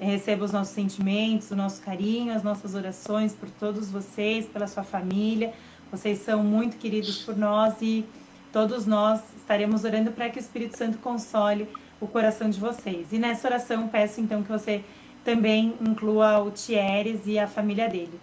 receba 0.00 0.44
os 0.44 0.52
nossos 0.52 0.72
sentimentos, 0.72 1.50
o 1.50 1.56
nosso 1.56 1.82
carinho, 1.82 2.32
as 2.32 2.42
nossas 2.42 2.74
orações 2.74 3.32
por 3.32 3.50
todos 3.50 3.90
vocês, 3.90 4.46
pela 4.46 4.68
sua 4.68 4.84
família. 4.84 5.52
Vocês 5.90 6.20
são 6.20 6.42
muito 6.42 6.76
queridos 6.76 7.18
por 7.18 7.36
nós 7.36 7.74
e 7.82 8.04
todos 8.52 8.86
nós 8.86 9.20
estaremos 9.36 9.84
orando 9.84 10.12
para 10.12 10.30
que 10.30 10.38
o 10.38 10.40
Espírito 10.40 10.78
Santo 10.78 10.98
console 10.98 11.68
o 12.00 12.06
coração 12.06 12.48
de 12.48 12.58
vocês. 12.58 13.08
E 13.12 13.18
nessa 13.18 13.48
oração 13.48 13.88
peço 13.88 14.20
então 14.20 14.42
que 14.42 14.50
você 14.50 14.84
também 15.24 15.74
inclua 15.80 16.40
o 16.40 16.50
Thieres 16.50 17.20
e 17.26 17.38
a 17.38 17.46
família 17.46 17.88
dele. 17.88 18.18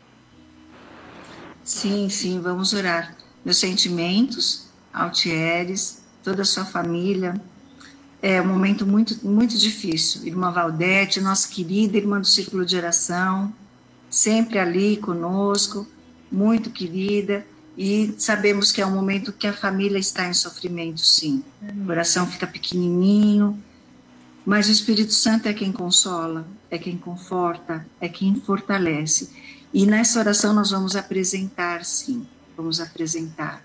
Sim, 1.63 2.09
sim, 2.09 2.39
vamos 2.39 2.73
orar. 2.73 3.15
Meus 3.43 3.57
sentimentos, 3.57 4.69
Altieres, 4.91 6.03
toda 6.23 6.41
a 6.41 6.45
sua 6.45 6.65
família. 6.65 7.39
É 8.21 8.41
um 8.41 8.47
momento 8.47 8.85
muito, 8.85 9.25
muito 9.25 9.57
difícil. 9.57 10.25
Irmã 10.25 10.51
Valdete, 10.51 11.21
nossa 11.21 11.47
querida 11.47 11.97
irmã 11.97 12.19
do 12.19 12.27
Círculo 12.27 12.65
de 12.65 12.75
Oração, 12.75 13.53
sempre 14.09 14.59
ali 14.59 14.97
conosco, 14.97 15.87
muito 16.31 16.69
querida. 16.69 17.45
E 17.77 18.13
sabemos 18.17 18.73
que 18.73 18.81
é 18.81 18.85
um 18.85 18.91
momento 18.91 19.31
que 19.31 19.47
a 19.47 19.53
família 19.53 19.97
está 19.97 20.27
em 20.27 20.33
sofrimento, 20.33 20.99
sim. 20.99 21.43
O 21.61 21.85
coração 21.85 22.27
fica 22.27 22.45
pequenininho, 22.45 23.57
mas 24.45 24.67
o 24.67 24.71
Espírito 24.71 25.13
Santo 25.13 25.47
é 25.47 25.53
quem 25.53 25.71
consola, 25.71 26.45
é 26.69 26.77
quem 26.77 26.97
conforta, 26.97 27.85
é 28.01 28.09
quem 28.09 28.35
fortalece. 28.35 29.29
E 29.73 29.85
nessa 29.85 30.19
oração 30.19 30.53
nós 30.53 30.71
vamos 30.71 30.97
apresentar, 30.97 31.85
sim, 31.85 32.27
vamos 32.57 32.81
apresentar 32.81 33.63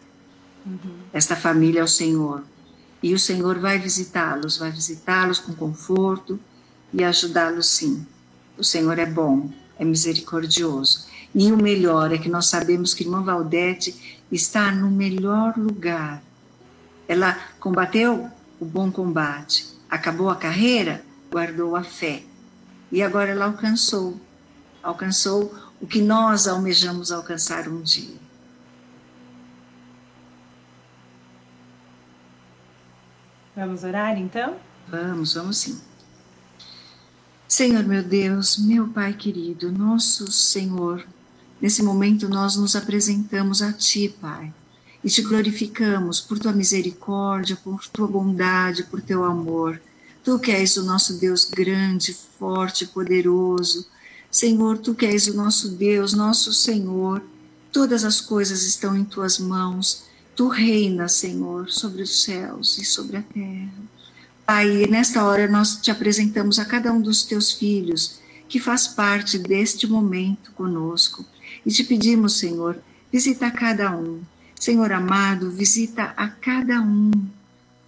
uhum. 0.65 0.99
esta 1.13 1.35
família 1.35 1.83
ao 1.83 1.89
Senhor. 1.89 2.45
E 3.05 3.13
o 3.13 3.19
Senhor 3.19 3.59
vai 3.59 3.79
visitá-los, 3.79 4.57
vai 4.57 4.71
visitá-los 4.71 5.39
com 5.39 5.55
conforto 5.55 6.41
e 6.91 7.05
ajudá-los, 7.05 7.67
sim. 7.67 8.07
O 8.57 8.65
Senhor 8.65 8.99
é 8.99 9.05
bom, 9.05 9.51
é 9.79 9.85
misericordioso. 9.85 11.05
E 11.35 11.53
o 11.53 11.57
melhor 11.59 12.15
é 12.15 12.17
que 12.17 12.31
nós 12.31 12.47
sabemos 12.47 12.95
que 12.95 13.05
irmã 13.05 13.23
Valdete 13.23 14.23
está 14.33 14.73
no 14.73 14.91
melhor 14.91 15.53
lugar. 15.55 16.23
Ela 17.07 17.39
combateu 17.61 18.31
o 18.59 18.65
bom 18.65 18.91
combate, 18.91 19.67
acabou 19.91 20.31
a 20.31 20.37
carreira, 20.37 21.05
guardou 21.31 21.77
a 21.77 21.85
fé. 21.85 22.23
E 22.91 23.03
agora 23.03 23.33
ela 23.33 23.45
alcançou, 23.45 24.19
alcançou 24.83 25.55
o 25.79 25.87
que 25.87 26.01
nós 26.01 26.49
almejamos 26.49 27.13
alcançar 27.13 27.69
um 27.69 27.83
dia. 27.83 28.24
Vamos 33.57 33.85
orar 33.85 34.19
então? 34.19 34.57
Vamos, 34.89 35.35
vamos 35.35 35.59
sim. 35.59 35.81
Senhor 37.47 37.85
meu 37.85 38.03
Deus, 38.03 38.59
meu 38.59 38.89
Pai 38.89 39.13
querido, 39.13 39.71
nosso 39.71 40.31
Senhor, 40.33 41.07
nesse 41.61 41.83
momento 41.85 42.29
nós 42.29 42.57
nos 42.57 42.75
apresentamos 42.75 43.63
a 43.63 43.73
Ti, 43.73 44.13
Pai, 44.21 44.53
e 45.05 45.09
te 45.09 45.23
glorificamos 45.23 46.21
por 46.21 46.37
Tua 46.39 46.53
misericórdia, 46.53 47.55
por 47.55 47.87
Tua 47.87 48.09
bondade, 48.09 48.83
por 48.85 49.01
Teu 49.01 49.23
amor. 49.23 49.81
Tu 50.25 50.37
que 50.41 50.51
és 50.51 50.77
o 50.77 50.83
nosso 50.83 51.15
Deus 51.21 51.45
grande, 51.45 52.13
forte, 52.13 52.87
poderoso. 52.87 53.87
Senhor, 54.31 54.79
tu 54.79 54.97
que 54.97 55.07
és 55.07 55.29
o 55.29 55.35
nosso 55.35 55.69
Deus, 55.69 56.13
nosso 56.13 56.53
Senhor. 56.53 57.23
Todas 57.71 58.05
as 58.05 58.21
coisas 58.21 58.63
estão 58.63 58.97
em 58.97 59.05
tuas 59.05 59.39
mãos. 59.39 60.07
Tu 60.35 60.49
reinas, 60.49 61.13
Senhor, 61.13 61.71
sobre 61.71 62.03
os 62.03 62.23
céus 62.23 62.79
e 62.79 62.85
sobre 62.85 63.19
a 63.19 63.23
terra. 63.23 63.73
Pai, 64.45 64.87
nesta 64.87 65.25
hora 65.25 65.49
nós 65.49 65.77
te 65.77 65.91
apresentamos 65.91 66.59
a 66.59 66.65
cada 66.65 66.93
um 66.93 67.01
dos 67.01 67.23
teus 67.23 67.53
filhos 67.53 68.21
que 68.49 68.61
faz 68.61 68.87
parte 68.87 69.39
deste 69.39 69.87
momento 69.87 70.53
conosco. 70.53 71.25
E 71.65 71.71
te 71.71 71.85
pedimos, 71.85 72.39
Senhor, 72.39 72.79
visita 73.13 73.51
cada 73.51 73.97
um. 73.97 74.23
Senhor 74.59 74.93
amado, 74.93 75.51
visita 75.51 76.13
a 76.17 76.29
cada 76.29 76.81
um 76.81 77.11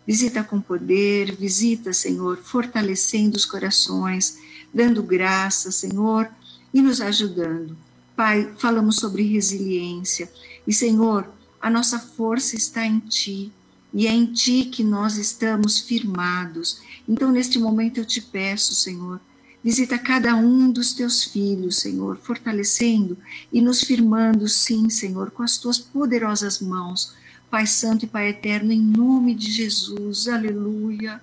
Visita 0.07 0.44
com 0.44 0.61
poder, 0.61 1.34
visita, 1.34 1.92
Senhor, 1.92 2.36
fortalecendo 2.36 3.36
os 3.36 3.44
corações, 3.44 4.38
dando 4.72 5.03
graça, 5.03 5.72
Senhor, 5.72 6.30
e 6.72 6.80
nos 6.80 7.01
ajudando. 7.01 7.76
Pai, 8.14 8.53
falamos 8.57 8.97
sobre 8.97 9.24
resiliência. 9.24 10.30
E, 10.64 10.72
Senhor, 10.72 11.28
a 11.67 11.71
nossa 11.71 11.99
força 11.99 12.55
está 12.55 12.87
em 12.87 13.01
Ti. 13.01 13.53
E 13.93 14.07
é 14.07 14.12
em 14.12 14.27
Ti 14.27 14.67
que 14.67 14.85
nós 14.85 15.17
estamos 15.17 15.81
firmados. 15.81 16.81
Então, 17.09 17.33
neste 17.33 17.59
momento, 17.59 17.99
eu 17.99 18.05
te 18.05 18.23
peço, 18.23 18.73
Senhor, 18.73 19.21
visita 19.64 19.99
cada 19.99 20.37
um 20.37 20.71
dos 20.71 20.95
teus 20.95 21.25
filhos, 21.25 21.79
Senhor, 21.79 22.19
fortalecendo 22.19 23.19
e 23.53 23.61
nos 23.61 23.81
firmando, 23.81 24.49
sim, 24.49 24.89
Senhor, 24.89 25.33
com 25.33 25.43
as 25.43 25.59
tuas 25.59 25.77
poderosas 25.77 26.61
mãos 26.61 27.17
Pai 27.51 27.67
Santo 27.67 28.05
e 28.05 28.09
Pai 28.09 28.29
Eterno, 28.29 28.71
em 28.73 28.81
nome 28.81 29.35
de 29.35 29.51
Jesus, 29.51 30.29
aleluia. 30.29 31.21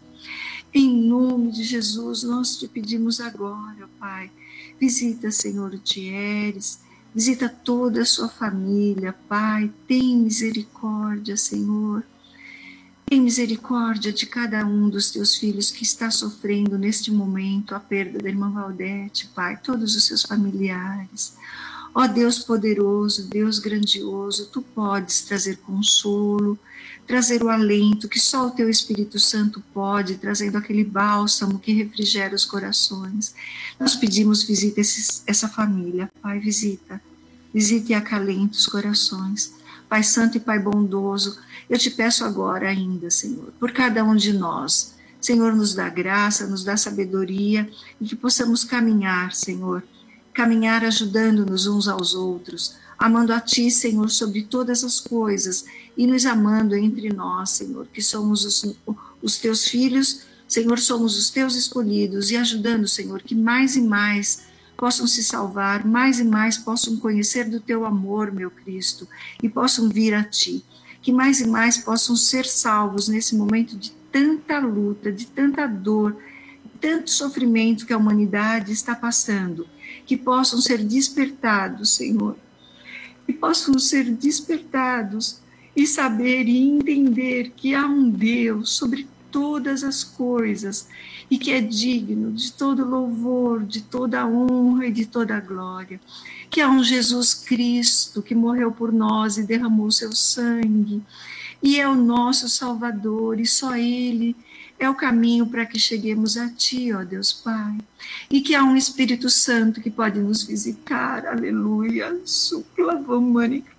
Em 0.73 0.93
nome 0.93 1.53
de 1.53 1.63
Jesus, 1.63 2.23
nós 2.23 2.57
te 2.57 2.67
pedimos 2.67 3.21
agora, 3.21 3.89
Pai. 3.97 4.29
Visita, 4.77 5.31
Senhor, 5.31 5.73
o 5.73 5.77
Tieres, 5.77 6.79
visita 7.13 7.47
toda 7.47 8.01
a 8.01 8.05
sua 8.05 8.27
família, 8.27 9.13
Pai. 9.27 9.71
Tem 9.87 10.17
misericórdia, 10.17 11.37
Senhor. 11.37 12.03
Tem 13.05 13.21
misericórdia 13.21 14.11
de 14.11 14.25
cada 14.25 14.65
um 14.65 14.89
dos 14.89 15.11
teus 15.11 15.35
filhos 15.35 15.69
que 15.69 15.83
está 15.83 16.09
sofrendo 16.09 16.77
neste 16.77 17.11
momento 17.11 17.75
a 17.75 17.79
perda 17.79 18.17
da 18.17 18.29
irmã 18.29 18.49
Valdete, 18.49 19.27
Pai, 19.35 19.57
todos 19.61 19.95
os 19.95 20.05
seus 20.05 20.23
familiares. 20.23 21.37
Ó 21.95 22.07
Deus 22.07 22.39
poderoso, 22.39 23.27
Deus 23.27 23.59
grandioso, 23.59 24.47
tu 24.47 24.61
podes 24.61 25.21
trazer 25.21 25.57
consolo, 25.57 26.57
trazer 27.05 27.43
o 27.43 27.49
alento 27.49 28.07
que 28.07 28.19
só 28.19 28.47
o 28.47 28.51
teu 28.51 28.69
Espírito 28.69 29.19
Santo 29.19 29.61
pode, 29.73 30.15
trazendo 30.15 30.57
aquele 30.57 30.83
bálsamo 30.83 31.59
que 31.59 31.71
refrigera 31.71 32.33
os 32.33 32.45
corações. 32.45 33.35
Nós 33.79 33.95
pedimos 33.95 34.43
visita 34.43 34.81
esses, 34.81 35.23
essa 35.27 35.47
família, 35.47 36.09
Pai, 36.21 36.39
visita, 36.39 36.99
visita 37.53 37.91
e 37.91 37.95
acalenta 37.95 38.53
os 38.53 38.65
corações. 38.65 39.53
Pai 39.87 40.01
Santo 40.01 40.37
e 40.37 40.39
Pai 40.39 40.57
bondoso, 40.57 41.37
eu 41.69 41.77
te 41.77 41.91
peço 41.91 42.25
agora 42.25 42.69
ainda, 42.69 43.11
Senhor, 43.11 43.53
por 43.59 43.71
cada 43.71 44.03
um 44.03 44.15
de 44.15 44.33
nós. 44.33 44.95
Senhor, 45.21 45.55
nos 45.55 45.75
dá 45.75 45.87
graça, 45.89 46.47
nos 46.47 46.63
dá 46.63 46.75
sabedoria 46.75 47.69
e 48.01 48.05
que 48.05 48.15
possamos 48.15 48.63
caminhar, 48.63 49.33
Senhor, 49.33 49.83
caminhar 50.33 50.83
ajudando-nos 50.83 51.67
uns 51.67 51.87
aos 51.87 52.15
outros, 52.15 52.75
amando 52.97 53.31
a 53.31 53.39
Ti, 53.39 53.69
Senhor, 53.69 54.09
sobre 54.09 54.43
todas 54.43 54.83
as 54.83 54.99
coisas 54.99 55.65
e 55.95 56.07
nos 56.07 56.25
amando 56.25 56.75
entre 56.75 57.13
nós, 57.13 57.51
Senhor, 57.51 57.87
que 57.93 58.01
somos 58.01 58.43
os, 58.43 58.75
os 59.21 59.37
Teus 59.37 59.67
filhos, 59.67 60.21
Senhor, 60.47 60.79
somos 60.79 61.17
os 61.17 61.29
Teus 61.29 61.55
escolhidos 61.55 62.31
e 62.31 62.37
ajudando, 62.37 62.87
Senhor, 62.87 63.21
que 63.21 63.35
mais 63.35 63.75
e 63.75 63.81
mais 63.81 64.43
possam 64.75 65.05
se 65.05 65.23
salvar, 65.23 65.85
mais 65.85 66.19
e 66.19 66.23
mais 66.23 66.57
possam 66.57 66.97
conhecer 66.97 67.49
do 67.49 67.59
Teu 67.59 67.85
amor, 67.85 68.31
meu 68.31 68.49
Cristo, 68.49 69.07
e 69.41 69.47
possam 69.47 69.87
vir 69.89 70.13
a 70.13 70.23
Ti. 70.23 70.63
Que 71.01 71.11
mais 71.11 71.41
e 71.41 71.47
mais 71.47 71.77
possam 71.77 72.15
ser 72.15 72.45
salvos 72.45 73.09
nesse 73.09 73.35
momento 73.35 73.75
de 73.75 73.91
tanta 74.11 74.59
luta, 74.59 75.11
de 75.11 75.27
tanta 75.27 75.67
dor, 75.67 76.15
tanto 76.79 77.11
sofrimento 77.11 77.85
que 77.85 77.91
a 77.91 77.97
humanidade 77.97 78.71
está 78.71 78.95
passando 78.95 79.67
que 80.05 80.17
possam 80.17 80.59
ser 80.61 80.83
despertados, 80.83 81.91
Senhor, 81.91 82.37
que 83.25 83.33
possam 83.33 83.77
ser 83.79 84.05
despertados 84.05 85.39
e 85.75 85.87
saber 85.87 86.47
e 86.47 86.57
entender 86.57 87.51
que 87.55 87.73
há 87.73 87.85
um 87.85 88.09
Deus 88.09 88.71
sobre 88.71 89.07
todas 89.31 89.83
as 89.83 90.03
coisas 90.03 90.87
e 91.29 91.37
que 91.39 91.51
é 91.51 91.59
digno 91.59 92.31
de 92.31 92.51
todo 92.53 92.87
louvor, 92.87 93.63
de 93.63 93.81
toda 93.81 94.27
honra 94.27 94.85
e 94.85 94.91
de 94.91 95.05
toda 95.05 95.39
glória. 95.39 95.99
Que 96.49 96.61
há 96.61 96.69
um 96.69 96.83
Jesus 96.83 97.33
Cristo 97.33 98.21
que 98.21 98.35
morreu 98.35 98.71
por 98.71 98.93
nós 98.93 99.37
e 99.37 99.43
derramou 99.43 99.89
seu 99.89 100.11
sangue 100.11 101.01
e 101.63 101.79
é 101.79 101.87
o 101.87 101.95
nosso 101.95 102.47
Salvador 102.47 103.39
e 103.39 103.47
só 103.47 103.75
Ele 103.75 104.35
é 104.83 104.89
o 104.89 104.95
caminho 104.95 105.47
para 105.47 105.65
que 105.65 105.79
cheguemos 105.79 106.37
a 106.37 106.49
Ti, 106.49 106.93
ó 106.93 107.03
Deus 107.03 107.31
Pai. 107.33 107.77
E 108.29 108.41
que 108.41 108.55
há 108.55 108.63
um 108.63 108.75
Espírito 108.75 109.29
Santo 109.29 109.81
que 109.81 109.89
pode 109.89 110.19
nos 110.19 110.43
visitar, 110.43 111.25
aleluia, 111.25 112.19
suclavamânica, 112.25 113.71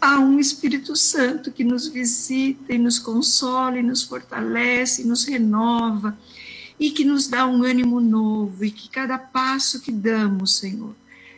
Há 0.00 0.18
um 0.18 0.38
Espírito 0.40 0.96
Santo 0.96 1.52
que 1.52 1.62
nos 1.62 1.86
visita 1.86 2.74
e 2.74 2.78
nos 2.78 2.98
consola 2.98 3.78
e 3.78 3.82
nos 3.82 4.02
fortalece, 4.02 5.02
e 5.02 5.04
nos 5.06 5.24
renova 5.24 6.18
e 6.80 6.90
que 6.90 7.04
nos 7.04 7.28
dá 7.28 7.46
um 7.46 7.62
ânimo 7.62 8.00
novo 8.00 8.64
e 8.64 8.70
que 8.70 8.88
cada 8.88 9.18
passo 9.18 9.80
que 9.80 9.92
damos, 9.92 10.56
Senhor, 10.56 10.94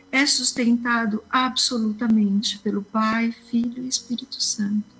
é 0.09 0.25
sustentado 0.25 1.21
absolutamente 1.29 2.57
pelo 2.59 2.81
Pai, 2.81 3.35
Filho 3.49 3.83
e 3.83 3.89
Espírito 3.89 4.41
Santo. 4.41 4.92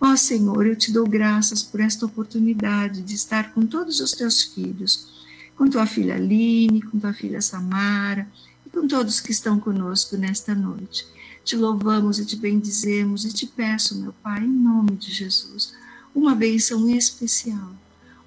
Ó 0.00 0.12
oh, 0.12 0.16
Senhor, 0.16 0.64
eu 0.64 0.76
te 0.76 0.92
dou 0.92 1.08
graças 1.08 1.60
por 1.60 1.80
esta 1.80 2.06
oportunidade 2.06 3.02
de 3.02 3.14
estar 3.16 3.52
com 3.52 3.66
todos 3.66 3.98
os 3.98 4.12
teus 4.12 4.42
filhos, 4.42 5.26
com 5.56 5.68
tua 5.68 5.86
filha 5.86 6.14
Aline, 6.14 6.82
com 6.82 7.00
tua 7.00 7.12
filha 7.12 7.42
Samara 7.42 8.28
e 8.64 8.70
com 8.70 8.86
todos 8.86 9.20
que 9.20 9.32
estão 9.32 9.58
conosco 9.58 10.16
nesta 10.16 10.54
noite. 10.54 11.04
Te 11.44 11.56
louvamos 11.56 12.20
e 12.20 12.24
te 12.24 12.36
bendizemos 12.36 13.24
e 13.24 13.32
te 13.32 13.44
peço, 13.44 13.98
meu 13.98 14.12
Pai, 14.22 14.44
em 14.44 14.48
nome 14.48 14.92
de 14.92 15.12
Jesus, 15.12 15.74
uma 16.14 16.32
bênção 16.32 16.88
especial, 16.88 17.72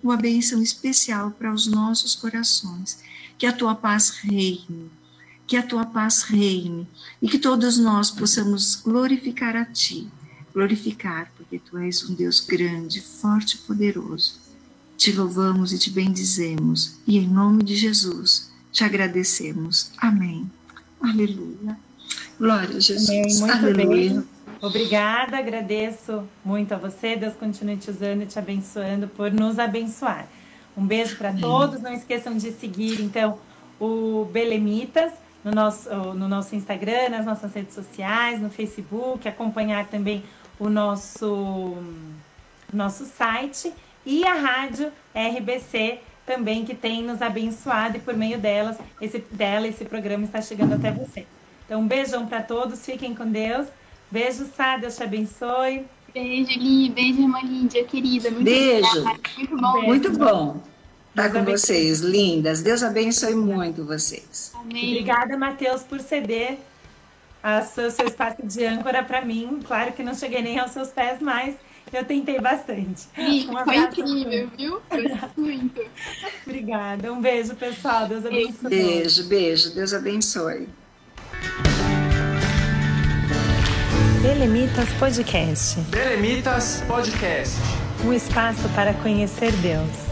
uma 0.04 0.18
bênção 0.18 0.62
especial 0.62 1.32
para 1.32 1.54
os 1.54 1.68
nossos 1.68 2.16
corações. 2.16 3.00
Que 3.38 3.46
a 3.46 3.54
tua 3.54 3.76
paz 3.76 4.10
reine, 4.10 4.92
que 5.48 5.56
a 5.56 5.64
tua 5.64 5.86
paz 5.86 6.24
reine 6.24 6.86
e 7.22 7.30
que 7.30 7.40
todos 7.40 7.78
nós 7.78 8.12
possamos 8.12 8.76
glorificar 8.76 9.56
a 9.56 9.64
ti 9.64 10.12
glorificar, 10.54 11.32
porque 11.52 11.60
tu 11.60 11.78
és 11.78 12.10
um 12.10 12.14
Deus 12.14 12.40
grande, 12.40 13.02
forte 13.02 13.56
e 13.56 13.58
poderoso. 13.60 14.40
Te 14.96 15.12
louvamos 15.12 15.74
e 15.74 15.78
te 15.78 15.90
bendizemos, 15.90 16.98
e 17.06 17.18
em 17.18 17.28
nome 17.28 17.62
de 17.62 17.76
Jesus 17.76 18.50
te 18.72 18.86
agradecemos. 18.86 19.92
Amém. 19.98 20.50
Aleluia. 21.02 21.78
Glória 22.40 22.78
a 22.78 22.80
Jesus. 22.80 23.10
Amém. 23.10 23.36
Muito 23.38 23.52
Aleluia. 23.52 24.14
bem. 24.14 24.24
Obrigada, 24.62 25.40
agradeço 25.40 26.24
muito 26.46 26.74
a 26.74 26.78
você. 26.78 27.18
Deus 27.18 27.34
continue 27.34 27.76
te 27.76 27.92
usando 27.92 28.22
e 28.22 28.28
te 28.28 28.40
abençoando 28.40 29.10
por 29.10 29.30
nos 29.30 29.60
abençoar. 29.60 30.30
Um 30.78 30.86
beijo 30.86 31.18
para 31.18 31.34
todos. 31.34 31.82
Não 31.82 31.92
esqueçam 31.92 32.38
de 32.38 32.54
seguir, 32.54 33.02
então, 33.02 33.40
o 33.78 34.24
Belemitas 34.32 35.12
no 35.44 35.52
nosso, 35.52 35.90
no 36.14 36.30
nosso 36.30 36.56
Instagram, 36.56 37.10
nas 37.10 37.26
nossas 37.26 37.54
redes 37.54 37.74
sociais, 37.74 38.40
no 38.40 38.50
Facebook, 38.50 39.28
acompanhar 39.28 39.88
também 39.88 40.24
o 40.62 40.70
nosso, 40.70 41.76
nosso 42.72 43.04
site 43.06 43.74
e 44.06 44.24
a 44.24 44.36
rádio 44.36 44.92
RBC 45.16 46.00
também 46.24 46.64
que 46.64 46.76
tem 46.76 47.02
nos 47.02 47.20
abençoado 47.20 47.98
e 47.98 48.00
por 48.00 48.14
meio 48.14 48.38
delas, 48.38 48.78
esse, 49.02 49.18
dela, 49.32 49.68
esse 49.68 49.84
programa 49.84 50.24
está 50.24 50.40
chegando 50.40 50.76
até 50.76 50.92
você. 50.92 51.26
Então, 51.66 51.82
um 51.82 51.88
beijão 51.88 52.28
para 52.28 52.44
todos, 52.44 52.86
fiquem 52.86 53.16
com 53.16 53.26
Deus. 53.26 53.66
Beijo, 54.12 54.46
Sá, 54.56 54.78
Deus 54.78 54.96
te 54.96 55.02
abençoe. 55.02 55.84
Beijo, 56.14 56.52
Li, 56.52 56.90
beijo, 56.90 57.22
irmã 57.22 57.42
Lídia, 57.42 57.84
querida. 57.84 58.30
Muito 58.30 58.46
beijo. 58.46 58.88
Obrigada. 58.88 59.20
Muito 59.36 59.58
bom. 59.58 59.82
Muito 59.82 60.12
bom 60.12 60.62
estar 61.10 61.32
com 61.32 61.44
vocês, 61.44 62.02
lindas. 62.02 62.62
Deus 62.62 62.84
abençoe 62.84 63.34
muito 63.34 63.84
vocês. 63.84 64.52
Amém. 64.54 64.92
Obrigada, 64.92 65.36
Matheus, 65.36 65.82
por 65.82 66.00
ceder 66.00 66.60
a 67.44 67.62
seu, 67.62 67.90
seu 67.92 68.06
espaço 68.06 68.46
de 68.46 68.66
âncora 68.66 69.04
para 69.04 69.24
mim. 69.24 69.60
Claro 69.66 69.94
que 69.94 70.04
não 70.04 70.14
cheguei 70.14 70.42
nem 70.42 70.60
aos 70.60 70.72
seus 70.72 70.90
pés, 70.90 71.20
mas 71.20 71.56
eu 71.92 72.06
tentei 72.06 72.40
bastante. 72.40 73.08
Li, 73.18 73.48
um 73.50 73.58
foi 73.64 73.78
incrível, 73.78 74.50
viu? 74.58 74.82
Foi 74.90 75.06
muito. 75.38 75.82
Obrigada. 76.46 77.12
Um 77.12 77.22
beijo, 77.22 77.56
pessoal. 77.56 78.08
Deus 78.08 78.26
abençoe. 78.26 78.70
Beijo, 78.70 79.24
beijo. 79.28 79.74
Deus 79.74 79.94
abençoe. 79.94 80.70
Belemitas 84.22 84.90
Podcast. 85.00 85.80
Belemitas 85.90 86.84
Podcast. 86.88 87.58
Um 88.06 88.14
espaço 88.14 88.70
para 88.70 88.94
conhecer 88.94 89.52
Deus. 89.58 90.11